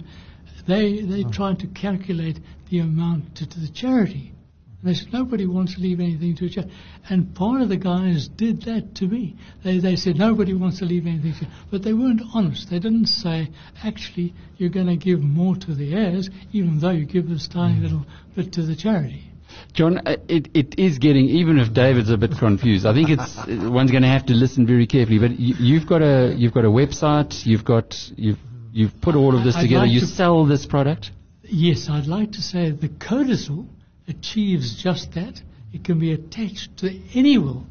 they, 0.67 1.01
they 1.01 1.23
tried 1.23 1.59
to 1.59 1.67
calculate 1.67 2.39
the 2.69 2.79
amount 2.79 3.35
to, 3.37 3.47
to 3.47 3.59
the 3.59 3.69
charity. 3.69 4.33
And 4.81 4.89
they 4.89 4.95
said, 4.95 5.13
nobody 5.13 5.45
wants 5.45 5.75
to 5.75 5.81
leave 5.81 5.99
anything 5.99 6.35
to 6.37 6.45
a 6.45 6.49
charity. 6.49 6.73
And 7.09 7.35
part 7.35 7.61
of 7.61 7.69
the 7.69 7.77
guys 7.77 8.27
did 8.27 8.63
that 8.63 8.95
to 8.95 9.07
me. 9.07 9.35
They, 9.63 9.77
they 9.79 9.95
said, 9.95 10.15
nobody 10.17 10.53
wants 10.53 10.79
to 10.79 10.85
leave 10.85 11.05
anything 11.05 11.33
to 11.39 11.47
But 11.69 11.83
they 11.83 11.93
weren't 11.93 12.21
honest. 12.33 12.69
They 12.69 12.79
didn't 12.79 13.07
say, 13.07 13.49
actually, 13.83 14.33
you're 14.57 14.69
going 14.69 14.87
to 14.87 14.97
give 14.97 15.21
more 15.21 15.55
to 15.55 15.75
the 15.75 15.93
heirs, 15.93 16.29
even 16.51 16.79
though 16.79 16.91
you 16.91 17.05
give 17.05 17.29
this 17.29 17.47
tiny 17.47 17.79
little 17.79 18.05
bit 18.35 18.53
to 18.53 18.63
the 18.63 18.75
charity. 18.75 19.31
John, 19.73 19.99
uh, 20.07 20.15
it, 20.27 20.49
it 20.53 20.79
is 20.79 20.97
getting, 20.97 21.25
even 21.25 21.59
if 21.59 21.73
David's 21.73 22.09
a 22.09 22.17
bit 22.17 22.37
confused, 22.37 22.85
I 22.85 22.93
think 22.93 23.09
it's, 23.09 23.37
uh, 23.37 23.69
one's 23.69 23.91
going 23.91 24.03
to 24.03 24.09
have 24.09 24.25
to 24.27 24.33
listen 24.33 24.65
very 24.65 24.87
carefully, 24.87 25.19
but 25.19 25.39
you, 25.39 25.55
you've 25.59 25.87
got 25.87 26.01
a, 26.01 26.33
you've 26.35 26.53
got 26.53 26.65
a 26.65 26.69
website, 26.69 27.45
you've 27.45 27.65
got, 27.65 28.11
you've, 28.15 28.39
you've 28.71 28.99
put 29.01 29.15
all 29.15 29.35
of 29.35 29.43
this 29.43 29.55
I'd 29.55 29.63
together, 29.63 29.85
like 29.85 29.91
you 29.91 30.01
to- 30.01 30.07
sell 30.07 30.45
this 30.45 30.65
product? 30.65 31.11
Yes, 31.43 31.89
I'd 31.89 32.07
like 32.07 32.33
to 32.33 32.41
say 32.41 32.71
the 32.71 32.89
codicil 32.89 33.67
achieves 34.07 34.81
just 34.81 35.13
that. 35.13 35.41
It 35.73 35.83
can 35.83 35.99
be 35.99 36.11
attached 36.11 36.77
to 36.77 36.99
any 37.13 37.37
will 37.37 37.65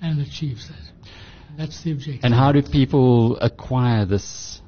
and 0.00 0.20
achieves 0.20 0.68
that. 0.68 1.10
That's 1.56 1.82
the 1.82 1.92
objective. 1.92 2.24
And 2.24 2.34
how 2.34 2.52
do 2.52 2.62
people 2.62 3.38
acquire 3.38 4.04
this? 4.04 4.60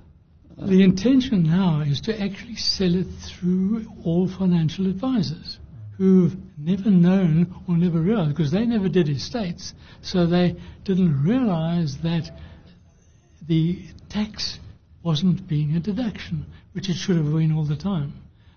the 0.59 0.83
intention 0.83 1.43
now 1.43 1.83
is 1.83 2.01
to 2.01 2.19
actually 2.19 2.57
sell 2.57 2.95
it 2.95 3.07
through 3.29 3.85
all 4.05 4.27
financial 4.27 4.87
advisors 4.87 5.59
who've 5.99 6.35
never 6.59 6.91
known 6.91 7.55
or 7.69 7.77
never 7.77 8.01
realized, 8.01 8.31
because 8.31 8.53
they 8.53 8.65
never 8.65 8.89
did 8.89 9.09
estates, 9.09 9.75
so 10.03 10.27
they 10.27 10.57
didn't 10.85 11.23
realize 11.23 11.99
that 12.03 12.31
the 13.47 13.83
tax 14.09 14.59
wasn't 15.07 15.47
being 15.47 15.77
a 15.77 15.81
deduction, 15.81 16.45
which 16.73 16.91
it 16.91 16.95
should 16.95 17.17
have 17.17 17.33
been 17.33 17.53
all 17.53 17.65
the 17.65 17.77
time. 17.77 18.13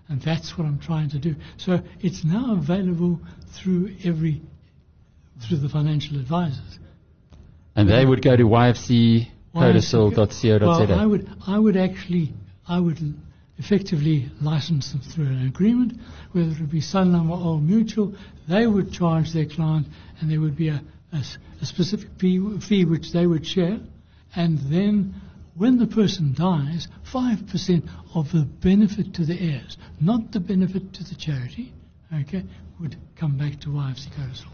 And 0.08 0.20
that's 0.20 0.58
what 0.58 0.66
I'm 0.66 0.80
trying 0.80 1.10
to 1.10 1.20
do. 1.20 1.36
So 1.56 1.80
it's 2.00 2.24
now 2.24 2.54
available 2.54 3.20
through 3.52 3.94
every, 4.04 4.42
through 5.46 5.58
the 5.58 5.68
financial 5.68 6.18
advisors. 6.18 6.80
And 7.76 7.88
they 7.88 8.04
would 8.04 8.20
go 8.20 8.36
to 8.36 8.42
yfccodicil.co.za. 8.42 10.66
Well, 10.66 10.98
I 10.98 11.06
would, 11.06 11.30
I 11.46 11.56
would 11.56 11.76
actually, 11.76 12.32
I 12.66 12.80
would 12.80 12.98
effectively 13.56 14.28
license 14.42 14.90
them 14.90 15.02
through 15.02 15.26
an 15.26 15.46
agreement, 15.46 16.00
whether 16.32 16.50
it 16.50 16.58
would 16.58 16.72
be 16.72 16.80
Sanlam 16.80 17.30
or 17.30 17.38
Old 17.38 17.62
Mutual. 17.62 18.16
They 18.48 18.66
would 18.66 18.92
charge 18.92 19.32
their 19.32 19.46
client, 19.46 19.86
and 20.20 20.28
there 20.28 20.40
would 20.40 20.56
be 20.56 20.66
a 20.68 20.82
a 21.12 21.66
specific 21.66 22.08
fee, 22.18 22.60
fee 22.60 22.84
which 22.84 23.12
they 23.12 23.26
would 23.26 23.46
share, 23.46 23.78
and 24.34 24.58
then. 24.58 25.14
When 25.60 25.76
the 25.76 25.86
person 25.86 26.32
dies, 26.32 26.88
5% 27.12 27.86
of 28.14 28.32
the 28.32 28.48
benefit 28.62 29.12
to 29.12 29.26
the 29.26 29.38
heirs, 29.38 29.76
not 30.00 30.32
the 30.32 30.40
benefit 30.40 30.94
to 30.94 31.04
the 31.04 31.14
charity, 31.14 31.74
okay, 32.22 32.44
would 32.80 32.96
come 33.14 33.36
back 33.36 33.60
to 33.60 33.68
YFC 33.68 34.08
Codicil. 34.16 34.48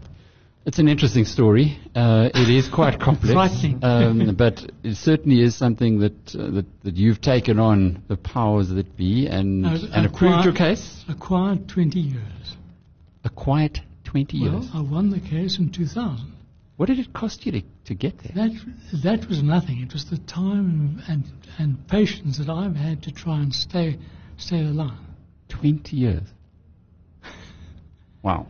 It's 0.65 0.79
an 0.79 0.89
interesting 0.89 1.23
story. 1.23 1.79
Uh, 1.95 2.27
it 2.35 2.49
is 2.49 2.67
quite 2.67 2.99
complex, 3.07 3.63
um, 3.83 4.35
but 4.37 4.69
it 4.83 4.97
certainly 4.97 5.41
is 5.41 5.55
something 5.55 5.99
that, 5.99 6.35
uh, 6.35 6.51
that 6.51 6.65
that 6.83 6.97
you've 6.97 7.21
taken 7.21 7.57
on 7.57 8.03
the 8.09 8.17
powers 8.17 8.67
that 8.67 8.97
be 8.97 9.27
and 9.27 9.65
Uh, 9.65 9.77
and 9.93 10.05
approved 10.07 10.43
your 10.43 10.53
case. 10.53 11.05
Acquired 11.07 11.69
20 11.69 12.01
years. 12.01 12.57
A 13.23 13.29
quiet 13.29 13.79
twenty 14.03 14.41
Well, 14.41 14.55
years. 14.55 14.69
I 14.73 14.81
won 14.81 15.09
the 15.09 15.21
case 15.21 15.57
in 15.57 15.69
2000. 15.71 16.33
What 16.77 16.87
did 16.87 16.99
it 16.99 17.11
cost 17.11 17.45
you 17.45 17.51
to, 17.53 17.61
to 17.85 17.95
get 17.95 18.19
there? 18.19 18.31
That 18.35 18.51
that 19.03 19.27
was 19.27 19.43
nothing. 19.43 19.81
It 19.81 19.91
was 19.93 20.05
the 20.05 20.19
time 20.19 21.01
and 21.07 21.25
and 21.57 21.85
patience 21.87 22.37
that 22.37 22.49
I've 22.49 22.75
had 22.75 23.01
to 23.03 23.11
try 23.11 23.41
and 23.41 23.53
stay 23.53 23.97
stay 24.37 24.61
alive. 24.61 24.97
Twenty 25.49 25.97
years. 25.97 26.23
Wow. 28.23 28.47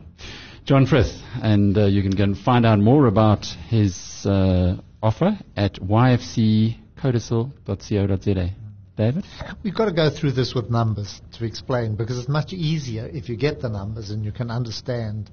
John 0.64 0.86
Frith, 0.86 1.20
and 1.40 1.76
uh, 1.78 1.86
you 1.86 2.02
can 2.02 2.10
go 2.10 2.24
and 2.24 2.36
find 2.36 2.66
out 2.66 2.80
more 2.80 3.06
about 3.06 3.46
his 3.68 4.26
uh, 4.26 4.76
offer 5.00 5.38
at 5.56 5.74
yfccodicil.co.za. 5.74 8.50
David? 8.96 9.24
We've 9.62 9.74
got 9.74 9.84
to 9.84 9.92
go 9.92 10.10
through 10.10 10.32
this 10.32 10.52
with 10.54 10.70
numbers 10.70 11.20
to 11.34 11.44
explain 11.44 11.94
because 11.94 12.18
it's 12.18 12.28
much 12.28 12.52
easier 12.52 13.06
if 13.06 13.28
you 13.28 13.36
get 13.36 13.60
the 13.62 13.68
numbers 13.68 14.10
and 14.10 14.24
you 14.24 14.32
can 14.32 14.50
understand 14.50 15.30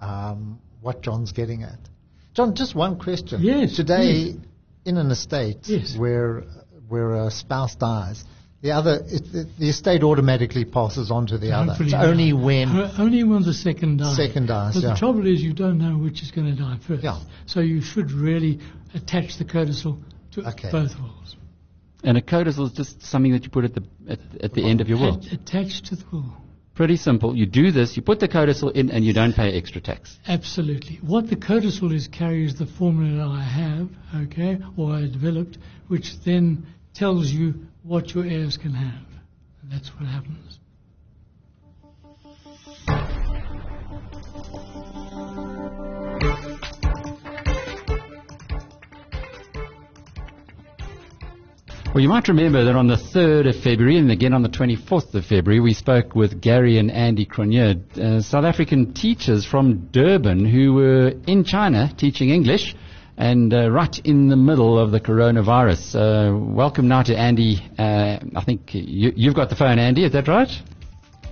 um, 0.00 0.60
what 0.80 1.02
John's 1.02 1.32
getting 1.32 1.64
at. 1.64 1.80
John, 2.38 2.54
just 2.54 2.72
one 2.76 3.00
question. 3.00 3.42
Yes, 3.42 3.74
Today, 3.74 4.12
please. 4.32 4.36
in 4.84 4.96
an 4.96 5.10
estate 5.10 5.58
Yes. 5.66 5.96
where 5.98 6.44
where 6.88 7.14
a 7.26 7.32
spouse 7.32 7.74
dies, 7.74 8.22
The 8.62 8.70
other, 8.70 8.94
it, 9.16 9.24
the, 9.32 9.48
the 9.58 9.68
estate 9.68 10.04
automatically 10.04 10.64
passes 10.64 11.10
on 11.10 11.26
to 11.26 11.36
the 11.38 11.50
other. 11.52 11.70
Hopefully 11.72 11.88
It's 11.88 11.94
not. 11.94 12.04
only 12.06 12.32
when 12.32 12.68
Only 12.96 13.24
when 13.24 13.42
the 13.42 13.52
second 13.54 13.96
dies. 13.98 14.14
Second 14.16 14.46
dies, 14.46 14.74
But 14.74 14.84
yeah. 14.84 14.90
the 14.90 14.96
trouble 15.04 15.26
is 15.26 15.42
you 15.42 15.52
don't 15.52 15.78
know 15.78 15.98
which 15.98 16.22
is 16.22 16.30
going 16.30 16.46
to 16.54 16.62
die 16.62 16.78
first. 16.86 17.02
Yeah. 17.02 17.18
So 17.46 17.58
you 17.58 17.80
should 17.80 18.12
really 18.12 18.60
attach 18.94 19.36
the 19.38 19.44
codicil 19.44 19.98
to 20.32 20.46
Okay. 20.50 20.70
both 20.70 20.94
wills. 21.00 21.34
And 22.04 22.16
a 22.16 22.22
codicil 22.22 22.66
is 22.66 22.72
just 22.72 23.02
something 23.02 23.32
that 23.32 23.42
you 23.42 23.50
put 23.50 23.64
at 23.64 23.74
the 23.74 23.82
at, 24.08 24.20
at 24.46 24.52
the 24.54 24.64
end 24.70 24.80
of 24.80 24.88
your 24.88 24.98
will. 24.98 25.20
Attached 25.32 25.86
to 25.86 25.96
the 25.96 26.04
will. 26.12 26.32
Pretty 26.78 26.96
simple. 26.96 27.34
You 27.34 27.44
do 27.44 27.72
this, 27.72 27.96
you 27.96 28.02
put 28.02 28.20
the 28.20 28.28
codicil 28.28 28.68
in, 28.68 28.88
and 28.92 29.04
you 29.04 29.12
don't 29.12 29.34
pay 29.34 29.58
extra 29.58 29.80
tax. 29.80 30.16
Absolutely. 30.28 31.00
What 31.02 31.28
the 31.28 31.34
codicil 31.34 31.90
is 31.90 32.06
carries 32.06 32.54
the 32.54 32.66
formula 32.66 33.16
that 33.16 33.32
I 33.32 33.42
have, 33.42 33.88
okay, 34.26 34.58
or 34.76 34.92
I 34.92 35.00
developed, 35.08 35.58
which 35.88 36.20
then 36.20 36.68
tells 36.94 37.32
you 37.32 37.66
what 37.82 38.14
your 38.14 38.24
heirs 38.24 38.56
can 38.56 38.74
have. 38.74 39.08
And 39.60 39.72
that's 39.72 39.88
what 39.88 40.06
happens. 40.08 40.60
Well, 51.94 52.02
you 52.02 52.08
might 52.10 52.28
remember 52.28 52.64
that 52.64 52.76
on 52.76 52.86
the 52.86 52.96
3rd 52.96 53.48
of 53.48 53.62
February 53.62 53.96
and 53.96 54.10
again 54.12 54.32
on 54.34 54.42
the 54.42 54.48
24th 54.48 55.14
of 55.14 55.24
February, 55.24 55.58
we 55.58 55.72
spoke 55.72 56.14
with 56.14 56.40
Gary 56.40 56.78
and 56.78 56.90
Andy 56.92 57.24
Cronje, 57.26 57.98
uh, 57.98 58.20
South 58.20 58.44
African 58.44 58.92
teachers 58.92 59.44
from 59.46 59.88
Durban 59.90 60.44
who 60.44 60.74
were 60.74 61.12
in 61.26 61.44
China 61.44 61.90
teaching 61.96 62.28
English 62.28 62.76
and 63.16 63.52
uh, 63.52 63.70
right 63.70 63.98
in 64.04 64.28
the 64.28 64.36
middle 64.36 64.78
of 64.78 64.90
the 64.92 65.00
coronavirus. 65.00 65.94
Uh, 65.96 66.38
welcome 66.38 66.86
now 66.88 67.02
to 67.02 67.16
Andy. 67.16 67.58
Uh, 67.78 68.18
I 68.36 68.44
think 68.44 68.74
you, 68.74 69.12
you've 69.16 69.34
got 69.34 69.48
the 69.48 69.56
phone, 69.56 69.78
Andy, 69.78 70.04
is 70.04 70.12
that 70.12 70.28
right? 70.28 70.50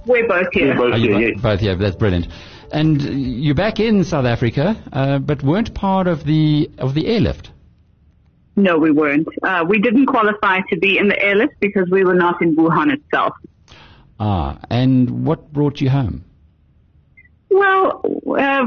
We're 0.07 0.27
both 0.27 0.49
here. 0.53 0.69
We're 0.77 0.91
both 0.91 0.95
Oh, 0.95 0.97
you 0.97 1.09
here, 1.11 1.15
bo- 1.15 1.19
yes. 1.35 1.41
both, 1.43 1.63
yeah, 1.63 1.75
that's 1.77 1.97
brilliant. 1.97 2.27
And 2.73 3.01
you're 3.45 3.55
back 3.55 3.79
in 3.79 4.03
South 4.05 4.25
Africa, 4.25 4.83
uh, 4.93 5.19
but 5.19 5.43
weren't 5.45 5.75
part 5.75 6.09
of 6.09 6.25
the 6.25 6.69
of 6.79 6.95
the 6.95 7.07
airlift. 7.07 7.51
No, 8.57 8.79
we 8.79 8.91
weren't. 8.91 9.29
Uh, 9.43 9.65
we 9.69 9.79
didn't 9.79 10.07
qualify 10.07 10.61
to 10.71 10.79
be 10.79 10.97
in 10.99 11.09
the 11.09 11.23
airlift 11.23 11.55
because 11.61 11.89
we 11.91 12.05
were 12.05 12.15
not 12.15 12.41
in 12.41 12.57
Wuhan 12.57 12.93
itself. 12.93 13.35
Ah, 14.19 14.59
and 14.71 15.27
what 15.27 15.53
brought 15.53 15.81
you 15.81 15.91
home? 15.91 16.25
Well, 17.51 18.03
uh, 18.27 18.67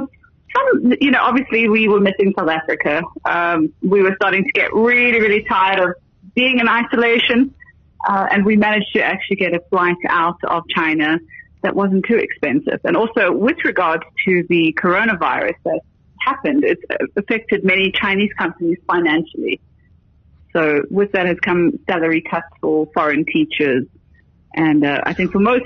some, 0.56 0.94
you 1.02 1.10
know, 1.12 1.22
obviously 1.22 1.70
we 1.70 1.88
were 1.88 2.00
missing 2.00 2.34
South 2.38 2.50
Africa. 2.50 3.02
Um, 3.26 3.74
we 3.82 4.02
were 4.02 4.14
starting 4.16 4.44
to 4.44 4.52
get 4.52 4.74
really, 4.74 5.20
really 5.20 5.44
tired 5.44 5.80
of 5.80 5.96
being 6.36 6.60
in 6.60 6.68
isolation, 6.68 7.54
uh, 8.08 8.28
and 8.32 8.46
we 8.46 8.58
managed 8.58 8.94
to 8.94 9.04
actually 9.04 9.38
get 9.38 9.54
a 9.54 9.60
flight 9.70 9.98
out 10.08 10.38
of 10.44 10.64
China 10.70 11.20
that 11.62 11.76
wasn't 11.76 12.06
too 12.06 12.16
expensive. 12.18 12.80
And 12.84 12.96
also, 12.96 13.32
with 13.32 13.58
regards 13.66 14.04
to 14.26 14.46
the 14.50 14.78
coronavirus 14.80 15.56
that 15.66 15.82
happened, 16.22 16.64
it's 16.64 16.84
affected 17.16 17.64
many 17.64 17.92
Chinese 17.92 18.32
companies 18.38 18.78
financially. 18.88 19.60
So 20.54 20.82
with 20.90 21.12
that 21.12 21.26
has 21.28 21.40
come 21.40 21.80
salary 21.90 22.22
cuts 22.22 22.48
for 22.62 22.88
foreign 22.94 23.26
teachers, 23.26 23.86
and 24.54 24.84
uh, 24.86 25.02
I 25.04 25.14
think 25.14 25.32
for 25.32 25.40
most 25.40 25.66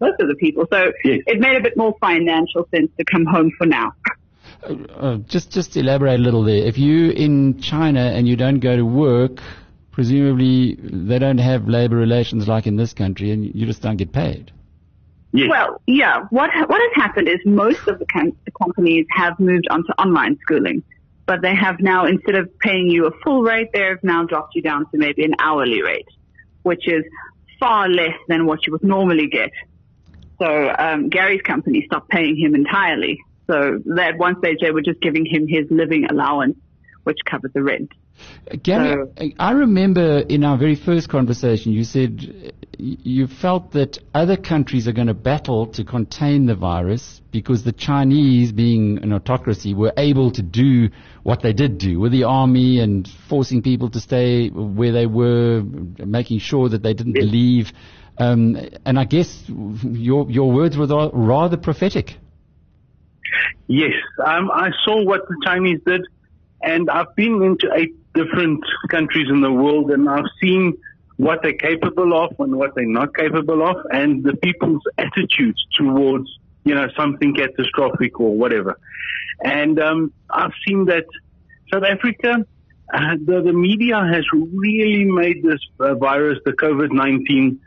most 0.00 0.20
of 0.20 0.28
the 0.28 0.34
people. 0.36 0.66
So 0.72 0.92
Yes. 1.04 1.20
it 1.26 1.40
made 1.40 1.56
a 1.56 1.60
bit 1.60 1.76
more 1.76 1.94
financial 2.00 2.68
sense 2.74 2.90
to 2.98 3.04
come 3.04 3.24
home 3.26 3.50
for 3.58 3.66
now. 3.66 3.92
Uh, 4.64 5.16
just 5.26 5.50
just 5.50 5.76
elaborate 5.76 6.20
a 6.20 6.22
little 6.22 6.44
there. 6.44 6.64
If 6.64 6.78
you 6.78 7.10
in 7.10 7.60
China 7.60 7.98
and 8.00 8.28
you 8.28 8.36
don't 8.36 8.60
go 8.60 8.76
to 8.76 8.84
work, 8.84 9.40
presumably 9.90 10.76
they 10.80 11.18
don't 11.18 11.38
have 11.38 11.66
labor 11.66 11.96
relations 11.96 12.46
like 12.46 12.68
in 12.68 12.76
this 12.76 12.92
country, 12.92 13.32
and 13.32 13.44
you 13.44 13.66
just 13.66 13.82
don't 13.82 13.96
get 13.96 14.12
paid. 14.12 14.52
Yes. 15.32 15.48
Well, 15.50 15.80
yeah. 15.88 16.26
What 16.30 16.50
what 16.68 16.80
has 16.80 16.92
happened 16.94 17.26
is 17.28 17.38
most 17.44 17.88
of 17.88 17.98
the, 17.98 18.06
com- 18.06 18.36
the 18.44 18.52
companies 18.52 19.04
have 19.10 19.40
moved 19.40 19.66
onto 19.68 19.90
online 19.98 20.38
schooling, 20.42 20.84
but 21.26 21.42
they 21.42 21.54
have 21.54 21.80
now 21.80 22.06
instead 22.06 22.34
of 22.34 22.58
paying 22.58 22.88
you 22.88 23.06
a 23.06 23.10
full 23.22 23.42
rate, 23.42 23.68
they 23.72 23.80
have 23.80 24.02
now 24.02 24.24
dropped 24.24 24.54
you 24.54 24.62
down 24.62 24.90
to 24.90 24.98
maybe 24.98 25.24
an 25.24 25.34
hourly 25.38 25.82
rate, 25.82 26.08
which 26.62 26.88
is 26.88 27.04
far 27.60 27.88
less 27.88 28.16
than 28.28 28.46
what 28.46 28.66
you 28.66 28.72
would 28.72 28.82
normally 28.82 29.28
get. 29.28 29.50
So 30.40 30.74
um, 30.76 31.08
Gary's 31.08 31.42
company 31.42 31.84
stopped 31.86 32.08
paying 32.08 32.36
him 32.36 32.54
entirely. 32.54 33.20
So 33.48 33.80
at 33.98 34.18
one 34.18 34.38
stage 34.38 34.58
they 34.60 34.72
were 34.72 34.82
just 34.82 35.00
giving 35.00 35.24
him 35.24 35.46
his 35.46 35.66
living 35.70 36.06
allowance, 36.10 36.56
which 37.04 37.18
covered 37.24 37.52
the 37.52 37.62
rent. 37.62 37.92
Gary, 38.62 39.08
I- 39.18 39.34
I 39.38 39.52
remember 39.52 40.18
in 40.18 40.44
our 40.44 40.56
very 40.56 40.74
first 40.74 41.08
conversation 41.08 41.72
you 41.72 41.84
said 41.84 42.52
you 42.78 43.26
felt 43.26 43.72
that 43.72 43.98
other 44.14 44.36
countries 44.36 44.88
are 44.88 44.92
going 44.92 45.06
to 45.06 45.14
battle 45.14 45.66
to 45.66 45.84
contain 45.84 46.46
the 46.46 46.54
virus 46.54 47.20
because 47.30 47.62
the 47.62 47.72
Chinese, 47.72 48.50
being 48.50 48.98
an 49.02 49.12
autocracy, 49.12 49.72
were 49.72 49.92
able 49.96 50.30
to 50.32 50.42
do 50.42 50.88
what 51.22 51.42
they 51.42 51.52
did 51.52 51.78
do 51.78 52.00
with 52.00 52.12
the 52.12 52.24
army 52.24 52.80
and 52.80 53.08
forcing 53.28 53.62
people 53.62 53.88
to 53.90 54.00
stay 54.00 54.48
where 54.48 54.92
they 54.92 55.06
were, 55.06 55.62
making 56.04 56.40
sure 56.40 56.68
that 56.68 56.82
they 56.82 56.92
didn't 56.92 57.22
leave. 57.22 57.72
Um, 58.18 58.56
and 58.84 58.98
I 58.98 59.04
guess 59.04 59.44
your 59.48 60.30
your 60.30 60.50
words 60.52 60.76
were 60.76 60.86
rather 61.14 61.56
prophetic. 61.56 62.18
Yes, 63.68 63.94
um, 64.24 64.50
I 64.50 64.70
saw 64.84 65.02
what 65.04 65.22
the 65.28 65.36
Chinese 65.44 65.80
did, 65.86 66.02
and 66.62 66.90
I've 66.90 67.14
been 67.16 67.42
into 67.42 67.70
eight 67.74 67.94
different 68.14 68.62
countries 68.90 69.28
in 69.30 69.40
the 69.40 69.50
world, 69.50 69.90
and 69.90 70.08
I've 70.08 70.30
seen 70.40 70.76
what 71.16 71.40
they're 71.42 71.52
capable 71.52 72.18
of 72.18 72.34
and 72.40 72.56
what 72.56 72.74
they're 72.74 72.86
not 72.86 73.14
capable 73.14 73.66
of, 73.66 73.76
and 73.90 74.24
the 74.24 74.36
people's 74.36 74.82
attitudes 74.98 75.64
towards, 75.76 76.28
you 76.64 76.74
know, 76.74 76.88
something 76.96 77.34
catastrophic 77.34 78.18
or 78.20 78.34
whatever. 78.36 78.78
And 79.44 79.78
um, 79.80 80.12
I've 80.30 80.52
seen 80.66 80.86
that 80.86 81.06
South 81.72 81.84
Africa, 81.84 82.46
uh, 82.92 83.16
the, 83.24 83.42
the 83.42 83.52
media 83.52 83.98
has 84.04 84.24
really 84.32 85.04
made 85.04 85.42
this 85.42 85.60
uh, 85.80 85.94
virus, 85.94 86.38
the 86.44 86.52
COVID-19, 86.52 87.58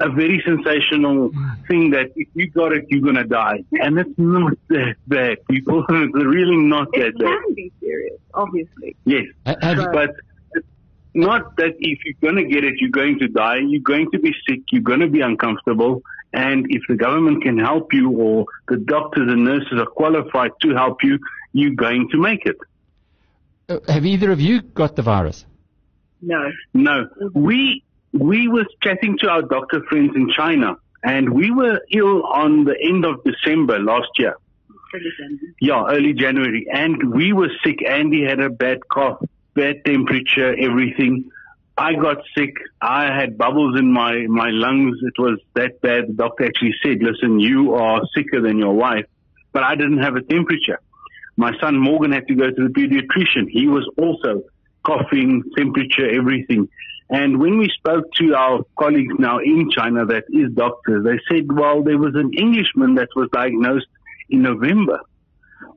a 0.00 0.08
very 0.10 0.42
sensational 0.44 1.30
thing 1.68 1.90
that 1.90 2.12
if 2.16 2.28
you 2.34 2.50
got 2.50 2.72
it, 2.72 2.86
you're 2.88 3.00
going 3.02 3.14
to 3.16 3.24
die. 3.24 3.64
And 3.72 3.98
it's 3.98 4.10
not 4.18 4.54
that 4.68 4.96
bad, 5.06 5.38
people. 5.48 5.84
it's 5.88 6.14
really 6.14 6.56
not 6.56 6.88
that 6.92 7.08
It 7.08 7.18
bad. 7.18 7.26
can 7.44 7.54
be 7.54 7.72
serious, 7.80 8.18
obviously. 8.34 8.96
Yes. 9.04 9.26
Ha- 9.46 9.56
have- 9.62 9.92
But 9.92 10.10
not 11.14 11.56
that 11.56 11.74
if 11.78 11.98
you're 12.04 12.14
going 12.32 12.36
to 12.42 12.50
get 12.52 12.64
it, 12.64 12.74
you're 12.78 12.90
going 12.90 13.18
to 13.18 13.28
die. 13.28 13.58
You're 13.58 13.82
going 13.82 14.10
to 14.12 14.18
be 14.18 14.34
sick. 14.48 14.60
You're 14.70 14.82
going 14.82 15.00
to 15.00 15.08
be 15.08 15.20
uncomfortable. 15.20 16.02
And 16.32 16.66
if 16.70 16.82
the 16.88 16.96
government 16.96 17.42
can 17.42 17.58
help 17.58 17.92
you 17.92 18.10
or 18.10 18.46
the 18.68 18.78
doctors 18.78 19.30
and 19.30 19.44
nurses 19.44 19.74
are 19.78 19.84
qualified 19.86 20.52
to 20.62 20.74
help 20.74 21.02
you, 21.02 21.18
you're 21.52 21.74
going 21.74 22.08
to 22.12 22.18
make 22.18 22.46
it. 22.46 22.56
uh, 23.68 23.78
have 23.88 24.06
either 24.06 24.30
of 24.30 24.40
you 24.40 24.62
got 24.62 24.96
the 24.96 25.02
virus? 25.02 25.44
No. 26.22 26.50
No, 26.72 27.08
we 27.34 27.82
we 28.12 28.48
were 28.48 28.66
chatting 28.82 29.16
to 29.18 29.28
our 29.28 29.42
doctor 29.42 29.82
friends 29.88 30.12
in 30.14 30.30
China, 30.30 30.76
and 31.02 31.30
we 31.30 31.50
were 31.50 31.80
ill 31.92 32.24
on 32.24 32.64
the 32.64 32.76
end 32.80 33.04
of 33.04 33.22
December 33.24 33.78
last 33.78 34.08
year. 34.18 34.36
Yeah, 35.60 35.84
early 35.88 36.12
January, 36.12 36.66
and 36.70 37.14
we 37.14 37.32
were 37.32 37.48
sick. 37.64 37.82
Andy 37.86 38.24
had 38.24 38.40
a 38.40 38.50
bad 38.50 38.86
cough, 38.88 39.22
bad 39.54 39.84
temperature, 39.86 40.54
everything. 40.58 41.30
I 41.78 41.94
got 41.94 42.18
sick. 42.36 42.54
I 42.82 43.04
had 43.04 43.38
bubbles 43.38 43.78
in 43.78 43.90
my 43.90 44.26
my 44.28 44.50
lungs. 44.50 44.98
It 45.02 45.18
was 45.18 45.38
that 45.54 45.80
bad. 45.80 46.08
The 46.08 46.12
doctor 46.12 46.44
actually 46.44 46.74
said, 46.82 47.02
"Listen, 47.02 47.40
you 47.40 47.74
are 47.74 48.02
sicker 48.14 48.42
than 48.42 48.58
your 48.58 48.74
wife," 48.74 49.06
but 49.52 49.62
I 49.62 49.74
didn't 49.74 50.02
have 50.02 50.16
a 50.16 50.22
temperature. 50.22 50.78
My 51.38 51.58
son 51.58 51.78
Morgan 51.78 52.12
had 52.12 52.28
to 52.28 52.34
go 52.34 52.50
to 52.50 52.68
the 52.68 52.74
pediatrician. 52.74 53.48
He 53.48 53.66
was 53.66 53.88
also 53.96 54.42
coughing, 54.84 55.42
temperature, 55.56 56.06
everything. 56.06 56.68
And 57.12 57.38
when 57.38 57.58
we 57.58 57.68
spoke 57.76 58.10
to 58.14 58.34
our 58.34 58.64
colleagues 58.78 59.14
now 59.18 59.38
in 59.38 59.70
China 59.70 60.06
that 60.06 60.24
is 60.30 60.50
doctors, 60.54 61.04
they 61.04 61.20
said, 61.30 61.52
well, 61.52 61.82
there 61.82 61.98
was 61.98 62.14
an 62.14 62.32
Englishman 62.32 62.94
that 62.94 63.08
was 63.14 63.28
diagnosed 63.30 63.86
in 64.30 64.40
November 64.40 65.00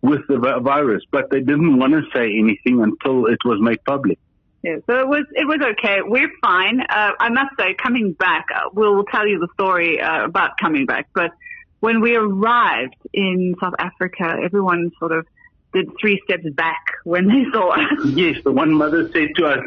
with 0.02 0.22
the 0.30 0.38
virus, 0.64 1.04
but 1.12 1.30
they 1.30 1.42
didn't 1.42 1.78
want 1.78 1.92
to 1.92 2.04
say 2.14 2.38
anything 2.40 2.82
until 2.82 3.26
it 3.26 3.40
was 3.44 3.60
made 3.60 3.84
public. 3.84 4.18
Yeah, 4.64 4.78
so 4.88 5.00
it 5.00 5.08
was 5.08 5.26
it 5.34 5.46
was 5.46 5.60
okay. 5.74 5.98
We're 6.04 6.32
fine. 6.42 6.80
Uh, 6.82 7.12
I 7.20 7.30
must 7.30 7.56
say, 7.60 7.76
coming 7.76 8.14
back, 8.14 8.48
uh, 8.56 8.70
we'll 8.74 9.04
tell 9.04 9.28
you 9.28 9.38
the 9.38 9.50
story 9.54 10.02
uh, 10.02 10.24
about 10.24 10.58
coming 10.58 10.86
back. 10.86 11.10
But 11.14 11.32
when 11.82 12.02
we 12.02 12.16
arrived 12.16 12.96
in 13.14 13.56
South 13.62 13.76
Africa, 13.78 14.38
everyone 14.42 14.92
sort 15.00 15.12
of 15.12 15.28
did 15.74 15.90
three 16.00 16.20
steps 16.24 16.50
back 16.54 16.84
when 17.04 17.28
they 17.28 17.46
saw 17.52 17.74
us. 17.74 18.06
Yes, 18.06 18.38
the 18.44 18.52
one 18.52 18.74
mother 18.74 19.12
said 19.12 19.36
to 19.36 19.46
us, 19.46 19.60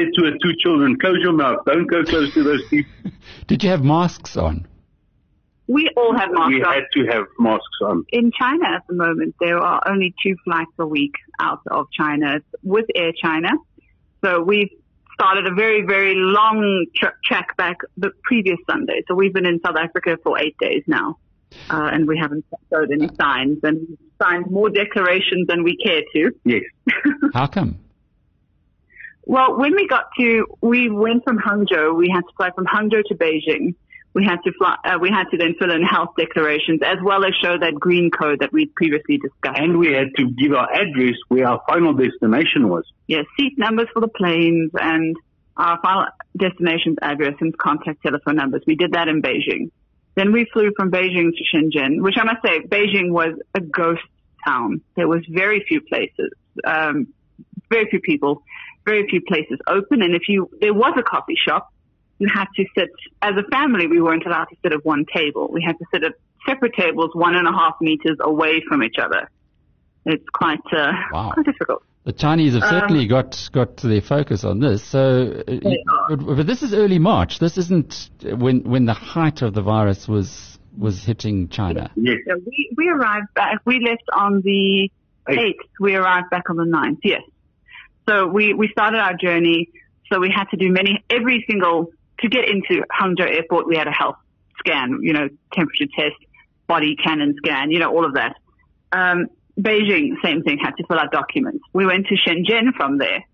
said 0.00 0.12
to 0.16 0.24
her 0.26 0.32
two 0.42 0.52
children, 0.62 0.98
close 0.98 1.18
your 1.20 1.32
mouth, 1.32 1.58
don't 1.66 1.86
go 1.86 2.02
close 2.04 2.32
to 2.34 2.42
those 2.42 2.62
people. 2.68 2.92
Did 3.46 3.62
you 3.62 3.70
have 3.70 3.84
masks 3.84 4.36
on? 4.36 4.66
We 5.66 5.88
all 5.96 6.16
have 6.16 6.30
masks 6.32 6.48
We 6.54 6.62
on. 6.62 6.74
had 6.74 6.82
to 6.94 7.06
have 7.12 7.24
masks 7.38 7.78
on. 7.82 8.04
In 8.10 8.32
China 8.38 8.64
at 8.66 8.82
the 8.88 8.94
moment, 8.94 9.36
there 9.40 9.58
are 9.58 9.80
only 9.86 10.14
two 10.24 10.34
flights 10.44 10.72
a 10.78 10.86
week 10.86 11.14
out 11.38 11.60
of 11.70 11.86
China 11.96 12.40
with 12.62 12.86
Air 12.94 13.12
China. 13.22 13.50
So 14.24 14.42
we've 14.42 14.70
started 15.14 15.46
a 15.46 15.54
very, 15.54 15.82
very 15.82 16.14
long 16.16 16.86
tra- 16.96 17.14
track 17.24 17.56
back 17.56 17.76
the 17.96 18.10
previous 18.24 18.58
Sunday. 18.68 19.02
So 19.06 19.14
we've 19.14 19.32
been 19.32 19.46
in 19.46 19.60
South 19.64 19.76
Africa 19.76 20.16
for 20.22 20.38
eight 20.40 20.56
days 20.60 20.82
now. 20.86 21.18
Uh, 21.68 21.90
and 21.92 22.06
we 22.06 22.16
haven't 22.16 22.44
showed 22.72 22.90
any 22.92 23.08
signs 23.20 23.58
and 23.64 23.78
we've 23.88 23.98
signed 24.22 24.48
more 24.50 24.70
declarations 24.70 25.48
than 25.48 25.64
we 25.64 25.76
care 25.76 26.02
to. 26.12 26.30
Yes. 26.44 26.62
How 27.34 27.46
come? 27.48 27.78
Well, 29.24 29.58
when 29.58 29.74
we 29.74 29.86
got 29.86 30.06
to, 30.18 30.46
we 30.60 30.90
went 30.90 31.24
from 31.24 31.38
Hangzhou. 31.38 31.96
We 31.96 32.10
had 32.12 32.22
to 32.22 32.32
fly 32.36 32.50
from 32.50 32.66
Hangzhou 32.66 33.04
to 33.04 33.14
Beijing. 33.14 33.74
We 34.12 34.24
had 34.24 34.38
to 34.44 34.52
fly, 34.58 34.76
uh, 34.84 34.98
we 35.00 35.08
had 35.08 35.24
to 35.30 35.36
then 35.36 35.54
fill 35.58 35.70
in 35.70 35.82
health 35.82 36.10
declarations 36.18 36.80
as 36.84 36.96
well 37.02 37.24
as 37.24 37.32
show 37.40 37.56
that 37.58 37.74
green 37.74 38.10
code 38.10 38.40
that 38.40 38.52
we'd 38.52 38.74
previously 38.74 39.18
discussed. 39.18 39.58
And 39.60 39.78
we 39.78 39.92
had 39.92 40.08
to 40.16 40.30
give 40.32 40.52
our 40.52 40.68
address 40.72 41.14
where 41.28 41.46
our 41.46 41.62
final 41.68 41.92
destination 41.92 42.68
was. 42.68 42.84
Yes, 43.06 43.24
seat 43.38 43.56
numbers 43.56 43.86
for 43.92 44.00
the 44.00 44.08
planes 44.08 44.72
and 44.74 45.16
our 45.56 45.78
final 45.80 46.06
destination's 46.36 46.96
address 47.02 47.34
and 47.40 47.56
contact 47.56 48.02
telephone 48.02 48.36
numbers. 48.36 48.62
We 48.66 48.74
did 48.74 48.92
that 48.92 49.06
in 49.06 49.22
Beijing. 49.22 49.70
Then 50.16 50.32
we 50.32 50.46
flew 50.52 50.72
from 50.76 50.90
Beijing 50.90 51.30
to 51.30 51.56
Shenzhen, 51.56 52.00
which 52.00 52.16
I 52.18 52.24
must 52.24 52.42
say, 52.44 52.60
Beijing 52.60 53.10
was 53.10 53.38
a 53.54 53.60
ghost 53.60 54.02
town. 54.44 54.80
There 54.96 55.06
was 55.06 55.24
very 55.28 55.64
few 55.68 55.80
places, 55.82 56.32
um, 56.64 57.08
very 57.70 57.88
few 57.90 58.00
people, 58.00 58.42
very 58.84 59.06
few 59.08 59.20
places 59.22 59.58
open. 59.66 60.02
And 60.02 60.14
if 60.14 60.28
you, 60.28 60.50
there 60.60 60.74
was 60.74 60.94
a 60.98 61.02
coffee 61.02 61.36
shop, 61.36 61.68
you 62.18 62.28
had 62.32 62.46
to 62.56 62.64
sit, 62.76 62.90
as 63.22 63.34
a 63.36 63.42
family, 63.50 63.86
we 63.86 64.00
weren't 64.00 64.26
allowed 64.26 64.46
to 64.46 64.56
sit 64.62 64.72
at 64.72 64.84
one 64.84 65.04
table. 65.14 65.48
We 65.52 65.62
had 65.62 65.78
to 65.78 65.84
sit 65.92 66.04
at 66.04 66.12
separate 66.46 66.74
tables 66.74 67.10
one 67.14 67.34
and 67.34 67.46
a 67.46 67.52
half 67.52 67.74
meters 67.80 68.16
away 68.20 68.62
from 68.68 68.82
each 68.82 68.96
other. 69.00 69.28
It's 70.06 70.24
quite, 70.32 70.60
uh, 70.72 70.92
Wow. 71.12 71.30
quite 71.34 71.46
difficult. 71.46 71.82
The 72.04 72.12
Chinese 72.12 72.54
have 72.54 72.62
Um, 72.62 72.70
certainly 72.70 73.06
got 73.06 73.48
got 73.52 73.76
their 73.76 74.00
focus 74.00 74.42
on 74.42 74.58
this. 74.58 74.82
So, 74.82 75.42
uh, 75.46 75.54
but, 76.08 76.36
but 76.38 76.46
this 76.46 76.62
is 76.62 76.72
early 76.72 76.98
March. 76.98 77.38
This 77.38 77.58
isn't 77.58 78.08
when 78.38 78.62
when 78.62 78.86
the 78.86 78.94
height 78.94 79.42
of 79.42 79.52
the 79.52 79.60
virus 79.60 80.08
was 80.08 80.58
was 80.78 81.04
hitting 81.04 81.48
China. 81.48 81.90
Yes. 81.96 82.16
So 82.26 82.36
we, 82.46 82.70
we 82.78 82.88
arrived 82.88 83.26
back, 83.34 83.58
we 83.66 83.80
left 83.80 84.08
on 84.14 84.40
the 84.40 84.90
Eighth. 85.28 85.38
8th. 85.38 85.54
We 85.78 85.94
arrived 85.94 86.30
back 86.30 86.48
on 86.48 86.56
the 86.56 86.64
9th, 86.64 87.00
yes. 87.04 87.20
So 88.10 88.26
we, 88.26 88.54
we 88.54 88.68
started 88.68 88.98
our 88.98 89.14
journey. 89.14 89.70
So 90.12 90.18
we 90.18 90.30
had 90.34 90.46
to 90.50 90.56
do 90.56 90.70
many, 90.70 91.04
every 91.08 91.44
single, 91.48 91.92
to 92.20 92.28
get 92.28 92.48
into 92.48 92.82
Hangzhou 92.90 93.30
airport, 93.32 93.68
we 93.68 93.76
had 93.76 93.86
a 93.86 93.92
health 93.92 94.16
scan, 94.58 94.98
you 95.02 95.12
know, 95.12 95.28
temperature 95.52 95.86
test, 95.96 96.16
body 96.66 96.96
cannon 96.96 97.36
scan, 97.36 97.70
you 97.70 97.78
know, 97.78 97.90
all 97.90 98.04
of 98.04 98.14
that. 98.14 98.34
Um, 98.90 99.28
Beijing, 99.58 100.14
same 100.24 100.42
thing, 100.42 100.58
had 100.58 100.72
to 100.78 100.86
fill 100.88 100.98
out 100.98 101.12
documents. 101.12 101.60
We 101.72 101.86
went 101.86 102.06
to 102.08 102.16
Shenzhen 102.16 102.74
from 102.76 102.98
there, 102.98 103.24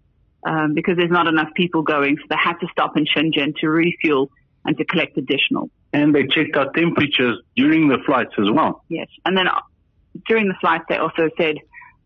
um, 0.47 0.75
because 0.75 0.97
there's 0.99 1.11
not 1.11 1.27
enough 1.27 1.49
people 1.55 1.83
going, 1.83 2.19
so 2.19 2.25
they 2.29 2.37
had 2.39 2.59
to 2.61 2.67
stop 2.71 2.97
in 2.99 3.07
Shenzhen 3.07 3.57
to 3.61 3.69
refuel 3.69 4.31
and 4.65 4.77
to 4.77 4.85
collect 4.85 5.17
additional. 5.17 5.71
And 5.95 6.15
they 6.15 6.27
checked 6.27 6.55
our 6.57 6.71
temperatures 6.73 7.41
during 7.55 7.89
the 7.89 7.99
flights 8.05 8.35
as 8.39 8.51
well. 8.53 8.85
Yes. 8.89 9.09
And 9.25 9.39
then 9.39 9.49
uh, 9.49 9.61
during 10.27 10.49
the 10.49 10.55
flights, 10.61 10.85
they 10.89 10.99
also 10.99 11.31
said 11.39 11.57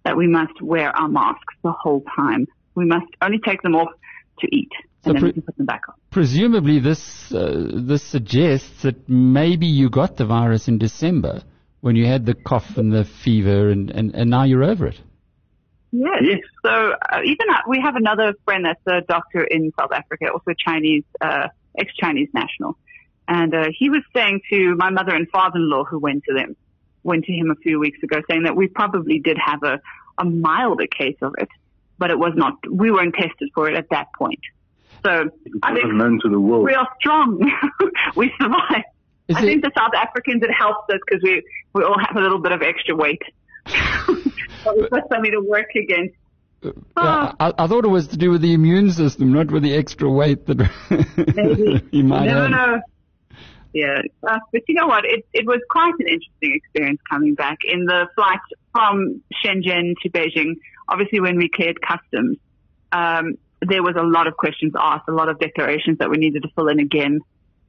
that 0.05 0.17
we 0.17 0.29
must 0.29 0.63
wear 0.63 0.97
our 0.97 1.09
masks 1.09 1.55
the 1.65 1.73
whole 1.73 2.05
time. 2.17 2.47
We 2.75 2.85
must 2.85 3.07
only 3.21 3.39
take 3.39 3.63
them 3.63 3.75
off 3.75 3.91
to 4.41 4.49
eat, 4.55 4.71
So 5.05 5.11
and 5.11 5.15
then 5.17 5.21
pre- 5.21 5.29
we 5.29 5.33
can 5.35 5.43
put 5.43 5.57
them 5.57 5.67
back 5.67 5.83
on. 5.89 5.95
Presumably, 6.11 6.79
this 6.81 7.33
uh, 7.33 7.71
this 7.73 8.03
suggests 8.03 8.83
that 8.83 9.09
maybe 9.09 9.67
you 9.67 9.91
got 9.91 10.17
the 10.17 10.27
virus 10.27 10.69
in 10.69 10.79
December 10.79 11.43
when 11.81 11.97
you 11.97 12.07
had 12.07 12.27
the 12.27 12.35
cough 12.35 12.77
and 12.77 12.93
the 12.93 13.05
fever, 13.05 13.71
and, 13.71 13.91
and, 13.91 14.15
and 14.15 14.31
now 14.31 14.45
you're 14.45 14.65
over 14.65 14.87
it. 14.87 15.01
Yes. 15.93 16.23
Yes. 16.23 16.41
So 16.63 16.71
uh, 16.71 17.21
even 17.25 17.47
uh, 17.51 17.63
we 17.69 17.81
have 17.81 17.97
another 17.97 18.35
friend 18.45 18.65
that's 18.65 18.87
a 18.87 19.01
doctor 19.07 19.43
in 19.43 19.73
South 19.79 19.93
Africa, 19.93 20.27
also 20.33 20.53
Chinese, 20.57 21.05
uh, 21.21 21.49
ex-Chinese 21.79 22.29
national, 22.33 22.77
and 23.27 23.55
uh, 23.55 23.69
he 23.77 23.91
was 23.91 24.03
saying 24.15 24.41
to 24.51 24.75
my 24.77 24.91
mother 24.91 25.15
and 25.15 25.29
father-in-law 25.31 25.85
who 25.85 25.99
went 25.99 26.25
to 26.25 26.35
them, 26.35 26.55
went 27.03 27.25
to 27.25 27.33
him 27.33 27.51
a 27.51 27.57
few 27.57 27.81
weeks 27.81 28.03
ago, 28.03 28.21
saying 28.31 28.45
that 28.45 28.57
we 28.57 28.69
probably 28.69 29.19
did 29.19 29.39
have 29.45 29.63
a 29.63 29.81
a 30.19 30.25
milder 30.25 30.87
case 30.87 31.17
of 31.23 31.35
it, 31.39 31.49
but 32.01 32.11
it 32.11 32.19
was 32.19 32.33
not. 32.35 32.55
We 32.69 32.91
weren't 32.91 33.15
tested 33.15 33.51
for 33.55 33.69
it 33.71 33.77
at 33.77 33.89
that 33.91 34.09
point. 34.19 34.41
So 35.05 35.13
It 35.45 35.53
I 35.63 35.73
think 35.75 35.93
known 35.95 36.19
to 36.25 36.29
the 36.29 36.41
world. 36.41 36.65
we 36.65 36.75
are 36.75 36.89
strong. 36.99 37.39
we 38.17 38.33
survived. 38.41 38.85
Is 39.29 39.37
I 39.37 39.43
it- 39.43 39.47
think 39.47 39.63
the 39.63 39.71
South 39.79 39.95
Africans, 39.97 40.43
it 40.43 40.51
helps 40.53 40.93
us 40.93 40.99
because 41.07 41.23
we, 41.23 41.43
we 41.75 41.85
all 41.85 41.99
have 42.05 42.17
a 42.17 42.21
little 42.21 42.41
bit 42.41 42.53
of 42.53 42.63
extra 42.63 42.97
weight. 42.97 43.23
but 44.65 44.77
we've 44.77 44.91
got 44.91 45.09
something 45.13 45.31
to 45.33 45.41
work 45.41 45.71
against. 45.77 46.15
Yeah, 46.63 47.33
I, 47.41 47.53
I 47.57 47.67
thought 47.69 47.85
it 47.87 47.89
was 47.89 48.09
to 48.09 48.17
do 48.19 48.31
with 48.31 48.43
the 48.43 48.53
immune 48.53 48.91
system, 48.93 49.33
not 49.33 49.51
with 49.51 49.63
the 49.63 49.75
extra 49.75 50.11
weight 50.11 50.47
that 50.47 50.59
Maybe. 51.35 51.87
you 51.93 52.05
might 52.05 52.25
you 52.25 52.29
never 52.35 52.41
have. 52.43 52.51
know. 52.51 52.81
Yeah, 53.73 53.99
uh, 54.29 54.39
but 54.53 54.63
you 54.69 54.75
know 54.75 54.87
what? 54.89 55.05
It 55.07 55.25
it 55.33 55.47
was 55.47 55.61
quite 55.71 55.95
an 56.01 56.09
interesting 56.09 56.53
experience 56.57 57.01
coming 57.09 57.35
back 57.35 57.59
in 57.65 57.85
the 57.85 58.09
flight 58.17 58.41
from 58.73 59.23
Shenzhen 59.43 59.95
to 60.03 60.11
Beijing. 60.11 60.57
Obviously, 60.91 61.21
when 61.21 61.37
we 61.37 61.49
cleared 61.49 61.81
customs, 61.81 62.37
um, 62.93 63.37
there 63.63 63.83
was 63.83 63.95
a 63.97 64.03
lot 64.03 64.27
of 64.27 64.37
questions 64.37 64.73
asked, 64.79 65.09
a 65.09 65.13
lot 65.13 65.29
of 65.29 65.39
declarations 65.39 65.99
that 65.99 66.11
we 66.11 66.17
needed 66.19 66.43
to 66.43 66.49
fill 66.55 66.69
in 66.69 66.81
again 66.81 67.21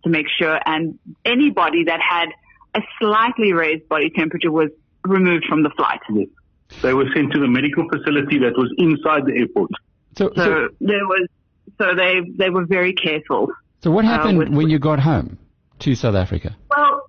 to 0.04 0.10
make 0.10 0.26
sure. 0.40 0.60
And 0.66 0.98
anybody 1.26 1.84
that 1.86 2.00
had 2.02 2.30
a 2.74 2.82
slightly 3.00 3.54
raised 3.54 3.88
body 3.90 4.10
temperature 4.10 4.52
was 4.52 4.70
removed 5.06 5.46
from 5.48 5.64
the 5.64 5.70
flight. 5.72 6.00
Yes. 6.10 6.28
They 6.82 6.94
were 6.94 7.06
sent 7.14 7.34
to 7.34 7.40
the 7.40 7.48
medical 7.48 7.88
facility 7.90 8.40
that 8.40 8.54
was 8.58 8.74
inside 8.78 9.26
the 9.26 9.38
airport. 9.38 9.72
So, 10.18 10.32
So 10.36 10.44
so, 10.44 10.70
there 10.80 11.06
was, 11.06 11.28
so 11.78 11.96
they 11.96 12.22
they 12.38 12.50
were 12.50 12.66
very 12.66 12.94
careful. 12.94 13.50
so 13.84 13.92
what 13.92 14.06
uh, 14.06 14.08
happened 14.08 14.38
with- 14.38 14.50
when 14.50 14.70
you 14.70 14.80
got 14.80 15.00
home 15.00 15.38
to 15.80 15.96
South 15.96 16.16
Africa? 16.16 16.56
Well, 16.70 17.02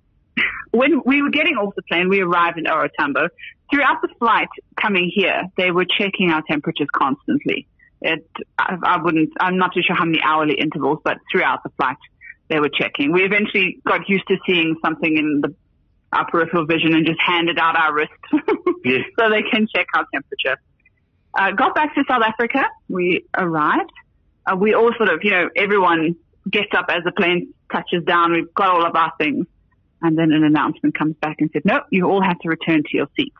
when 0.71 1.01
we 1.05 1.21
were 1.21 1.29
getting 1.29 1.55
off 1.55 1.75
the 1.75 1.83
plane, 1.83 2.09
we 2.09 2.19
arrived 2.21 2.57
in 2.57 2.67
OR 2.67 2.89
Tambo. 2.99 3.29
Throughout 3.73 4.03
the 4.03 4.09
flight 4.19 4.49
coming 4.79 5.11
here, 5.11 5.49
they 5.57 5.71
were 5.71 5.85
checking 5.85 6.29
our 6.29 6.43
temperatures 6.47 6.89
constantly. 6.93 7.65
It, 8.01 8.23
I, 8.59 8.77
I 8.83 9.01
wouldn't, 9.01 9.31
I'm 9.39 9.57
not 9.57 9.73
too 9.73 9.81
sure 9.81 9.95
how 9.95 10.05
many 10.05 10.19
hourly 10.23 10.53
intervals, 10.53 10.99
but 11.03 11.17
throughout 11.31 11.63
the 11.63 11.69
flight, 11.71 11.97
they 12.49 12.59
were 12.59 12.69
checking. 12.69 13.11
We 13.11 13.23
eventually 13.23 13.79
got 13.87 14.07
used 14.07 14.27
to 14.27 14.37
seeing 14.45 14.75
something 14.85 15.17
in 15.17 15.41
the, 15.41 15.55
our 16.11 16.29
peripheral 16.29 16.67
vision 16.67 16.93
and 16.93 17.03
just 17.03 17.19
handed 17.19 17.57
out 17.57 17.75
our 17.75 17.91
wrist 17.95 18.11
Yes. 18.85 19.05
so 19.17 19.31
they 19.31 19.41
can 19.41 19.65
check 19.73 19.87
our 19.95 20.05
temperature. 20.13 20.61
Uh, 21.35 21.49
got 21.51 21.73
back 21.73 21.95
to 21.95 22.03
South 22.07 22.21
Africa. 22.21 22.65
We 22.89 23.25
arrived. 23.35 23.89
Uh, 24.45 24.55
we 24.55 24.75
all 24.75 24.93
sort 24.97 25.09
of, 25.09 25.21
you 25.23 25.31
know, 25.31 25.49
everyone 25.55 26.15
gets 26.47 26.69
up 26.77 26.85
as 26.89 27.03
the 27.05 27.11
plane 27.11 27.55
touches 27.71 28.03
down. 28.03 28.33
We've 28.33 28.53
got 28.53 28.69
all 28.69 28.85
of 28.85 28.95
our 28.95 29.13
things. 29.17 29.47
And 30.03 30.15
then 30.15 30.31
an 30.31 30.43
announcement 30.43 30.95
comes 30.95 31.15
back 31.15 31.37
and 31.39 31.49
said, 31.53 31.63
no, 31.65 31.81
you 31.89 32.05
all 32.05 32.21
have 32.21 32.37
to 32.39 32.49
return 32.49 32.83
to 32.83 32.89
your 32.91 33.07
seats. 33.15 33.35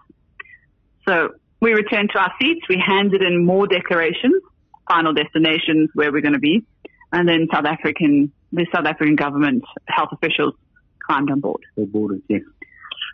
So 1.08 1.36
we 1.60 1.74
returned 1.74 2.12
to 2.14 2.20
our 2.20 2.34
seats. 2.42 2.68
We 2.70 2.82
handed 2.86 3.22
in 3.22 3.46
more 3.46 3.68
declarations, 3.68 4.42
final 4.88 5.14
destinations 5.14 5.90
where 5.94 6.12
we're 6.12 6.22
going 6.22 6.34
to 6.34 6.40
be. 6.40 6.64
And 7.12 7.28
then 7.28 7.48
South 7.54 7.66
African, 7.66 8.32
the 8.52 8.66
South 8.74 8.86
African 8.86 9.16
government 9.16 9.64
health 9.88 10.10
officials 10.12 10.56
climbed 11.06 11.32
on 11.32 11.40
board. 11.40 11.62
They 11.76 11.86
boarded, 11.86 12.24
yes. 12.28 12.42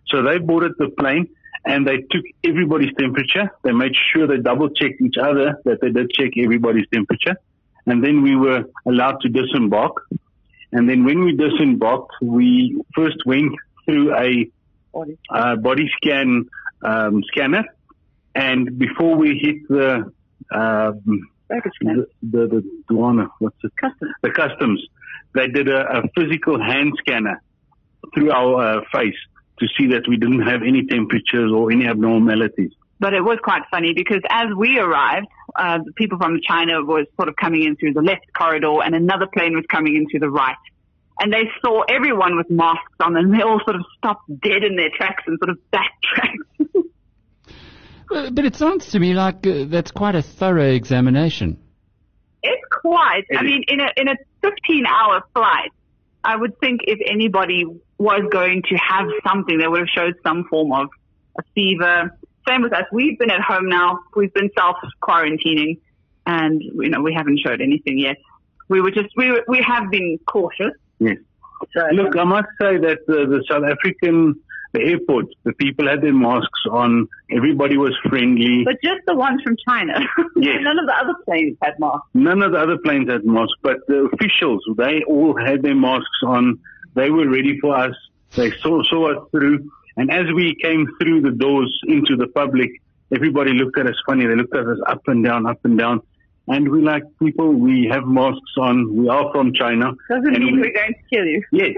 So 0.08 0.24
they 0.24 0.40
boarded 0.40 0.74
the 0.78 0.90
plane 0.90 1.28
and 1.66 1.88
they 1.88 1.98
took 1.98 2.24
everybody's 2.44 2.94
temperature. 2.98 3.52
They 3.64 3.72
made 3.72 3.94
sure 4.14 4.28
they 4.28 4.38
double 4.38 4.70
checked 4.70 5.02
each 5.02 5.18
other 5.22 5.60
that 5.66 5.82
they 5.82 5.90
did 5.90 6.12
check 6.12 6.32
everybody's 6.38 6.88
temperature. 6.94 7.36
And 7.86 8.04
then 8.04 8.22
we 8.22 8.36
were 8.36 8.66
allowed 8.86 9.22
to 9.22 9.30
disembark. 9.30 10.08
And 10.72 10.88
then 10.90 11.04
when 11.04 11.24
we 11.24 11.36
disembarked, 11.36 12.14
we 12.22 12.82
first 12.96 13.18
went 13.26 13.54
through 13.86 14.16
a 14.16 14.50
uh, 15.30 15.56
body 15.58 15.90
scan 15.98 16.46
um, 16.84 17.24
scanner. 17.24 17.66
And 18.36 18.78
before 18.78 19.16
we 19.16 19.38
hit 19.42 19.68
the 19.68 20.12
um, 20.52 21.30
the, 21.50 22.08
the, 22.22 22.48
the 22.48 22.64
douane, 22.90 23.30
what's 23.40 23.56
it? 23.64 23.72
Customs. 23.80 24.12
The 24.22 24.32
customs. 24.32 24.86
They 25.34 25.48
did 25.48 25.68
a, 25.68 26.00
a 26.00 26.02
physical 26.16 26.62
hand 26.62 26.94
scanner 27.00 27.42
through 28.14 28.32
our 28.32 28.80
uh, 28.80 28.82
face 28.92 29.16
to 29.60 29.68
see 29.78 29.88
that 29.88 30.08
we 30.08 30.18
didn't 30.18 30.42
have 30.42 30.62
any 30.64 30.86
temperatures 30.86 31.52
or 31.54 31.72
any 31.72 31.88
abnormalities. 31.88 32.72
But 33.00 33.14
it 33.14 33.22
was 33.22 33.40
quite 33.42 33.64
funny 33.72 33.94
because 33.94 34.22
as 34.30 34.48
we 34.58 34.78
arrived, 34.78 35.28
uh, 35.56 35.80
the 35.84 35.94
people 35.94 36.18
from 36.18 36.40
China 36.46 36.84
was 36.84 37.06
sort 37.16 37.30
of 37.30 37.36
coming 37.36 37.64
in 37.64 37.76
through 37.78 37.94
the 37.94 38.02
left 38.02 38.26
corridor 38.34 38.84
and 38.84 38.94
another 38.94 39.28
plane 39.28 39.56
was 39.56 39.66
coming 39.72 39.96
in 39.96 40.08
through 40.10 40.20
the 40.20 40.30
right. 40.30 40.58
And 41.22 41.34
they 41.34 41.50
saw 41.62 41.84
everyone 41.90 42.38
with 42.38 42.50
masks 42.50 42.94
on 43.00 43.16
and 43.16 43.34
they 43.34 43.42
all 43.42 43.60
sort 43.64 43.76
of 43.76 43.86
stopped 43.98 44.30
dead 44.42 44.64
in 44.64 44.76
their 44.76 44.90
tracks 44.96 45.24
and 45.28 45.38
sort 45.40 45.50
of 45.50 45.60
backtracked. 45.72 46.38
Uh, 48.12 48.30
But 48.32 48.46
it 48.46 48.56
sounds 48.56 48.90
to 48.92 49.00
me 49.00 49.14
like 49.14 49.46
uh, 49.46 49.66
that's 49.68 49.92
quite 49.92 50.16
a 50.16 50.22
thorough 50.22 50.72
examination. 50.72 51.58
It's 52.42 52.62
quite. 52.72 53.24
It 53.30 53.38
I 53.38 53.42
is. 53.42 53.46
mean, 53.46 53.64
in 53.68 53.80
a 53.82 53.90
in 53.98 54.08
a 54.08 54.16
15 54.42 54.86
hour 54.86 55.22
flight, 55.36 55.72
I 56.24 56.36
would 56.36 56.60
think 56.60 56.82
if 56.84 57.00
anybody 57.10 57.66
was 57.98 58.22
going 58.32 58.64
to 58.70 58.76
have 58.76 59.08
something, 59.28 59.58
they 59.58 59.68
would 59.68 59.80
have 59.82 59.90
showed 59.90 60.16
some 60.26 60.46
form 60.50 60.72
of 60.72 60.88
a 61.38 61.44
fever. 61.54 62.18
Same 62.48 62.62
with 62.62 62.74
us. 62.74 62.86
We've 62.92 63.20
been 63.20 63.30
at 63.30 63.42
home 63.42 63.68
now. 63.70 64.00
We've 64.16 64.34
been 64.34 64.50
self 64.58 64.78
quarantining, 65.02 65.80
and 66.26 66.62
you 66.64 66.90
know 66.90 67.02
we 67.02 67.14
haven't 67.14 67.40
showed 67.46 67.62
anything 67.62 68.00
yet. 68.00 68.18
we 68.70 68.82
were 68.82 68.92
just 68.92 69.10
we 69.18 69.30
were, 69.32 69.44
we 69.48 69.62
have 69.62 69.92
been 69.92 70.18
cautious. 70.26 70.74
Yes. 71.00 71.18
So, 71.74 71.86
Look, 71.92 72.16
I 72.16 72.24
must 72.24 72.48
say 72.62 72.78
that 72.78 73.00
the, 73.06 73.26
the 73.28 73.44
South 73.50 73.64
African 73.66 74.40
the 74.72 74.82
airport, 74.82 75.26
the 75.44 75.54
people 75.54 75.88
had 75.88 76.02
their 76.02 76.14
masks 76.14 76.62
on. 76.72 77.08
Everybody 77.32 77.78
was 77.78 77.96
friendly. 78.08 78.64
but 78.66 78.76
just 78.84 79.02
the 79.08 79.16
ones 79.16 79.42
from 79.44 79.56
China. 79.68 79.94
Yes. 80.36 80.60
None 80.62 80.80
of 80.80 80.86
the 80.86 80.94
other 80.94 81.16
planes 81.26 81.58
had 81.62 81.74
masks. 81.80 82.08
None 82.14 82.42
of 82.42 82.54
the 82.54 82.60
other 82.60 82.78
planes 82.78 83.10
had 83.10 83.26
masks, 83.26 83.54
but 83.62 83.78
the 83.88 84.10
officials, 84.14 84.64
they 84.78 85.04
all 85.04 85.36
had 85.38 85.62
their 85.64 85.76
masks 85.76 86.08
on. 86.26 86.60
They 86.96 87.10
were 87.10 87.28
ready 87.30 87.60
for 87.60 87.76
us. 87.76 87.94
They 88.38 88.52
saw, 88.52 88.82
saw 88.84 89.12
us 89.12 89.28
through. 89.32 89.70
And 89.98 90.10
as 90.12 90.28
we 90.34 90.56
came 90.62 90.88
through 91.02 91.22
the 91.22 91.32
doors 91.32 91.78
into 91.88 92.16
the 92.16 92.28
public, 92.28 92.70
everybody 93.14 93.52
looked 93.52 93.78
at 93.78 93.88
us 93.88 93.96
funny. 94.06 94.28
They 94.28 94.36
looked 94.36 94.56
at 94.56 94.66
us 94.66 94.78
up 94.88 95.02
and 95.08 95.26
down, 95.26 95.46
up 95.46 95.60
and 95.66 95.78
down. 95.78 96.02
And 96.52 96.68
we 96.70 96.82
like 96.82 97.04
people, 97.20 97.54
we 97.54 97.88
have 97.92 98.06
masks 98.08 98.54
on. 98.58 98.96
We 98.96 99.08
are 99.08 99.32
from 99.32 99.54
China. 99.54 99.94
Doesn't 100.10 100.32
mean 100.34 100.56
we- 100.56 100.62
we're 100.62 100.74
going 100.74 100.94
to 100.96 101.16
kill 101.16 101.26
you. 101.26 101.44
Yes. 101.52 101.76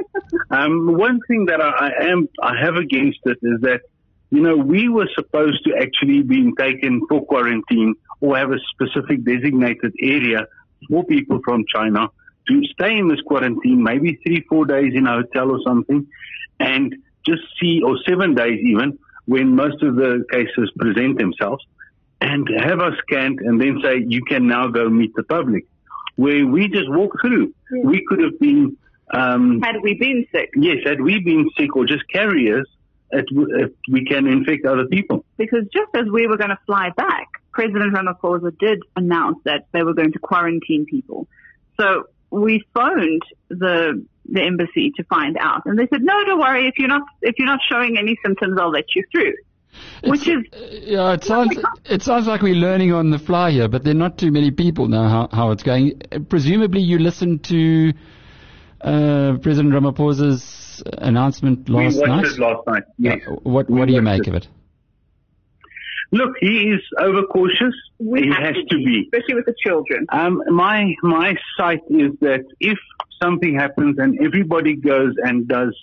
Um, 0.50 0.96
one 0.98 1.20
thing 1.28 1.46
that 1.48 1.60
I, 1.62 1.90
I 1.90 2.06
am, 2.12 2.30
I 2.42 2.54
have 2.64 2.76
against 2.76 3.20
it 3.26 3.38
is 3.44 3.60
that, 3.62 3.82
you 4.30 4.42
know, 4.42 4.56
we 4.56 4.88
were 4.88 5.10
supposed 5.14 5.66
to 5.66 5.76
actually 5.76 6.22
be 6.24 6.52
taken 6.58 7.02
for 7.10 7.26
quarantine 7.26 7.96
or 8.22 8.38
have 8.38 8.52
a 8.52 8.60
specific 8.74 9.26
designated 9.26 9.94
area 10.02 10.48
for 10.90 11.04
people 11.04 11.42
from 11.44 11.66
China 11.74 12.08
to 12.48 12.64
stay 12.74 12.98
in 12.98 13.10
this 13.10 13.20
quarantine, 13.22 13.84
maybe 13.84 14.18
three, 14.26 14.42
four 14.50 14.66
days 14.66 14.94
in 14.96 15.06
a 15.06 15.12
hotel 15.18 15.52
or 15.52 15.60
something 15.68 16.08
and 16.62 16.96
just 17.26 17.42
see, 17.62 17.82
or 17.84 17.98
seven 18.08 18.36
days 18.36 18.60
even, 18.64 18.98
when 19.26 19.54
most 19.56 19.84
of 19.84 19.96
the 19.96 20.24
cases 20.32 20.72
present 20.78 21.18
themselves 21.20 21.64
and 22.22 22.48
have 22.60 22.80
us 22.80 22.94
scanned 23.08 23.40
and 23.40 23.60
then 23.60 23.80
say, 23.84 24.04
you 24.08 24.24
can 24.24 24.48
now 24.48 24.68
go 24.68 24.90
meet 24.90 25.14
the 25.16 25.24
public. 25.24 25.66
Where 26.16 26.46
we 26.46 26.68
just 26.68 26.90
walk 26.90 27.14
through. 27.22 27.54
We 27.84 28.06
could 28.08 28.20
have 28.22 28.40
been, 28.40 28.78
um, 29.14 29.62
Had 29.62 29.78
we 29.82 29.96
been 29.96 30.28
sick, 30.32 30.52
Yes, 30.56 30.78
had 30.86 31.02
we 31.02 31.20
been 31.20 31.50
sick 31.58 31.76
or 31.76 31.86
just 31.86 32.04
carriers, 32.14 32.68
it, 33.12 33.26
it, 33.32 33.76
we 33.90 34.06
can 34.06 34.28
infect 34.28 34.66
other 34.66 34.86
people. 34.86 35.26
because 35.38 35.66
just 35.74 35.90
as 35.96 36.06
we 36.12 36.28
were 36.28 36.38
going 36.38 36.50
to 36.52 36.60
fly 36.66 36.92
back, 36.96 37.28
President 37.54 37.94
Ramaphosa 37.94 38.58
did 38.60 38.84
announce 38.96 39.38
that 39.46 39.66
they 39.74 39.84
were 39.84 39.94
going 39.94 40.14
to 40.14 40.20
quarantine 40.20 40.86
people. 40.86 41.28
So 41.80 42.04
we 42.30 42.64
phoned 42.74 43.24
the 43.50 44.06
the 44.30 44.42
embassy 44.44 44.92
to 44.96 45.04
find 45.06 45.36
out, 45.38 45.64
and 45.66 45.78
they 45.78 45.88
said, 45.88 46.04
"No, 46.04 46.24
don't 46.24 46.40
worry. 46.40 46.68
If 46.68 46.76
you're 46.78 46.88
not 46.88 47.02
if 47.22 47.36
you're 47.38 47.48
not 47.48 47.60
showing 47.70 47.98
any 47.98 48.16
symptoms, 48.24 48.58
I'll 48.62 48.70
let 48.72 48.96
you 48.96 49.04
through." 49.12 49.34
Which 50.04 50.28
is 50.28 50.38
Yeah, 50.84 51.14
it 51.14 51.24
sounds 51.24 51.58
it 51.86 52.02
sounds 52.02 52.28
like 52.28 52.42
we're 52.42 52.56
learning 52.56 52.92
on 52.94 53.10
the 53.12 53.20
fly 53.20 53.52
here, 53.52 53.68
but 53.68 53.84
there 53.84 53.92
are 53.92 53.98
not 53.98 54.18
too 54.18 54.32
many 54.32 54.52
people 54.52 54.88
know 54.88 55.08
how, 55.08 55.30
how 55.32 55.52
it's 55.52 55.64
going. 55.64 56.02
Uh, 56.12 56.20
Presumably, 56.20 56.82
you 56.82 56.98
listened 57.00 57.44
to 57.46 57.94
uh, 58.82 59.38
President 59.42 59.74
Ramaphosa's 59.74 60.84
announcement 60.98 61.70
last 61.70 61.96
we 61.96 62.00
watched 62.02 62.10
night. 62.10 62.26
it 62.26 62.40
last 62.40 62.68
night. 62.68 62.84
Yes. 62.98 63.20
Uh, 63.28 63.36
what 63.44 63.70
We 63.70 63.80
what 63.80 63.88
do 63.88 63.94
you 63.94 64.02
watched 64.04 64.20
make 64.20 64.28
of 64.28 64.34
it? 64.36 64.48
Look, 66.14 66.36
he 66.42 66.70
is 66.72 66.82
overcautious. 67.00 67.74
we 68.00 68.24
he 68.24 68.28
have 68.30 68.56
has 68.56 68.56
to 68.70 68.76
be. 68.78 69.08
especially 69.14 69.36
with 69.36 69.46
the 69.46 69.56
children. 69.66 70.06
Um, 70.12 70.44
my 70.50 70.94
my 71.04 71.36
sight 71.58 71.82
is 71.90 72.12
that 72.22 72.44
if 72.60 72.78
something 73.24 73.56
happens 73.56 73.98
and 73.98 74.20
everybody 74.22 74.76
goes 74.76 75.14
and 75.24 75.48
does 75.48 75.74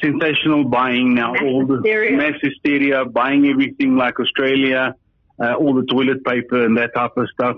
sensational 0.00 0.64
buying 0.64 1.14
now, 1.14 1.32
Mass 1.32 1.42
all 1.42 1.66
the 1.66 1.74
hysteria. 1.76 2.16
mass 2.16 2.34
hysteria, 2.40 3.04
buying 3.04 3.46
everything 3.46 3.96
like 3.96 4.18
Australia, 4.20 4.94
uh, 5.40 5.54
all 5.54 5.74
the 5.74 5.84
toilet 5.86 6.24
paper 6.24 6.64
and 6.64 6.76
that 6.78 6.94
type 6.94 7.16
of 7.16 7.28
stuff. 7.32 7.56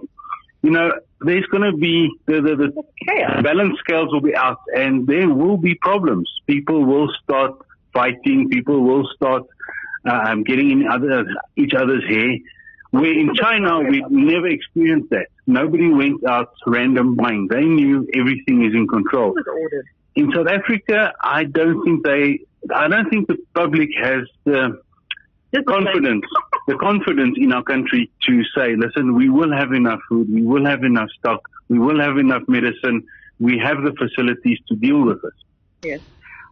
You 0.63 0.71
know, 0.71 0.93
there's 1.21 1.47
going 1.47 1.71
to 1.71 1.77
be 1.77 2.11
the 2.27 2.41
the, 2.41 2.57
the 2.57 2.83
Chaos. 3.07 3.43
balance 3.43 3.79
scales 3.79 4.13
will 4.13 4.21
be 4.21 4.35
out, 4.35 4.61
and 4.75 5.07
there 5.07 5.29
will 5.29 5.57
be 5.57 5.75
problems. 5.77 6.29
People 6.47 6.85
will 6.85 7.09
start 7.23 7.53
fighting. 7.93 8.49
People 8.49 8.83
will 8.83 9.09
start 9.15 9.45
um, 10.05 10.45
getting 10.45 10.71
in 10.71 10.89
other 10.89 11.25
each 11.57 11.75
other's 11.75 12.05
hair. 12.09 12.37
Where 12.91 13.13
in 13.13 13.35
China 13.35 13.81
we 13.81 14.05
never 14.09 14.47
experienced 14.47 15.11
that. 15.11 15.27
Nobody 15.47 15.91
went 15.91 16.25
out 16.27 16.53
random 16.67 17.15
buying. 17.15 17.49
They 17.49 17.65
knew 17.65 18.09
everything 18.15 18.65
is 18.65 18.75
in 18.75 18.87
control. 18.89 19.35
In 20.17 20.33
South 20.35 20.49
Africa, 20.49 21.13
I 21.23 21.45
don't 21.45 21.85
think 21.85 22.05
they. 22.05 22.41
I 22.75 22.89
don't 22.89 23.09
think 23.11 23.29
the 23.29 23.37
public 23.55 23.91
has 24.03 24.23
the 24.45 24.81
Just 25.55 25.67
confidence, 25.67 26.25
the 26.67 26.77
confidence 26.77 27.37
in 27.39 27.53
our 27.53 27.63
country 27.63 28.11
to 28.27 28.43
say, 28.57 28.75
listen, 28.77 29.15
we 29.15 29.29
will 29.29 29.53
have 29.53 29.73
enough 29.73 30.01
food, 30.09 30.29
we 30.33 30.43
will 30.43 30.67
have 30.67 30.83
enough 30.83 31.09
stock, 31.19 31.49
we 31.69 31.79
will 31.79 32.01
have 32.01 32.17
enough 32.19 32.43
medicine, 32.49 33.07
we 33.39 33.59
have 33.59 33.83
the 33.83 33.93
facilities 33.93 34.59
to 34.69 34.75
deal 34.75 35.05
with 35.05 35.19
it. 35.23 35.87
Yes. 35.87 36.01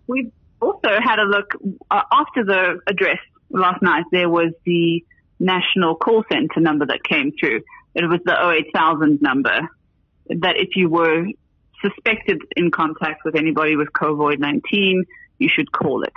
We've 0.07 0.31
also 0.61 1.01
had 1.03 1.19
a 1.19 1.25
look 1.25 1.55
uh, 1.91 2.03
after 2.13 2.45
the 2.45 2.81
address 2.87 3.19
last 3.51 3.83
night. 3.83 4.05
There 4.13 4.29
was 4.29 4.53
the 4.65 5.05
national 5.41 5.97
call 5.97 6.25
center 6.31 6.61
number 6.61 6.87
that 6.87 7.03
came 7.03 7.33
through. 7.39 7.63
It 7.95 8.05
was 8.05 8.21
the 8.25 8.37
08000 8.51 9.21
number 9.21 9.69
that 10.29 10.57
if 10.57 10.77
you 10.77 10.89
were 10.89 11.27
suspected 11.85 12.41
in 12.57 12.71
contact 12.71 13.25
with 13.25 13.37
anybody 13.37 13.77
with 13.77 13.89
COVID-19, 13.93 15.03
you 15.39 15.49
should 15.49 15.71
call 15.73 16.03
it. 16.03 16.13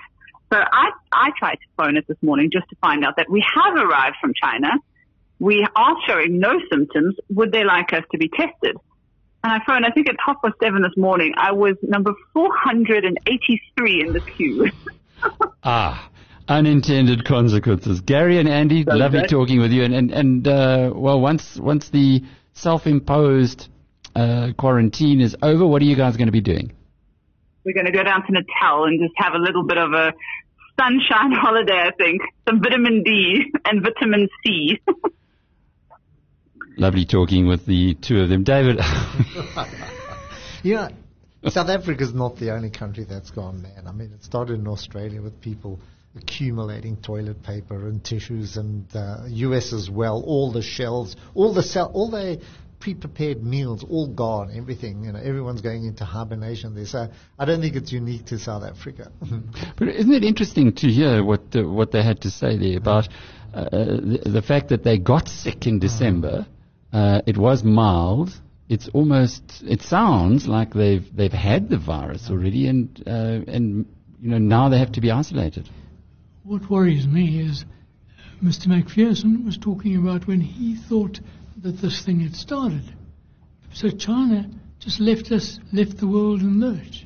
So 0.51 0.57
I, 0.59 0.91
I 1.11 1.32
tried 1.38 1.55
to 1.55 1.68
phone 1.76 1.97
it 1.97 2.07
this 2.07 2.18
morning 2.22 2.49
just 2.51 2.70
to 2.70 2.76
find 2.78 3.03
out 3.03 3.15
that 3.18 3.30
we 3.30 3.43
have 3.55 3.76
arrived 3.76 4.15
from 4.22 4.34
China. 4.41 4.70
We 5.39 5.68
are 5.76 5.95
showing 6.07 6.39
no 6.39 6.59
symptoms. 6.72 7.15
Would 7.30 7.51
they 7.51 7.63
like 7.63 7.91
us 7.93 8.03
to 8.11 8.18
be 8.18 8.30
tested? 8.30 8.78
And 9.43 9.53
I 9.53 9.59
phoned, 9.65 9.86
I 9.86 9.91
think 9.91 10.09
at 10.09 10.15
half 10.26 10.38
past 10.43 10.55
seven 10.61 10.82
this 10.82 10.95
morning, 10.97 11.34
I 11.38 11.51
was 11.51 11.76
number 11.82 12.13
483 12.34 14.01
in 14.01 14.13
the 14.13 14.22
queue. 14.22 14.70
Ah, 15.63 16.09
unintended 16.47 17.26
consequences. 17.26 18.01
Gary 18.01 18.38
and 18.38 18.47
Andy, 18.47 18.84
lovely 18.84 19.22
that- 19.22 19.30
talking 19.30 19.59
with 19.59 19.72
you. 19.72 19.84
And 19.84 19.93
and, 19.93 20.11
and 20.11 20.47
uh, 20.47 20.91
well, 20.95 21.20
once 21.20 21.57
once 21.57 21.89
the 21.89 22.24
self-imposed 22.53 23.68
uh, 24.18 24.53
quarantine 24.57 25.22
is 25.22 25.36
over, 25.41 25.65
what 25.65 25.82
are 25.82 25.86
you 25.86 25.95
guys 25.95 26.18
going 26.18 26.28
to 26.28 26.32
be 26.32 26.41
doing? 26.41 26.72
We're 27.63 27.74
going 27.74 27.86
to 27.86 27.91
go 27.91 28.03
down 28.03 28.26
to 28.26 28.32
Natal 28.32 28.86
and 28.86 28.99
just 28.99 29.13
have 29.18 29.34
a 29.34 29.38
little 29.38 29.63
bit 29.65 29.78
of 29.78 29.93
a 29.93 30.13
sunshine 30.80 31.32
holiday, 31.34 31.80
I 31.86 31.91
think. 31.97 32.22
Some 32.47 32.61
vitamin 32.61 33.03
D 33.03 33.51
and 33.65 33.84
vitamin 33.84 34.28
C. 34.43 34.80
Lovely 36.78 37.05
talking 37.05 37.47
with 37.47 37.65
the 37.65 37.95
two 37.95 38.22
of 38.22 38.30
them, 38.30 38.43
David. 38.43 38.80
You 40.63 40.76
know, 40.76 40.89
South 41.49 41.70
Africa's 41.70 42.13
not 42.13 42.38
the 42.38 42.51
only 42.51 42.70
country 42.70 43.03
that's 43.03 43.32
gone 43.32 43.61
mad. 43.61 43.84
I 43.88 43.91
mean, 43.91 44.11
it 44.13 44.24
started 44.24 44.59
in 44.59 44.68
Australia 44.68 45.22
with 45.22 45.41
people 45.41 45.80
accumulating 46.15 46.97
toilet 46.97 47.41
paper 47.43 47.88
and 47.88 48.03
tissues, 48.03 48.57
and 48.57 48.86
uh, 48.95 49.24
US 49.28 49.74
as 49.74 49.89
well. 49.89 50.24
All 50.26 50.51
the 50.51 50.61
shelves, 50.61 51.15
all 51.36 51.53
the 51.53 51.63
sell, 51.63 51.91
all 51.93 52.09
the 52.09 52.41
pre-prepared 52.80 53.43
meals, 53.43 53.84
all 53.84 54.07
gone. 54.07 54.51
Everything, 54.55 55.03
you 55.03 55.11
know, 55.11 55.19
everyone's 55.19 55.61
going 55.61 55.86
into 55.86 56.05
hibernation 56.05 56.75
there. 56.75 56.86
So 56.86 57.09
I 57.39 57.45
don't 57.45 57.61
think 57.61 57.75
it's 57.75 57.91
unique 57.91 58.25
to 58.28 58.39
South 58.39 58.63
Africa. 58.63 59.11
But 59.78 59.89
isn't 59.89 60.13
it 60.13 60.23
interesting 60.23 60.73
to 60.75 60.88
hear 60.88 61.23
what 61.23 61.55
uh, 61.55 61.63
what 61.63 61.91
they 61.91 62.03
had 62.03 62.21
to 62.21 62.32
say 62.32 62.57
there 62.57 62.78
about 62.78 63.07
uh, 63.53 63.65
the, 63.71 64.21
the 64.25 64.41
fact 64.41 64.69
that 64.69 64.84
they 64.84 64.97
got 64.97 65.28
sick 65.28 65.67
in 65.67 65.80
December? 65.80 66.47
Uh, 66.91 67.21
it 67.28 67.38
was 67.38 67.63
mild. 67.63 68.30
It's 68.69 68.89
almost. 68.89 69.43
It 69.63 69.82
sounds 69.82 70.47
like 70.47 70.73
they've 70.73 71.05
they've 71.15 71.32
had 71.32 71.69
the 71.69 71.78
virus 71.78 72.30
already, 72.30 72.67
and 72.67 73.03
uh, 73.05 73.39
and 73.47 73.86
you 74.21 74.30
know 74.30 74.38
now 74.38 74.69
they 74.69 74.80
have 74.80 74.91
to 74.93 75.01
be 75.01 75.11
isolated. 75.11 75.69
What 76.43 76.69
worries 76.69 77.07
me 77.07 77.41
is 77.41 77.65
uh, 77.65 78.45
Mr. 78.45 78.67
McPherson 78.67 79.45
was 79.45 79.57
talking 79.57 79.95
about 79.97 80.28
when 80.28 80.41
he 80.41 80.75
thought 80.75 81.19
that 81.63 81.81
this 81.81 82.03
thing 82.05 82.19
had 82.21 82.35
started. 82.35 82.83
So 83.73 83.89
China 83.89 84.49
just 84.79 84.99
left 84.99 85.31
us, 85.31 85.59
left 85.73 85.97
the 85.97 86.07
world 86.07 86.41
in 86.41 86.59
lurch. 86.59 87.05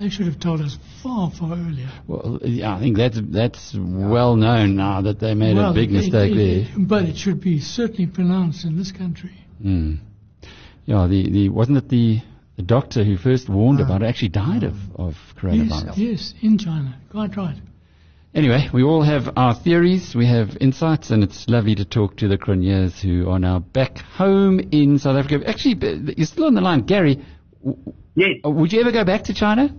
They 0.00 0.08
should 0.10 0.26
have 0.26 0.40
told 0.40 0.60
us 0.60 0.76
far, 1.02 1.30
far 1.30 1.52
earlier. 1.52 1.88
Well, 2.08 2.40
yeah, 2.42 2.74
I 2.74 2.80
think 2.80 2.96
that's 2.96 3.18
that's 3.22 3.76
well 3.78 4.34
known 4.36 4.74
now 4.76 5.02
that 5.02 5.20
they 5.20 5.34
made 5.34 5.56
Well, 5.56 5.70
a 5.70 5.74
big 5.74 5.90
mistake 5.90 6.32
it- 6.34 6.66
there. 6.74 6.86
But 6.86 7.04
it 7.04 7.16
should 7.16 7.40
be 7.40 7.60
certainly 7.60 8.06
pronounced 8.06 8.64
in 8.64 8.76
this 8.76 8.90
country. 8.90 9.32
Mm. 9.64 9.98
Yeah, 10.84 11.06
the, 11.06 11.30
the 11.30 11.48
wasn't 11.48 11.78
it 11.78 11.88
the 11.88 12.20
the 12.56 12.62
doctor 12.62 13.04
who 13.04 13.16
first 13.16 13.48
warned 13.48 13.80
about 13.80 14.02
it 14.02 14.06
actually 14.06 14.28
died 14.30 14.64
of 14.64 14.74
of 14.96 15.14
Yes, 15.14 15.34
coronavirus. 15.40 15.96
yes, 15.96 16.34
in 16.42 16.58
China. 16.58 16.98
Quite 17.10 17.36
right. 17.36 17.56
Anyway, 18.34 18.68
we 18.72 18.82
all 18.82 19.02
have 19.02 19.32
our 19.36 19.54
theories, 19.54 20.12
we 20.16 20.26
have 20.26 20.56
insights, 20.60 21.10
and 21.10 21.22
it's 21.22 21.48
lovely 21.48 21.76
to 21.76 21.84
talk 21.84 22.16
to 22.16 22.26
the 22.26 22.36
Cronjes 22.36 23.00
who 23.00 23.30
are 23.30 23.38
now 23.38 23.60
back 23.60 23.98
home 23.98 24.58
in 24.72 24.98
South 24.98 25.16
Africa. 25.16 25.48
Actually, 25.48 26.14
you're 26.16 26.26
still 26.26 26.46
on 26.46 26.54
the 26.54 26.60
line, 26.60 26.80
Gary. 26.80 27.24
Yes, 28.16 28.30
uh, 28.44 28.50
Would 28.50 28.72
you 28.72 28.80
ever 28.80 28.90
go 28.90 29.04
back 29.04 29.24
to 29.24 29.34
China? 29.34 29.72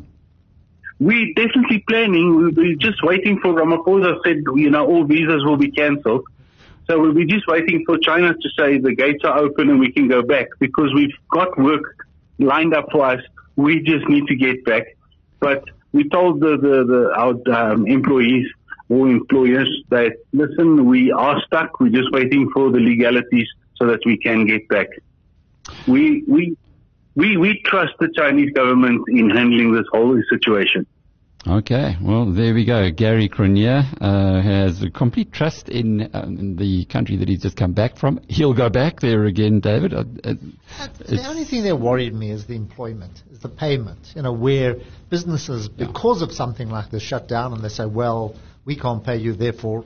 we're 1.01 1.33
definitely 1.35 1.83
planning. 1.89 2.37
We- 2.37 2.51
We're 2.51 2.75
just 2.77 3.03
waiting 3.03 3.37
for 3.41 3.53
Ramaphosa 3.53 4.17
said, 4.25 4.37
you 4.55 4.69
know, 4.69 4.85
all 4.85 5.03
visas 5.03 5.43
will 5.43 5.57
be 5.57 5.69
cancelled. 5.69 6.23
So 6.87 7.01
we're 7.11 7.25
just 7.25 7.47
waiting 7.47 7.83
for 7.85 7.97
China 7.97 8.33
to 8.33 8.49
say 8.57 8.77
the 8.77 8.95
gates 8.95 9.25
are 9.25 9.37
open 9.37 9.69
and 9.69 9.77
we 9.77 9.91
can 9.91 10.07
go 10.07 10.21
back 10.21 10.47
because 10.61 10.93
we've 10.95 11.11
got 11.31 11.57
work 11.59 11.83
lined 12.39 12.73
up 12.73 12.85
for 12.93 13.03
us. 13.05 13.19
We 13.57 13.81
just 13.81 14.07
need 14.07 14.25
to 14.27 14.35
get 14.37 14.63
back. 14.63 14.83
But 15.41 15.65
we 15.95 16.09
told 16.09 16.41
the, 16.41 16.57
the, 16.57 16.75
the 16.91 17.01
our 17.15 17.71
um, 17.71 17.87
employees 17.87 18.47
or 18.89 19.07
employers 19.07 19.69
that, 19.87 20.17
listen, 20.33 20.85
we 20.85 21.09
are 21.09 21.41
stuck. 21.47 21.79
We're 21.79 21.97
just 22.01 22.11
waiting 22.11 22.49
for 22.53 22.69
the 22.69 22.79
legalities 22.79 23.47
so 23.77 23.87
that 23.87 24.01
we 24.05 24.17
can 24.17 24.45
get 24.45 24.67
back. 24.67 24.87
We, 25.87 26.23
we, 26.27 26.57
we, 27.15 27.37
we 27.37 27.61
trust 27.61 27.93
the 28.01 28.09
Chinese 28.13 28.51
government 28.51 29.05
in 29.07 29.29
handling 29.29 29.71
this 29.71 29.85
whole 29.89 30.21
situation. 30.29 30.85
Okay, 31.47 31.95
well, 32.01 32.31
there 32.31 32.55
we 32.55 32.65
go. 32.65 32.89
Gary 32.89 33.29
Cronje 33.29 33.85
uh, 34.01 34.41
has 34.41 34.83
complete 34.95 35.31
trust 35.31 35.69
in, 35.69 36.09
um, 36.11 36.39
in, 36.39 36.55
the 36.55 36.85
country 36.85 37.17
that 37.17 37.29
he's 37.29 37.43
just 37.43 37.55
come 37.55 37.73
back 37.73 37.97
from. 37.97 38.19
He'll 38.27 38.55
go 38.55 38.67
back 38.67 38.99
there 38.99 39.25
again, 39.25 39.59
David. 39.59 39.93
Uh, 39.93 40.05
uh 40.23 40.33
the 41.07 41.23
only 41.27 41.45
thing 41.45 41.63
that 41.65 41.75
worried 41.75 42.15
me 42.15 42.31
is 42.31 42.47
the 42.47 42.55
employment, 42.55 43.21
is 43.31 43.41
the 43.41 43.49
payment. 43.49 43.99
You 44.15 44.23
know, 44.23 44.33
where 44.33 44.77
businesses, 45.11 45.69
because 45.69 46.23
of 46.23 46.31
something 46.31 46.67
like 46.67 46.89
this, 46.89 47.03
shut 47.03 47.27
down 47.27 47.53
and 47.53 47.63
they 47.63 47.69
say, 47.69 47.85
well, 47.85 48.35
we 48.65 48.75
can't 48.75 49.03
pay 49.03 49.17
you, 49.17 49.33
therefore 49.33 49.85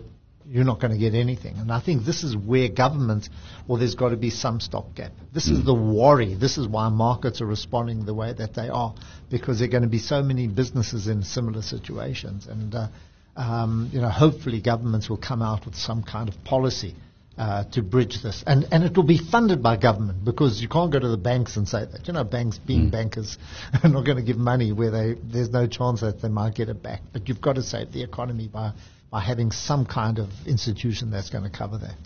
you're 0.49 0.65
not 0.65 0.79
going 0.79 0.91
to 0.91 0.97
get 0.97 1.13
anything. 1.13 1.57
And 1.57 1.71
I 1.71 1.79
think 1.79 2.05
this 2.05 2.23
is 2.23 2.35
where 2.35 2.69
government, 2.69 3.29
or 3.67 3.77
there's 3.77 3.93
got 3.93 4.09
to 4.09 4.17
be 4.17 4.31
some 4.31 4.59
stopgap. 4.59 5.11
This 5.31 5.47
mm. 5.47 5.53
is 5.53 5.59
hmm. 5.59 5.65
the 5.65 5.75
worry. 5.75 6.33
This 6.33 6.57
is 6.57 6.67
why 6.67 6.89
markets 6.89 7.39
are 7.41 7.45
responding 7.45 8.05
the 8.05 8.15
way 8.15 8.33
that 8.33 8.55
they 8.55 8.67
are, 8.67 8.95
because 9.29 9.59
there 9.59 9.67
are 9.67 9.71
going 9.71 9.83
to 9.83 9.89
be 9.89 9.99
so 9.99 10.23
many 10.23 10.47
businesses 10.47 11.07
in 11.07 11.21
similar 11.23 11.61
situations. 11.61 12.47
And, 12.47 12.73
uh, 12.73 12.87
um, 13.35 13.91
you 13.93 14.01
know, 14.01 14.09
hopefully 14.09 14.59
governments 14.59 15.07
will 15.07 15.17
come 15.17 15.43
out 15.43 15.65
with 15.65 15.75
some 15.75 16.03
kind 16.03 16.27
of 16.27 16.43
policy 16.43 16.95
uh, 17.37 17.63
to 17.71 17.83
bridge 17.83 18.23
this. 18.23 18.43
And, 18.47 18.65
and 18.71 18.83
it 18.83 18.97
will 18.97 19.03
be 19.03 19.19
funded 19.19 19.61
by 19.61 19.77
government 19.77 20.25
because 20.25 20.61
you 20.61 20.67
can't 20.67 20.91
go 20.91 20.99
to 20.99 21.07
the 21.07 21.17
banks 21.17 21.57
and 21.57 21.67
say 21.67 21.85
that. 21.85 22.07
You 22.07 22.13
know, 22.13 22.23
banks 22.23 22.57
being 22.57 22.87
mm. 22.87 22.91
bankers 22.91 23.37
are 23.83 23.89
not 23.89 24.03
going 24.03 24.17
to 24.17 24.23
give 24.23 24.37
money 24.37 24.73
where 24.73 24.89
they, 24.89 25.15
there's 25.23 25.51
no 25.51 25.67
chance 25.67 26.01
that 26.01 26.23
they 26.23 26.27
might 26.27 26.55
get 26.55 26.69
it 26.69 26.81
back. 26.81 27.01
But 27.13 27.29
you've 27.29 27.39
got 27.39 27.53
to 27.53 27.63
save 27.63 27.93
the 27.93 28.01
economy 28.01 28.47
by 28.47 28.73
by 29.11 29.19
having 29.19 29.51
some 29.51 29.85
kind 29.85 30.19
of 30.19 30.29
institution 30.45 31.11
that's 31.11 31.29
going 31.29 31.43
to 31.43 31.49
cover 31.49 31.77
that. 31.77 31.97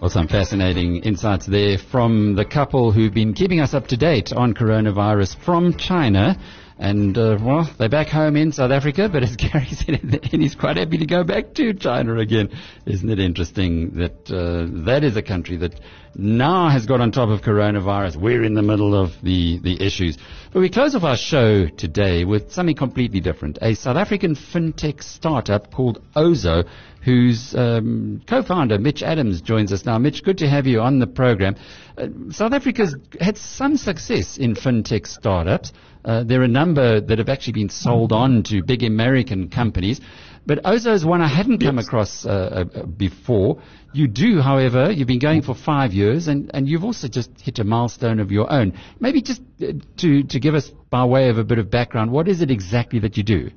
Well, 0.00 0.10
some 0.10 0.28
fascinating 0.28 1.02
insights 1.02 1.44
there 1.44 1.76
from 1.76 2.36
the 2.36 2.44
couple 2.44 2.92
who've 2.92 3.12
been 3.12 3.34
keeping 3.34 3.60
us 3.60 3.74
up 3.74 3.88
to 3.88 3.96
date 3.96 4.32
on 4.32 4.54
coronavirus 4.54 5.36
from 5.44 5.76
China. 5.76 6.38
And, 6.78 7.18
uh, 7.18 7.38
well, 7.40 7.68
they're 7.76 7.88
back 7.88 8.06
home 8.06 8.36
in 8.36 8.52
South 8.52 8.70
Africa, 8.70 9.08
but 9.08 9.24
as 9.24 9.34
Gary 9.36 9.66
said, 9.66 10.00
and 10.32 10.42
he's 10.42 10.54
quite 10.54 10.76
happy 10.76 10.98
to 10.98 11.06
go 11.06 11.24
back 11.24 11.54
to 11.54 11.74
China 11.74 12.16
again. 12.18 12.50
Isn't 12.86 13.10
it 13.10 13.18
interesting 13.18 13.94
that 13.98 14.30
uh, 14.30 14.84
that 14.84 15.02
is 15.02 15.16
a 15.16 15.22
country 15.22 15.56
that 15.56 15.74
now 16.14 16.68
has 16.68 16.86
got 16.86 17.00
on 17.00 17.10
top 17.10 17.30
of 17.30 17.42
coronavirus? 17.42 18.16
We're 18.16 18.44
in 18.44 18.54
the 18.54 18.62
middle 18.62 18.94
of 18.94 19.10
the, 19.22 19.58
the 19.58 19.84
issues. 19.84 20.18
But 20.52 20.60
we 20.60 20.70
close 20.70 20.94
off 20.94 21.02
our 21.02 21.16
show 21.16 21.66
today 21.66 22.24
with 22.24 22.52
something 22.52 22.76
completely 22.76 23.20
different. 23.20 23.58
A 23.60 23.74
South 23.74 23.96
African 23.96 24.36
fintech 24.36 25.02
startup 25.02 25.72
called 25.72 26.00
Ozow 26.14 26.64
whose 27.08 27.54
um, 27.54 28.20
co-founder, 28.26 28.78
Mitch 28.78 29.02
Adams, 29.02 29.40
joins 29.40 29.72
us 29.72 29.86
now. 29.86 29.98
Mitch, 29.98 30.22
good 30.22 30.38
to 30.38 30.48
have 30.48 30.66
you 30.66 30.80
on 30.80 30.98
the 30.98 31.06
program. 31.06 31.56
Uh, 31.96 32.08
South 32.30 32.52
Africa's 32.52 32.94
had 33.20 33.38
some 33.38 33.76
success 33.76 34.36
in 34.36 34.54
fintech 34.54 35.06
startups. 35.06 35.72
Uh, 36.08 36.24
there 36.24 36.40
are 36.40 36.44
a 36.44 36.48
number 36.48 37.02
that 37.02 37.18
have 37.18 37.28
actually 37.28 37.52
been 37.52 37.68
sold 37.68 38.12
on 38.12 38.42
to 38.42 38.62
big 38.62 38.82
American 38.82 39.50
companies. 39.50 40.00
But 40.46 40.62
Ozow 40.62 40.94
is 40.94 41.04
one 41.04 41.20
I 41.20 41.28
hadn't 41.28 41.58
come 41.58 41.78
across 41.78 42.24
uh, 42.24 42.64
uh, 42.74 42.86
before. 42.86 43.60
You 43.92 44.08
do, 44.08 44.40
however, 44.40 44.90
you've 44.90 45.06
been 45.06 45.18
going 45.18 45.42
for 45.42 45.54
five 45.54 45.92
years, 45.92 46.26
and, 46.26 46.50
and 46.54 46.66
you've 46.66 46.84
also 46.84 47.08
just 47.08 47.38
hit 47.38 47.58
a 47.58 47.64
milestone 47.64 48.20
of 48.20 48.32
your 48.32 48.50
own. 48.50 48.72
Maybe 48.98 49.20
just 49.20 49.42
uh, 49.62 49.72
to, 49.98 50.22
to 50.22 50.40
give 50.40 50.54
us, 50.54 50.70
by 50.88 51.04
way 51.04 51.28
of 51.28 51.36
a 51.36 51.44
bit 51.44 51.58
of 51.58 51.70
background, 51.70 52.10
what 52.10 52.26
is 52.26 52.40
it 52.40 52.50
exactly 52.50 53.00
that 53.00 53.18
you 53.18 53.22
do? 53.22 53.50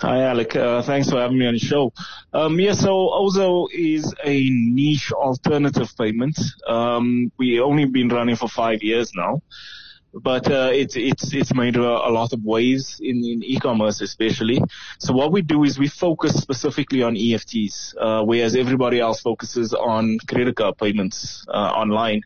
Hi, 0.00 0.22
Alec. 0.22 0.54
Uh, 0.54 0.80
thanks 0.82 1.10
for 1.10 1.16
having 1.16 1.40
me 1.40 1.48
on 1.48 1.54
the 1.54 1.58
show. 1.58 1.92
Um, 2.32 2.60
yeah, 2.60 2.74
so 2.74 2.90
Ozow 2.90 3.66
is 3.72 4.14
a 4.24 4.48
niche 4.48 5.10
alternative 5.10 5.88
payment. 5.98 6.38
Um, 6.68 7.32
we 7.36 7.58
only 7.58 7.84
been 7.86 8.08
running 8.08 8.36
for 8.36 8.48
five 8.48 8.84
years 8.84 9.10
now, 9.16 9.42
but 10.14 10.50
uh, 10.50 10.70
it's 10.72 10.96
it's 10.96 11.34
it's 11.34 11.54
made 11.54 11.76
a, 11.76 11.80
a 11.82 12.10
lot 12.10 12.32
of 12.32 12.42
waves 12.44 12.98
in, 13.00 13.16
in 13.24 13.42
e-commerce, 13.44 14.00
especially. 14.00 14.60
So 14.98 15.12
what 15.12 15.32
we 15.32 15.42
do 15.42 15.64
is 15.64 15.78
we 15.78 15.88
focus 15.88 16.34
specifically 16.34 17.02
on 17.02 17.14
EFTs, 17.14 17.94
uh, 18.00 18.24
whereas 18.24 18.56
everybody 18.56 19.00
else 19.00 19.20
focuses 19.20 19.74
on 19.74 20.18
credit 20.28 20.56
card 20.56 20.78
payments 20.78 21.44
uh, 21.48 21.72
online. 21.72 22.22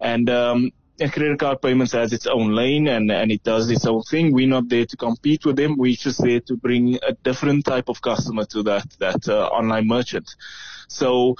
And 0.00 0.28
um, 0.30 0.72
credit 1.08 1.38
card 1.38 1.62
payments 1.62 1.92
has 1.92 2.12
its 2.12 2.26
own 2.26 2.52
lane 2.52 2.88
and, 2.88 3.10
and 3.10 3.30
it 3.30 3.42
does 3.42 3.70
its 3.70 3.86
own 3.86 4.02
thing. 4.02 4.32
We're 4.32 4.48
not 4.48 4.68
there 4.68 4.86
to 4.86 4.96
compete 4.96 5.44
with 5.44 5.56
them. 5.56 5.76
We're 5.76 5.96
just 5.96 6.22
there 6.22 6.40
to 6.40 6.56
bring 6.56 6.98
a 7.06 7.12
different 7.12 7.64
type 7.64 7.88
of 7.88 8.00
customer 8.02 8.44
to 8.46 8.62
that, 8.64 8.86
that 8.98 9.28
uh, 9.28 9.46
online 9.46 9.86
merchant. 9.86 10.28
So 10.88 11.36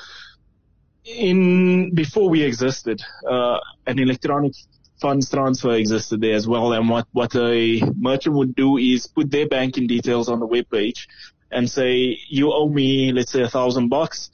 in, 1.05 1.95
before 1.95 2.28
we 2.28 2.43
existed, 2.43 3.03
uh, 3.28 3.59
an 3.87 3.99
electronic 3.99 4.55
funds 5.03 5.28
transfer 5.28 5.72
existed 5.74 6.20
there 6.22 6.34
as 6.34 6.46
well. 6.48 6.72
And 6.72 6.88
what, 6.88 7.07
what 7.12 7.34
a 7.36 7.82
merchant 7.96 8.36
would 8.36 8.55
do 8.55 8.78
is 8.78 9.07
put 9.07 9.30
their 9.30 9.48
banking 9.48 9.86
details 9.86 10.28
on 10.28 10.40
the 10.40 10.46
web 10.46 10.70
page 10.70 11.09
and 11.50 11.70
say, 11.70 12.18
you 12.28 12.53
owe 12.53 12.68
me, 12.68 13.12
let's 13.12 13.32
say 13.32 13.42
a 13.42 13.48
thousand 13.48 13.88
bucks 13.90 14.30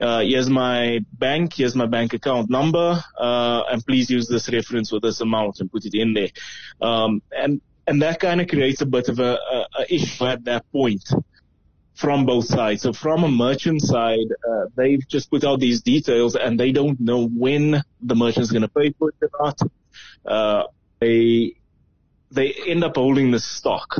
uh, 0.00 0.20
here's 0.20 0.50
my 0.50 1.00
bank, 1.14 1.54
here's 1.54 1.74
my 1.74 1.86
bank 1.86 2.12
account 2.12 2.50
number, 2.50 3.02
uh, 3.18 3.62
and 3.70 3.84
please 3.86 4.10
use 4.10 4.28
this 4.28 4.52
reference 4.52 4.90
with 4.92 5.02
this 5.02 5.20
amount 5.20 5.60
and 5.60 5.70
put 5.70 5.84
it 5.84 5.94
in 5.94 6.12
there. 6.12 6.28
Um, 6.80 7.22
and, 7.36 7.60
and 7.86 8.02
that 8.02 8.18
kind 8.20 8.40
of 8.40 8.48
creates 8.48 8.80
a 8.80 8.86
bit 8.86 9.08
of 9.08 9.18
a, 9.20 9.38
a, 9.38 9.66
a, 9.78 9.94
issue 9.94 10.26
at 10.26 10.44
that 10.44 10.70
point 10.72 11.08
from 11.94 12.26
both 12.26 12.46
sides. 12.46 12.82
So 12.82 12.92
from 12.92 13.24
a 13.24 13.28
merchant 13.28 13.82
side, 13.82 14.26
uh, 14.48 14.66
they've 14.76 15.06
just 15.06 15.30
put 15.30 15.44
out 15.44 15.60
these 15.60 15.82
details 15.82 16.36
and 16.36 16.58
they 16.58 16.72
don't 16.72 17.00
know 17.00 17.26
when 17.26 17.82
the 18.00 18.14
merchant's 18.14 18.50
going 18.50 18.62
to 18.62 18.68
pay 18.68 18.92
for 18.98 19.10
it 19.10 19.14
or 19.22 19.30
not. 19.40 19.60
Uh, 20.26 20.64
they, 21.00 21.54
they 22.30 22.52
end 22.66 22.82
up 22.82 22.96
holding 22.96 23.30
the 23.30 23.38
stock 23.38 23.96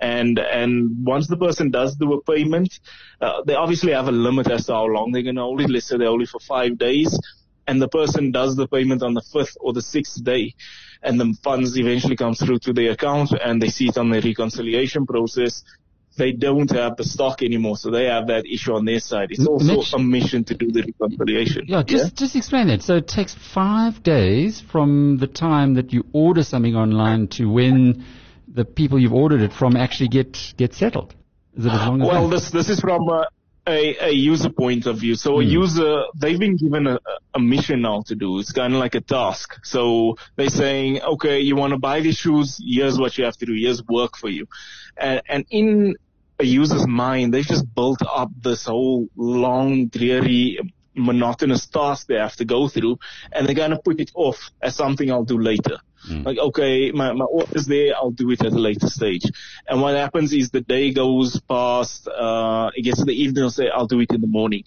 and 0.00 0.38
and 0.38 1.04
once 1.04 1.26
the 1.26 1.36
person 1.36 1.70
does 1.70 1.96
do 1.96 2.12
a 2.14 2.22
payment, 2.22 2.78
uh, 3.20 3.42
they 3.42 3.54
obviously 3.54 3.92
have 3.92 4.08
a 4.08 4.12
limit 4.12 4.50
as 4.50 4.66
to 4.66 4.72
how 4.72 4.84
long 4.84 5.12
they're 5.12 5.22
going 5.22 5.36
to 5.36 5.42
hold 5.42 5.60
it. 5.60 5.70
Let's 5.70 5.86
say 5.86 5.98
they're 5.98 6.08
only 6.08 6.26
for 6.26 6.40
five 6.40 6.78
days, 6.78 7.18
and 7.66 7.82
the 7.82 7.88
person 7.88 8.30
does 8.30 8.56
the 8.56 8.68
payment 8.68 9.02
on 9.02 9.14
the 9.14 9.22
fifth 9.22 9.56
or 9.60 9.72
the 9.72 9.82
sixth 9.82 10.22
day, 10.22 10.54
and 11.02 11.20
the 11.20 11.36
funds 11.42 11.76
eventually 11.76 12.16
come 12.16 12.34
through 12.34 12.60
to 12.60 12.72
their 12.72 12.92
account, 12.92 13.32
and 13.32 13.60
they 13.60 13.68
see 13.68 13.88
it 13.88 13.98
on 13.98 14.10
the 14.10 14.20
reconciliation 14.20 15.06
process. 15.06 15.64
They 16.18 16.32
don't 16.32 16.70
have 16.72 16.96
the 16.96 17.04
stock 17.04 17.42
anymore, 17.42 17.76
so 17.76 17.90
they 17.90 18.04
have 18.06 18.26
that 18.26 18.44
issue 18.46 18.74
on 18.74 18.84
their 18.84 19.00
side. 19.00 19.28
It's 19.30 19.46
also 19.46 19.76
Mitch, 19.76 19.92
a 19.94 19.98
mission 19.98 20.44
to 20.44 20.54
do 20.54 20.70
the 20.70 20.92
reconciliation. 20.98 21.64
Yeah, 21.66 21.82
just 21.82 22.04
yeah? 22.04 22.10
just 22.14 22.36
explain 22.36 22.66
that. 22.68 22.82
So 22.82 22.96
it 22.96 23.08
takes 23.08 23.34
five 23.34 24.02
days 24.02 24.60
from 24.60 25.18
the 25.18 25.26
time 25.26 25.74
that 25.74 25.92
you 25.92 26.04
order 26.12 26.42
something 26.42 26.74
online 26.74 27.28
to 27.28 27.50
when 27.50 28.04
the 28.52 28.64
people 28.64 28.98
you've 28.98 29.14
ordered 29.14 29.42
it 29.42 29.52
from 29.52 29.76
actually 29.76 30.08
get 30.08 30.36
get 30.56 30.74
settled? 30.74 31.14
Is 31.56 31.66
it 31.66 31.72
as 31.72 31.88
long 31.88 32.02
as 32.02 32.08
well, 32.08 32.28
this 32.28 32.50
this 32.50 32.68
is 32.68 32.80
from 32.80 33.08
a, 33.08 33.28
a, 33.66 34.08
a, 34.08 34.10
user 34.10 34.50
point 34.50 34.86
of 34.86 34.98
view. 34.98 35.14
So 35.14 35.40
a 35.40 35.44
hmm. 35.44 35.50
user, 35.50 36.04
they've 36.16 36.38
been 36.38 36.56
given 36.56 36.86
a, 36.86 36.98
a 37.34 37.38
mission 37.38 37.82
now 37.82 38.02
to 38.06 38.14
do. 38.14 38.38
It's 38.38 38.52
kind 38.52 38.74
of 38.74 38.80
like 38.80 38.94
a 38.94 39.00
task. 39.00 39.54
So 39.64 40.16
they're 40.36 40.48
saying, 40.48 41.02
okay, 41.02 41.40
you 41.40 41.56
want 41.56 41.72
to 41.72 41.78
buy 41.78 42.00
these 42.00 42.16
shoes? 42.16 42.60
Here's 42.64 42.98
what 42.98 43.18
you 43.18 43.24
have 43.24 43.36
to 43.38 43.46
do. 43.46 43.54
Here's 43.54 43.84
work 43.86 44.16
for 44.16 44.28
you. 44.28 44.46
And, 44.96 45.22
and 45.28 45.46
in 45.50 45.96
a 46.38 46.44
user's 46.44 46.86
mind, 46.86 47.34
they've 47.34 47.46
just 47.46 47.72
built 47.74 48.00
up 48.02 48.30
this 48.40 48.66
whole 48.66 49.08
long, 49.16 49.86
dreary, 49.88 50.58
monotonous 50.94 51.66
task 51.66 52.06
they 52.06 52.14
have 52.14 52.36
to 52.36 52.44
go 52.44 52.68
through, 52.68 52.98
and 53.32 53.46
they're 53.46 53.54
going 53.54 53.70
to 53.70 53.78
put 53.78 54.00
it 54.00 54.10
off 54.14 54.50
as 54.62 54.76
something 54.76 55.10
I'll 55.10 55.24
do 55.24 55.38
later. 55.38 55.78
Mm. 56.08 56.24
Like, 56.24 56.38
okay, 56.38 56.92
my, 56.92 57.12
my 57.12 57.24
order's 57.24 57.66
there, 57.66 57.94
I'll 57.96 58.10
do 58.10 58.30
it 58.30 58.44
at 58.44 58.52
a 58.52 58.58
later 58.58 58.88
stage. 58.88 59.24
And 59.68 59.82
what 59.82 59.96
happens 59.96 60.32
is 60.32 60.50
the 60.50 60.60
day 60.60 60.92
goes 60.92 61.40
past, 61.40 62.06
uh, 62.08 62.70
it 62.74 62.82
gets 62.82 62.98
to 62.98 63.04
the 63.04 63.20
evening, 63.20 63.44
I'll 63.44 63.50
say, 63.50 63.68
I'll 63.68 63.86
do 63.86 64.00
it 64.00 64.12
in 64.12 64.20
the 64.20 64.26
morning. 64.26 64.64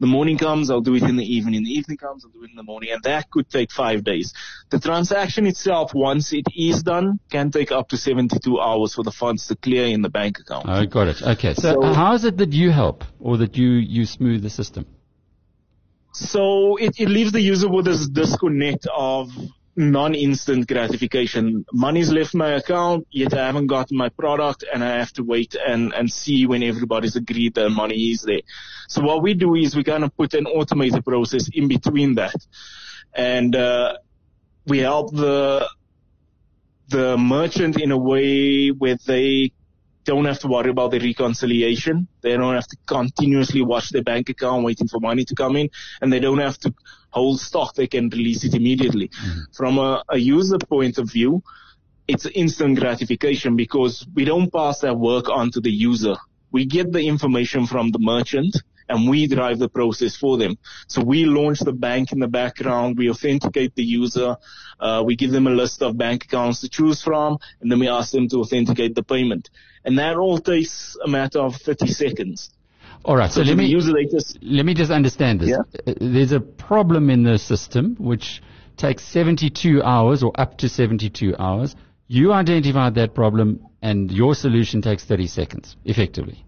The 0.00 0.06
morning 0.06 0.38
comes, 0.38 0.70
I'll 0.70 0.80
do 0.80 0.94
it 0.96 1.04
in 1.04 1.16
the 1.16 1.24
evening. 1.24 1.62
The 1.62 1.70
evening 1.70 1.98
comes, 1.98 2.24
I'll 2.24 2.30
do 2.30 2.42
it 2.42 2.50
in 2.50 2.56
the 2.56 2.62
morning. 2.62 2.90
And 2.92 3.02
that 3.04 3.30
could 3.30 3.48
take 3.48 3.70
five 3.70 4.02
days. 4.02 4.32
The 4.70 4.80
transaction 4.80 5.46
itself, 5.46 5.94
once 5.94 6.32
it 6.32 6.46
is 6.54 6.82
done, 6.82 7.20
can 7.30 7.50
take 7.50 7.70
up 7.70 7.88
to 7.90 7.96
72 7.96 8.60
hours 8.60 8.94
for 8.94 9.04
the 9.04 9.12
funds 9.12 9.46
to 9.48 9.56
clear 9.56 9.86
in 9.86 10.02
the 10.02 10.10
bank 10.10 10.40
account. 10.40 10.68
I 10.68 10.80
oh, 10.82 10.86
got 10.86 11.08
it. 11.08 11.22
Okay. 11.22 11.54
So, 11.54 11.80
so 11.80 11.92
how 11.92 12.14
is 12.14 12.24
it 12.24 12.36
that 12.38 12.52
you 12.52 12.70
help 12.70 13.04
or 13.20 13.36
that 13.38 13.56
you, 13.56 13.70
you 13.70 14.04
smooth 14.04 14.42
the 14.42 14.50
system? 14.50 14.86
So 16.12 16.76
it, 16.76 16.94
it 16.98 17.08
leaves 17.08 17.32
the 17.32 17.40
user 17.40 17.68
with 17.68 17.86
this 17.86 18.08
disconnect 18.08 18.86
of 18.94 19.30
non-instant 19.76 20.68
gratification. 20.68 21.64
Money's 21.72 22.10
left 22.10 22.34
my 22.34 22.50
account, 22.50 23.06
yet 23.10 23.34
I 23.34 23.46
haven't 23.46 23.66
gotten 23.66 23.96
my 23.96 24.08
product 24.08 24.64
and 24.72 24.84
I 24.84 24.98
have 24.98 25.12
to 25.14 25.24
wait 25.24 25.54
and, 25.54 25.92
and 25.92 26.10
see 26.10 26.46
when 26.46 26.62
everybody's 26.62 27.16
agreed 27.16 27.54
that 27.54 27.70
money 27.70 28.10
is 28.10 28.22
there. 28.22 28.42
So 28.88 29.02
what 29.02 29.22
we 29.22 29.34
do 29.34 29.54
is 29.54 29.74
we 29.74 29.84
kind 29.84 30.04
of 30.04 30.16
put 30.16 30.34
an 30.34 30.46
automated 30.46 31.04
process 31.04 31.48
in 31.52 31.68
between 31.68 32.14
that. 32.16 32.36
And, 33.14 33.54
uh, 33.54 33.94
we 34.66 34.78
help 34.78 35.12
the, 35.12 35.68
the 36.88 37.18
merchant 37.18 37.78
in 37.78 37.90
a 37.90 37.98
way 37.98 38.68
where 38.68 38.96
they 39.06 39.52
don't 40.04 40.26
have 40.26 40.38
to 40.40 40.48
worry 40.48 40.70
about 40.70 40.90
the 40.90 40.98
reconciliation. 40.98 42.08
They 42.20 42.36
don't 42.36 42.54
have 42.54 42.66
to 42.66 42.76
continuously 42.86 43.62
watch 43.62 43.90
their 43.90 44.02
bank 44.02 44.28
account 44.28 44.64
waiting 44.64 44.88
for 44.88 45.00
money 45.00 45.24
to 45.24 45.34
come 45.34 45.56
in 45.56 45.70
and 46.00 46.12
they 46.12 46.20
don't 46.20 46.38
have 46.38 46.58
to 46.58 46.74
hold 47.14 47.40
stock. 47.40 47.74
They 47.74 47.86
can 47.86 48.08
release 48.08 48.44
it 48.44 48.54
immediately. 48.54 49.08
Mm-hmm. 49.08 49.40
From 49.52 49.78
a, 49.78 50.02
a 50.08 50.18
user 50.18 50.58
point 50.58 50.98
of 50.98 51.10
view, 51.10 51.42
it's 52.06 52.26
instant 52.26 52.78
gratification 52.78 53.56
because 53.56 54.06
we 54.14 54.24
don't 54.24 54.52
pass 54.52 54.80
that 54.80 54.98
work 54.98 55.28
on 55.28 55.50
to 55.52 55.60
the 55.60 55.70
user. 55.70 56.16
We 56.52 56.66
get 56.66 56.92
the 56.92 57.06
information 57.06 57.66
from 57.66 57.90
the 57.90 57.98
merchant 57.98 58.56
and 58.88 59.08
we 59.08 59.26
drive 59.26 59.58
the 59.58 59.68
process 59.68 60.16
for 60.16 60.36
them. 60.36 60.58
So 60.88 61.02
we 61.02 61.24
launch 61.24 61.60
the 61.60 61.72
bank 61.72 62.12
in 62.12 62.18
the 62.18 62.28
background, 62.28 62.98
we 62.98 63.10
authenticate 63.10 63.74
the 63.74 63.82
user, 63.82 64.36
uh, 64.78 65.02
we 65.06 65.16
give 65.16 65.30
them 65.30 65.46
a 65.46 65.50
list 65.50 65.82
of 65.82 65.96
bank 65.96 66.24
accounts 66.24 66.60
to 66.60 66.68
choose 66.68 67.02
from, 67.02 67.38
and 67.60 67.70
then 67.70 67.78
we 67.78 67.88
ask 67.88 68.12
them 68.12 68.28
to 68.28 68.40
authenticate 68.40 68.94
the 68.94 69.02
payment. 69.02 69.48
And 69.84 69.98
that 69.98 70.16
all 70.16 70.38
takes 70.38 70.96
a 71.02 71.08
matter 71.08 71.40
of 71.40 71.56
30 71.56 71.86
seconds. 71.88 72.50
All 73.04 73.16
right, 73.16 73.30
so, 73.30 73.42
so 73.42 73.48
let 73.48 73.58
me 73.58 73.74
let 74.42 74.66
me 74.66 74.74
just 74.74 74.90
understand 74.90 75.40
this. 75.40 75.50
Yeah? 75.50 75.58
Uh, 75.86 75.94
there's 76.00 76.32
a 76.32 76.40
problem 76.40 77.10
in 77.10 77.22
the 77.22 77.38
system 77.38 77.96
which 77.98 78.42
takes 78.76 79.04
72 79.04 79.82
hours 79.82 80.22
or 80.22 80.32
up 80.40 80.56
to 80.58 80.68
72 80.68 81.36
hours. 81.38 81.76
You 82.06 82.32
identified 82.32 82.94
that 82.94 83.14
problem, 83.14 83.66
and 83.82 84.10
your 84.10 84.34
solution 84.34 84.80
takes 84.80 85.04
30 85.04 85.26
seconds, 85.26 85.76
effectively. 85.84 86.44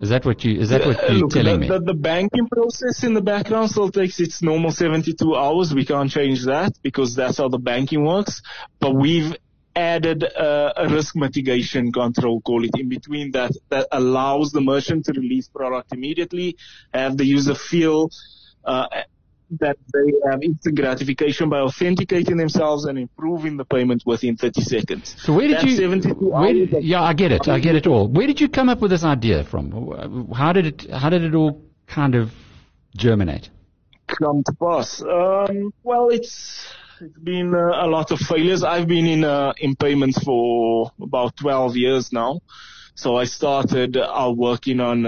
Is 0.00 0.08
that 0.08 0.24
what 0.24 0.42
you, 0.44 0.58
is 0.58 0.70
that 0.70 0.86
what 0.86 1.02
you're 1.10 1.20
Look, 1.20 1.30
telling 1.30 1.54
the, 1.54 1.58
me? 1.58 1.68
The, 1.68 1.80
the, 1.80 1.94
banking 1.94 2.48
process 2.48 3.04
in 3.04 3.12
the 3.12 3.20
background 3.20 3.70
still 3.70 3.90
takes 3.90 4.18
its 4.18 4.42
normal 4.42 4.70
72 4.70 5.36
hours. 5.36 5.74
We 5.74 5.84
can't 5.84 6.10
change 6.10 6.46
that 6.46 6.72
because 6.82 7.14
that's 7.14 7.36
how 7.36 7.48
the 7.48 7.58
banking 7.58 8.04
works. 8.06 8.40
But 8.80 8.94
we've 8.94 9.34
added 9.76 10.24
uh, 10.24 10.72
a 10.76 10.88
risk 10.88 11.16
mitigation 11.16 11.92
control, 11.92 12.40
call 12.40 12.64
it 12.64 12.70
in 12.78 12.88
between 12.88 13.30
that, 13.32 13.52
that 13.68 13.86
allows 13.92 14.52
the 14.52 14.60
merchant 14.60 15.04
to 15.06 15.12
release 15.12 15.48
product 15.48 15.92
immediately, 15.92 16.56
have 16.92 17.16
the 17.16 17.24
user 17.24 17.54
feel, 17.54 18.10
uh, 18.64 18.86
that 19.58 19.76
they 19.92 20.30
have 20.30 20.42
instant 20.42 20.76
gratification 20.76 21.48
by 21.48 21.58
authenticating 21.58 22.36
themselves 22.36 22.84
and 22.84 22.98
improving 22.98 23.56
the 23.56 23.64
payment 23.64 24.02
within 24.06 24.36
30 24.36 24.62
seconds. 24.62 25.16
So 25.18 25.32
where 25.32 25.48
did 25.48 25.56
That's 25.56 25.64
you? 25.64 26.14
Where 26.14 26.52
did, 26.52 26.84
yeah, 26.84 27.02
I 27.02 27.14
get 27.14 27.32
it. 27.32 27.48
I 27.48 27.58
get 27.58 27.74
it 27.74 27.86
all. 27.86 28.06
Where 28.06 28.26
did 28.26 28.40
you 28.40 28.48
come 28.48 28.68
up 28.68 28.80
with 28.80 28.92
this 28.92 29.02
idea 29.02 29.44
from? 29.44 30.30
How 30.32 30.52
did 30.52 30.66
it? 30.66 30.90
How 30.90 31.10
did 31.10 31.24
it 31.24 31.34
all 31.34 31.64
kind 31.86 32.14
of 32.14 32.30
germinate? 32.96 33.50
Come 34.06 34.42
to 34.44 34.52
pass. 34.52 35.02
Um, 35.02 35.72
well, 35.82 36.08
it's 36.10 36.66
it's 37.00 37.18
been 37.18 37.54
uh, 37.54 37.72
a 37.74 37.86
lot 37.86 38.10
of 38.10 38.18
failures. 38.18 38.62
I've 38.62 38.86
been 38.86 39.06
in 39.06 39.24
uh, 39.24 39.52
in 39.58 39.76
payments 39.76 40.22
for 40.22 40.92
about 41.00 41.36
12 41.36 41.76
years 41.76 42.12
now. 42.12 42.40
So 42.94 43.16
I 43.16 43.24
started 43.24 43.96
uh, 43.96 44.32
working 44.36 44.80
on 44.80 45.04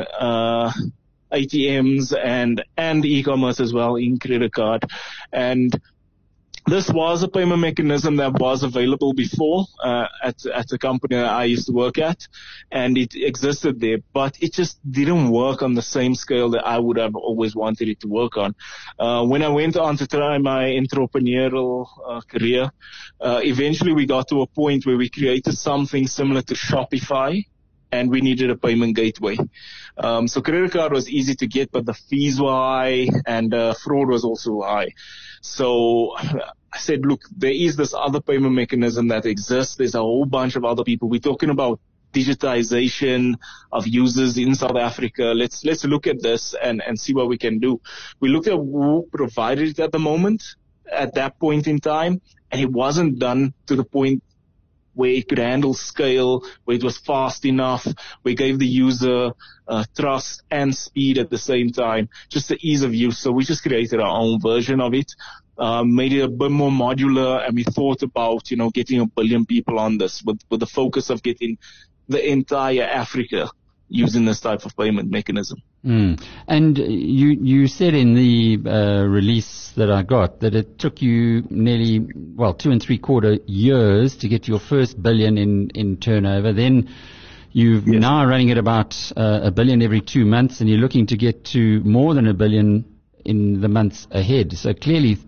ATMs 1.32 2.16
and 2.16 2.64
and 2.76 3.04
e-commerce 3.04 3.60
as 3.60 3.72
well 3.72 3.96
in 3.96 4.18
credit 4.18 4.52
card. 4.52 4.84
And 5.32 5.78
this 6.72 6.88
was 6.90 7.22
a 7.22 7.28
payment 7.28 7.60
mechanism 7.60 8.16
that 8.16 8.32
was 8.32 8.62
available 8.62 9.12
before 9.12 9.66
uh, 9.84 10.06
at 10.22 10.46
at 10.46 10.68
the 10.68 10.78
company 10.78 11.16
that 11.16 11.26
I 11.26 11.44
used 11.44 11.66
to 11.66 11.72
work 11.72 11.98
at, 11.98 12.26
and 12.70 12.96
it 12.96 13.14
existed 13.14 13.78
there, 13.78 13.98
but 14.14 14.38
it 14.40 14.54
just 14.54 14.78
didn't 14.90 15.28
work 15.30 15.60
on 15.60 15.74
the 15.74 15.82
same 15.82 16.14
scale 16.14 16.48
that 16.54 16.66
I 16.66 16.78
would 16.78 16.96
have 16.96 17.14
always 17.14 17.54
wanted 17.54 17.88
it 17.88 18.00
to 18.00 18.08
work 18.08 18.38
on. 18.38 18.54
Uh, 18.98 19.22
when 19.26 19.42
I 19.42 19.50
went 19.50 19.76
on 19.76 19.98
to 19.98 20.06
try 20.06 20.38
my 20.38 20.62
entrepreneurial 20.82 21.88
uh, 22.08 22.22
career, 22.22 22.70
uh, 23.20 23.40
eventually 23.44 23.92
we 23.92 24.06
got 24.06 24.28
to 24.28 24.40
a 24.40 24.46
point 24.46 24.86
where 24.86 24.96
we 24.96 25.10
created 25.10 25.58
something 25.58 26.06
similar 26.06 26.40
to 26.40 26.54
Shopify, 26.54 27.44
and 27.90 28.10
we 28.10 28.22
needed 28.22 28.48
a 28.48 28.56
payment 28.56 28.96
gateway. 28.96 29.36
Um, 29.98 30.26
so 30.26 30.40
credit 30.40 30.72
card 30.72 30.92
was 30.92 31.10
easy 31.10 31.34
to 31.34 31.46
get, 31.46 31.70
but 31.70 31.84
the 31.84 31.92
fees 31.92 32.40
were 32.40 32.50
high 32.50 33.08
and 33.26 33.52
uh, 33.52 33.74
fraud 33.74 34.08
was 34.08 34.24
also 34.24 34.62
high. 34.62 34.94
So 35.42 36.16
I 36.72 36.78
said, 36.78 37.04
look, 37.04 37.22
there 37.36 37.52
is 37.52 37.76
this 37.76 37.94
other 37.94 38.20
payment 38.20 38.54
mechanism 38.54 39.08
that 39.08 39.26
exists. 39.26 39.76
There's 39.76 39.94
a 39.94 40.00
whole 40.00 40.24
bunch 40.24 40.56
of 40.56 40.64
other 40.64 40.84
people. 40.84 41.08
We're 41.08 41.20
talking 41.20 41.50
about 41.50 41.80
digitization 42.12 43.34
of 43.70 43.86
users 43.86 44.36
in 44.38 44.54
South 44.54 44.76
Africa. 44.76 45.32
Let's 45.34 45.64
let's 45.64 45.84
look 45.84 46.06
at 46.06 46.22
this 46.22 46.54
and, 46.62 46.82
and 46.86 46.98
see 46.98 47.14
what 47.14 47.28
we 47.28 47.38
can 47.38 47.58
do. 47.58 47.80
We 48.20 48.28
looked 48.28 48.46
at 48.46 48.54
who 48.54 49.08
provided 49.12 49.68
it 49.68 49.80
at 49.80 49.92
the 49.92 49.98
moment, 49.98 50.42
at 50.90 51.14
that 51.14 51.38
point 51.38 51.66
in 51.66 51.78
time, 51.78 52.20
and 52.50 52.60
it 52.60 52.70
wasn't 52.70 53.18
done 53.18 53.54
to 53.66 53.76
the 53.76 53.84
point 53.84 54.22
where 54.94 55.10
it 55.10 55.28
could 55.28 55.38
handle 55.38 55.74
scale, 55.74 56.42
where 56.64 56.76
it 56.76 56.84
was 56.84 56.98
fast 56.98 57.46
enough, 57.46 57.86
we 58.24 58.34
gave 58.34 58.58
the 58.58 58.66
user 58.66 59.30
uh, 59.66 59.84
trust 59.96 60.42
and 60.50 60.76
speed 60.76 61.16
at 61.16 61.30
the 61.30 61.38
same 61.38 61.70
time, 61.70 62.10
just 62.28 62.48
the 62.48 62.58
ease 62.60 62.82
of 62.82 62.94
use. 62.94 63.18
So 63.18 63.32
we 63.32 63.44
just 63.44 63.62
created 63.62 64.00
our 64.00 64.20
own 64.20 64.38
version 64.38 64.82
of 64.82 64.92
it, 64.92 65.12
uh, 65.58 65.84
made 65.84 66.12
it 66.12 66.22
a 66.22 66.28
bit 66.28 66.50
more 66.50 66.70
modular, 66.70 67.46
and 67.46 67.54
we 67.54 67.64
thought 67.64 68.02
about, 68.02 68.50
you 68.50 68.56
know, 68.56 68.70
getting 68.70 69.00
a 69.00 69.06
billion 69.06 69.44
people 69.46 69.78
on 69.78 69.98
this 69.98 70.22
with, 70.24 70.40
with 70.50 70.60
the 70.60 70.66
focus 70.66 71.10
of 71.10 71.22
getting 71.22 71.58
the 72.08 72.30
entire 72.30 72.82
Africa 72.82 73.50
using 73.88 74.24
this 74.24 74.40
type 74.40 74.64
of 74.64 74.76
payment 74.76 75.10
mechanism. 75.10 75.62
Mm. 75.84 76.22
And 76.48 76.78
you 76.78 77.28
you 77.28 77.66
said 77.66 77.94
in 77.94 78.14
the 78.14 78.58
uh, 78.64 79.04
release 79.04 79.72
that 79.76 79.90
I 79.90 80.02
got 80.02 80.40
that 80.40 80.54
it 80.54 80.78
took 80.78 81.02
you 81.02 81.42
nearly 81.50 82.00
well 82.34 82.54
two 82.54 82.70
and 82.70 82.82
three 82.82 82.98
quarter 82.98 83.38
years 83.46 84.16
to 84.16 84.28
get 84.28 84.48
your 84.48 84.60
first 84.60 85.02
billion 85.02 85.36
in 85.36 85.70
in 85.70 85.98
turnover. 85.98 86.52
Then 86.52 86.88
you've 87.52 87.86
yes. 87.86 88.00
now 88.00 88.24
running 88.24 88.50
at 88.50 88.58
about 88.58 88.96
uh, 89.16 89.40
a 89.42 89.50
billion 89.50 89.82
every 89.82 90.00
two 90.00 90.24
months, 90.24 90.60
and 90.60 90.70
you're 90.70 90.78
looking 90.78 91.06
to 91.08 91.16
get 91.16 91.44
to 91.46 91.80
more 91.80 92.14
than 92.14 92.26
a 92.26 92.34
billion 92.34 92.84
in 93.24 93.60
the 93.60 93.68
months 93.68 94.06
ahead. 94.10 94.56
So 94.56 94.74
clearly, 94.74 95.18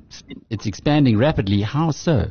it's 0.50 0.66
expanding 0.66 1.18
rapidly. 1.18 1.62
How 1.62 1.90
so? 1.90 2.30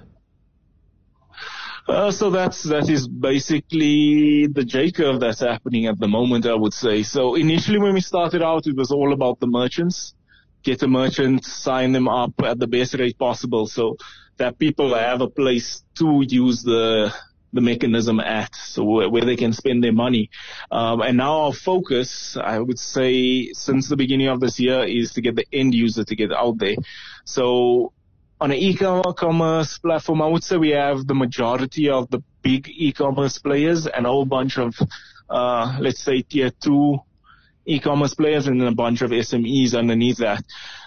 Uh, 1.87 2.11
so 2.11 2.29
that's 2.29 2.63
that 2.63 2.89
is 2.89 3.07
basically 3.07 4.47
the 4.47 4.63
J 4.63 4.91
curve 4.91 5.19
that's 5.19 5.41
happening 5.41 5.87
at 5.87 5.99
the 5.99 6.07
moment. 6.07 6.45
I 6.45 6.55
would 6.55 6.73
say. 6.73 7.03
So 7.03 7.35
initially, 7.35 7.77
when 7.77 7.93
we 7.93 8.01
started 8.01 8.41
out, 8.41 8.67
it 8.67 8.75
was 8.75 8.91
all 8.91 9.11
about 9.11 9.39
the 9.39 9.47
merchants. 9.47 10.13
Get 10.63 10.79
the 10.79 10.87
merchants, 10.87 11.51
sign 11.51 11.91
them 11.91 12.07
up 12.07 12.31
at 12.41 12.57
the 12.57 12.67
best 12.67 12.93
rate 12.93 13.17
possible, 13.19 13.67
so 13.67 13.97
that 14.37 14.57
people 14.59 14.95
have 14.95 15.19
a 15.19 15.29
place 15.29 15.83
to 15.95 16.23
use 16.25 16.63
the 16.63 17.13
the 17.53 17.61
mechanism 17.61 18.19
at, 18.19 18.53
so 18.55 18.83
where 18.83 19.23
they 19.23 19.35
can 19.35 19.53
spend 19.53 19.83
their 19.83 19.93
money. 19.93 20.29
Um, 20.71 21.01
and 21.01 21.17
now 21.17 21.41
our 21.41 21.53
focus, 21.53 22.35
I 22.35 22.59
would 22.59 22.79
say, 22.79 23.53
since 23.53 23.87
the 23.87 23.95
beginning 23.95 24.27
of 24.27 24.39
this 24.39 24.59
year, 24.59 24.83
is 24.83 25.13
to 25.13 25.21
get 25.21 25.35
the 25.35 25.45
end 25.53 25.73
user 25.73 26.03
to 26.03 26.15
get 26.15 26.33
out 26.33 26.57
there. 26.57 26.75
So 27.25 27.93
on 28.41 28.51
an 28.51 28.57
e-commerce 28.57 29.77
platform, 29.77 30.21
I 30.21 30.27
would 30.27 30.43
say 30.43 30.57
we 30.57 30.71
have 30.71 31.07
the 31.07 31.15
majority 31.15 31.89
of 31.89 32.09
the 32.09 32.21
big 32.41 32.69
e-commerce 32.69 33.37
players 33.37 33.87
and 33.87 34.05
a 34.05 34.09
whole 34.09 34.25
bunch 34.25 34.57
of, 34.57 34.75
uh, 35.29 35.77
let's 35.79 36.01
say 36.01 36.23
tier 36.23 36.49
two 36.49 36.99
e-commerce 37.65 38.13
players 38.13 38.47
and 38.47 38.59
then 38.59 38.67
a 38.67 38.75
bunch 38.75 39.01
of 39.01 39.11
SMEs 39.11 39.77
underneath 39.77 40.17
that. 40.17 40.43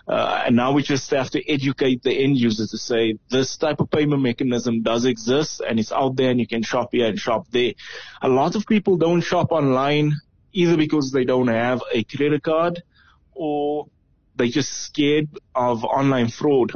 Uh, 0.09 0.45
and 0.47 0.55
now 0.55 0.73
we 0.73 0.83
just 0.83 1.11
have 1.11 1.31
to 1.31 1.51
educate 1.51 2.03
the 2.03 2.13
end 2.13 2.39
user 2.39 2.67
to 2.67 2.79
say 2.79 3.19
this 3.29 3.57
type 3.57 3.81
of 3.81 3.91
payment 3.91 4.23
mechanism 4.23 4.83
does 4.83 5.05
exist 5.05 5.61
and 5.67 5.81
it's 5.81 5.91
out 5.91 6.15
there 6.15 6.31
and 6.31 6.39
you 6.39 6.47
can 6.47 6.63
shop 6.63 6.91
here 6.93 7.07
and 7.07 7.19
shop 7.19 7.47
there. 7.51 7.73
A 8.23 8.29
lot 8.29 8.55
of 8.55 8.67
people 8.67 8.97
don't 8.97 9.21
shop 9.21 9.51
online 9.51 10.13
either 10.53 10.77
because 10.77 11.11
they 11.11 11.25
don't 11.25 11.49
have 11.49 11.83
a 11.93 12.05
credit 12.05 12.43
card 12.43 12.83
or 13.35 13.89
they're 14.37 14.47
just 14.47 14.73
scared 14.73 15.29
of 15.55 15.85
online 15.85 16.29
fraud. 16.29 16.73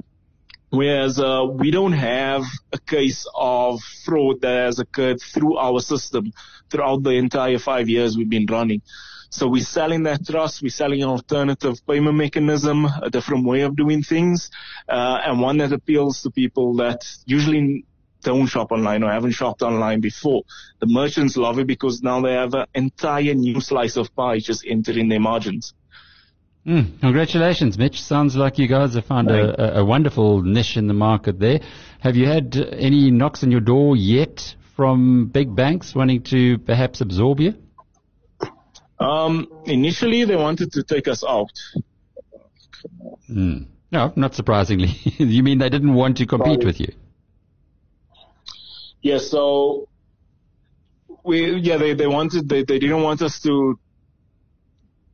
Whereas 0.70 1.18
uh, 1.18 1.47
we 1.51 1.70
don't 1.70 1.93
have 1.93 2.45
a 2.72 2.78
case 2.78 3.26
of 3.35 3.81
fraud 4.05 4.41
that 4.43 4.66
has 4.66 4.78
occurred 4.78 5.20
through 5.20 5.57
our 5.57 5.81
system 5.81 6.33
throughout 6.70 7.03
the 7.03 7.11
entire 7.11 7.59
five 7.59 7.89
years 7.89 8.16
we've 8.16 8.31
been 8.31 8.47
running. 8.47 8.83
So 9.31 9.49
we're 9.49 9.62
selling 9.62 10.03
that 10.05 10.26
trust, 10.26 10.61
we're 10.61 10.70
selling 10.70 11.03
an 11.03 11.09
alternative 11.09 11.76
payment 11.87 12.16
mechanism, 12.16 12.85
a 12.85 13.09
different 13.11 13.47
way 13.47 13.61
of 13.61 13.76
doing 13.76 14.03
things, 14.03 14.51
uh, 14.89 15.20
and 15.24 15.41
one 15.41 15.59
that 15.59 15.72
appeals 15.72 16.22
to 16.22 16.31
people 16.31 16.74
that 16.76 17.07
usually 17.26 17.85
don't 18.22 18.49
shop 18.49 18.72
online 18.72 19.03
or 19.05 19.11
haven't 19.11 19.31
shopped 19.31 19.62
online 19.62 20.01
before. 20.01 20.43
The 20.81 20.87
merchants 20.87 21.37
love 21.37 21.61
it 21.61 21.68
because 21.68 22.03
now 22.03 22.20
they 22.20 22.33
have 22.33 22.55
an 22.55 22.66
entire 22.74 23.35
new 23.35 23.61
slice 23.61 23.97
of 23.97 24.14
pie 24.16 24.41
just 24.41 24.64
entering 24.66 25.09
their 25.09 25.20
margins. 25.20 25.74
Mm, 26.66 27.01
congratulations, 27.01 27.78
Mitch. 27.78 28.03
Sounds 28.03 28.37
like 28.37 28.59
you 28.59 28.66
guys 28.66 28.95
have 28.95 29.07
found 29.07 29.31
a, 29.31 29.78
a, 29.78 29.81
a, 29.81 29.85
wonderful 29.85 30.43
niche 30.43 30.76
in 30.76 30.89
the 30.89 30.95
market 30.95 31.39
there. 31.39 31.61
Have 32.01 32.16
you 32.16 32.26
had 32.26 32.55
any 32.72 33.11
knocks 33.11 33.43
on 33.43 33.51
your 33.51 33.62
door 33.62 33.97
yet 33.97 34.55
from 34.76 35.28
big 35.28 35.55
banks 35.55 35.95
wanting 35.95 36.22
to 36.24 36.59
perhaps 36.59 37.01
absorb 37.01 37.41
you? 37.41 37.55
Um, 39.01 39.48
initially, 39.64 40.24
they 40.24 40.36
wanted 40.36 40.72
to 40.72 40.82
take 40.82 41.09
us 41.09 41.24
out. 41.24 41.51
Mm. 43.30 43.66
No, 43.90 44.12
not 44.14 44.34
surprisingly. 44.34 44.88
you 45.18 45.42
mean 45.42 45.59
they 45.59 45.70
didn't 45.70 45.94
want 45.94 46.18
to 46.18 46.26
compete 46.26 46.64
with 46.64 46.80
you? 46.80 46.92
Yeah, 49.03 49.18
so 49.18 49.88
we 51.24 51.57
yeah 51.57 51.76
they, 51.76 51.94
they 51.94 52.07
wanted 52.07 52.48
they, 52.48 52.64
they 52.64 52.78
didn't 52.78 53.03
want 53.03 53.22
us 53.22 53.40
to 53.40 53.78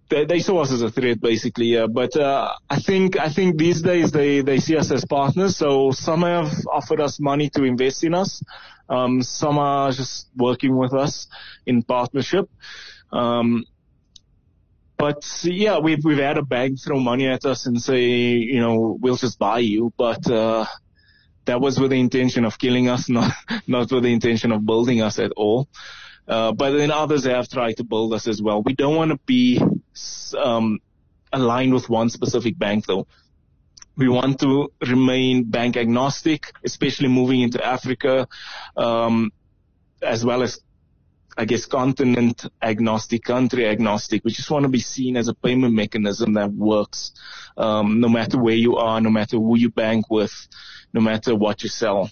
they, 0.08 0.24
they 0.24 0.38
saw 0.38 0.62
us 0.62 0.70
as 0.70 0.82
a 0.82 0.90
threat 0.90 1.20
basically 1.20 1.66
yeah 1.66 1.86
but 1.86 2.16
uh, 2.16 2.52
I 2.70 2.78
think 2.80 3.18
I 3.18 3.28
think 3.28 3.58
these 3.58 3.82
days 3.82 4.12
they 4.12 4.40
they 4.40 4.58
see 4.58 4.76
us 4.76 4.90
as 4.90 5.04
partners 5.04 5.56
so 5.56 5.90
some 5.90 6.22
have 6.22 6.52
offered 6.72 7.00
us 7.00 7.18
money 7.18 7.50
to 7.50 7.64
invest 7.64 8.04
in 8.04 8.14
us 8.14 8.42
um, 8.88 9.22
some 9.22 9.58
are 9.58 9.90
just 9.90 10.28
working 10.36 10.76
with 10.76 10.92
us 10.92 11.26
in 11.66 11.82
partnership 11.82 12.48
um, 13.12 13.64
but 14.98 15.24
yeah 15.44 15.78
we've 15.78 16.04
we've 16.04 16.18
had 16.18 16.38
a 16.38 16.42
bank 16.42 16.78
throw 16.82 16.98
money 16.98 17.26
at 17.26 17.44
us 17.44 17.66
and 17.66 17.80
say 17.80 18.04
you 18.04 18.60
know 18.60 18.96
we'll 19.00 19.16
just 19.16 19.38
buy 19.38 19.58
you 19.58 19.92
but 19.96 20.30
uh, 20.30 20.64
that 21.46 21.60
was 21.60 21.80
with 21.80 21.90
the 21.90 21.98
intention 21.98 22.44
of 22.44 22.58
killing 22.58 22.88
us, 22.88 23.08
not 23.08 23.32
not 23.66 23.90
with 23.90 24.02
the 24.02 24.12
intention 24.12 24.52
of 24.52 24.66
building 24.66 25.00
us 25.00 25.18
at 25.18 25.32
all. 25.32 25.68
Uh, 26.28 26.52
but 26.52 26.72
then 26.72 26.90
others 26.90 27.24
have 27.24 27.48
tried 27.48 27.76
to 27.76 27.84
build 27.84 28.12
us 28.12 28.26
as 28.26 28.42
well. 28.42 28.60
We 28.60 28.74
don't 28.74 28.96
want 28.96 29.12
to 29.12 29.18
be 29.26 29.60
um, 30.36 30.80
aligned 31.32 31.72
with 31.72 31.88
one 31.88 32.10
specific 32.10 32.58
bank, 32.58 32.86
though. 32.86 33.06
We 33.96 34.08
want 34.08 34.40
to 34.40 34.72
remain 34.86 35.44
bank 35.44 35.76
agnostic, 35.76 36.52
especially 36.64 37.08
moving 37.08 37.42
into 37.42 37.64
Africa, 37.64 38.26
um, 38.76 39.32
as 40.02 40.24
well 40.24 40.42
as 40.42 40.60
I 41.38 41.44
guess, 41.44 41.66
continent 41.66 42.46
agnostic, 42.62 43.24
country 43.24 43.66
agnostic. 43.66 44.24
We 44.24 44.30
just 44.30 44.50
want 44.50 44.62
to 44.62 44.70
be 44.70 44.78
seen 44.80 45.16
as 45.16 45.28
a 45.28 45.34
payment 45.34 45.74
mechanism 45.74 46.32
that 46.34 46.50
works, 46.52 47.12
um, 47.58 48.00
no 48.00 48.08
matter 48.08 48.38
where 48.38 48.54
you 48.54 48.76
are, 48.76 49.00
no 49.00 49.10
matter 49.10 49.36
who 49.36 49.58
you 49.58 49.70
bank 49.70 50.08
with, 50.08 50.34
no 50.94 51.00
matter 51.02 51.34
what 51.34 51.62
you 51.62 51.68
sell. 51.68 52.10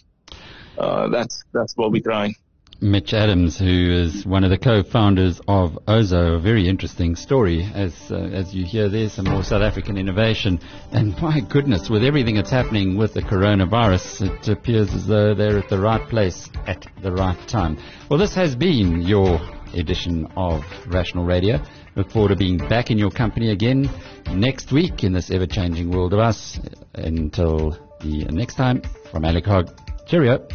Uh, 0.76 1.08
that's 1.08 1.42
that's 1.52 1.74
what 1.76 1.90
we're 1.90 2.02
trying. 2.02 2.34
Mitch 2.80 3.14
Adams, 3.14 3.58
who 3.58 3.92
is 3.92 4.26
one 4.26 4.44
of 4.44 4.50
the 4.50 4.58
co-founders 4.58 5.40
of 5.48 5.78
Ozow, 5.86 6.36
a 6.36 6.38
very 6.38 6.68
interesting 6.68 7.16
story. 7.16 7.68
As 7.74 7.94
uh, 8.10 8.16
as 8.16 8.54
you 8.54 8.64
hear 8.64 8.88
there, 8.88 9.08
some 9.08 9.24
more 9.26 9.42
South 9.42 9.62
African 9.62 9.96
innovation, 9.96 10.60
and 10.92 11.16
my 11.22 11.40
goodness, 11.40 11.88
with 11.88 12.04
everything 12.04 12.34
that's 12.34 12.50
happening 12.50 12.96
with 12.96 13.14
the 13.14 13.22
coronavirus, 13.22 14.22
it 14.22 14.48
appears 14.48 14.92
as 14.92 15.06
though 15.06 15.34
they're 15.34 15.58
at 15.58 15.68
the 15.68 15.78
right 15.78 16.06
place 16.08 16.48
at 16.66 16.86
the 17.02 17.12
right 17.12 17.48
time. 17.48 17.78
Well, 18.10 18.18
this 18.18 18.34
has 18.34 18.54
been 18.54 19.00
your 19.02 19.40
edition 19.72 20.26
of 20.36 20.62
Rational 20.86 21.24
Radio. 21.24 21.58
Look 21.96 22.10
forward 22.10 22.28
to 22.28 22.36
being 22.36 22.58
back 22.58 22.90
in 22.90 22.98
your 22.98 23.10
company 23.10 23.50
again 23.50 23.88
next 24.30 24.72
week 24.72 25.04
in 25.04 25.12
this 25.12 25.30
ever-changing 25.30 25.90
world 25.90 26.12
of 26.12 26.18
us. 26.18 26.58
Until 26.94 27.70
the 28.00 28.26
next 28.30 28.56
time, 28.56 28.82
from 29.10 29.24
Alec 29.24 29.46
Hogg, 29.46 29.70
cheerio. 30.06 30.46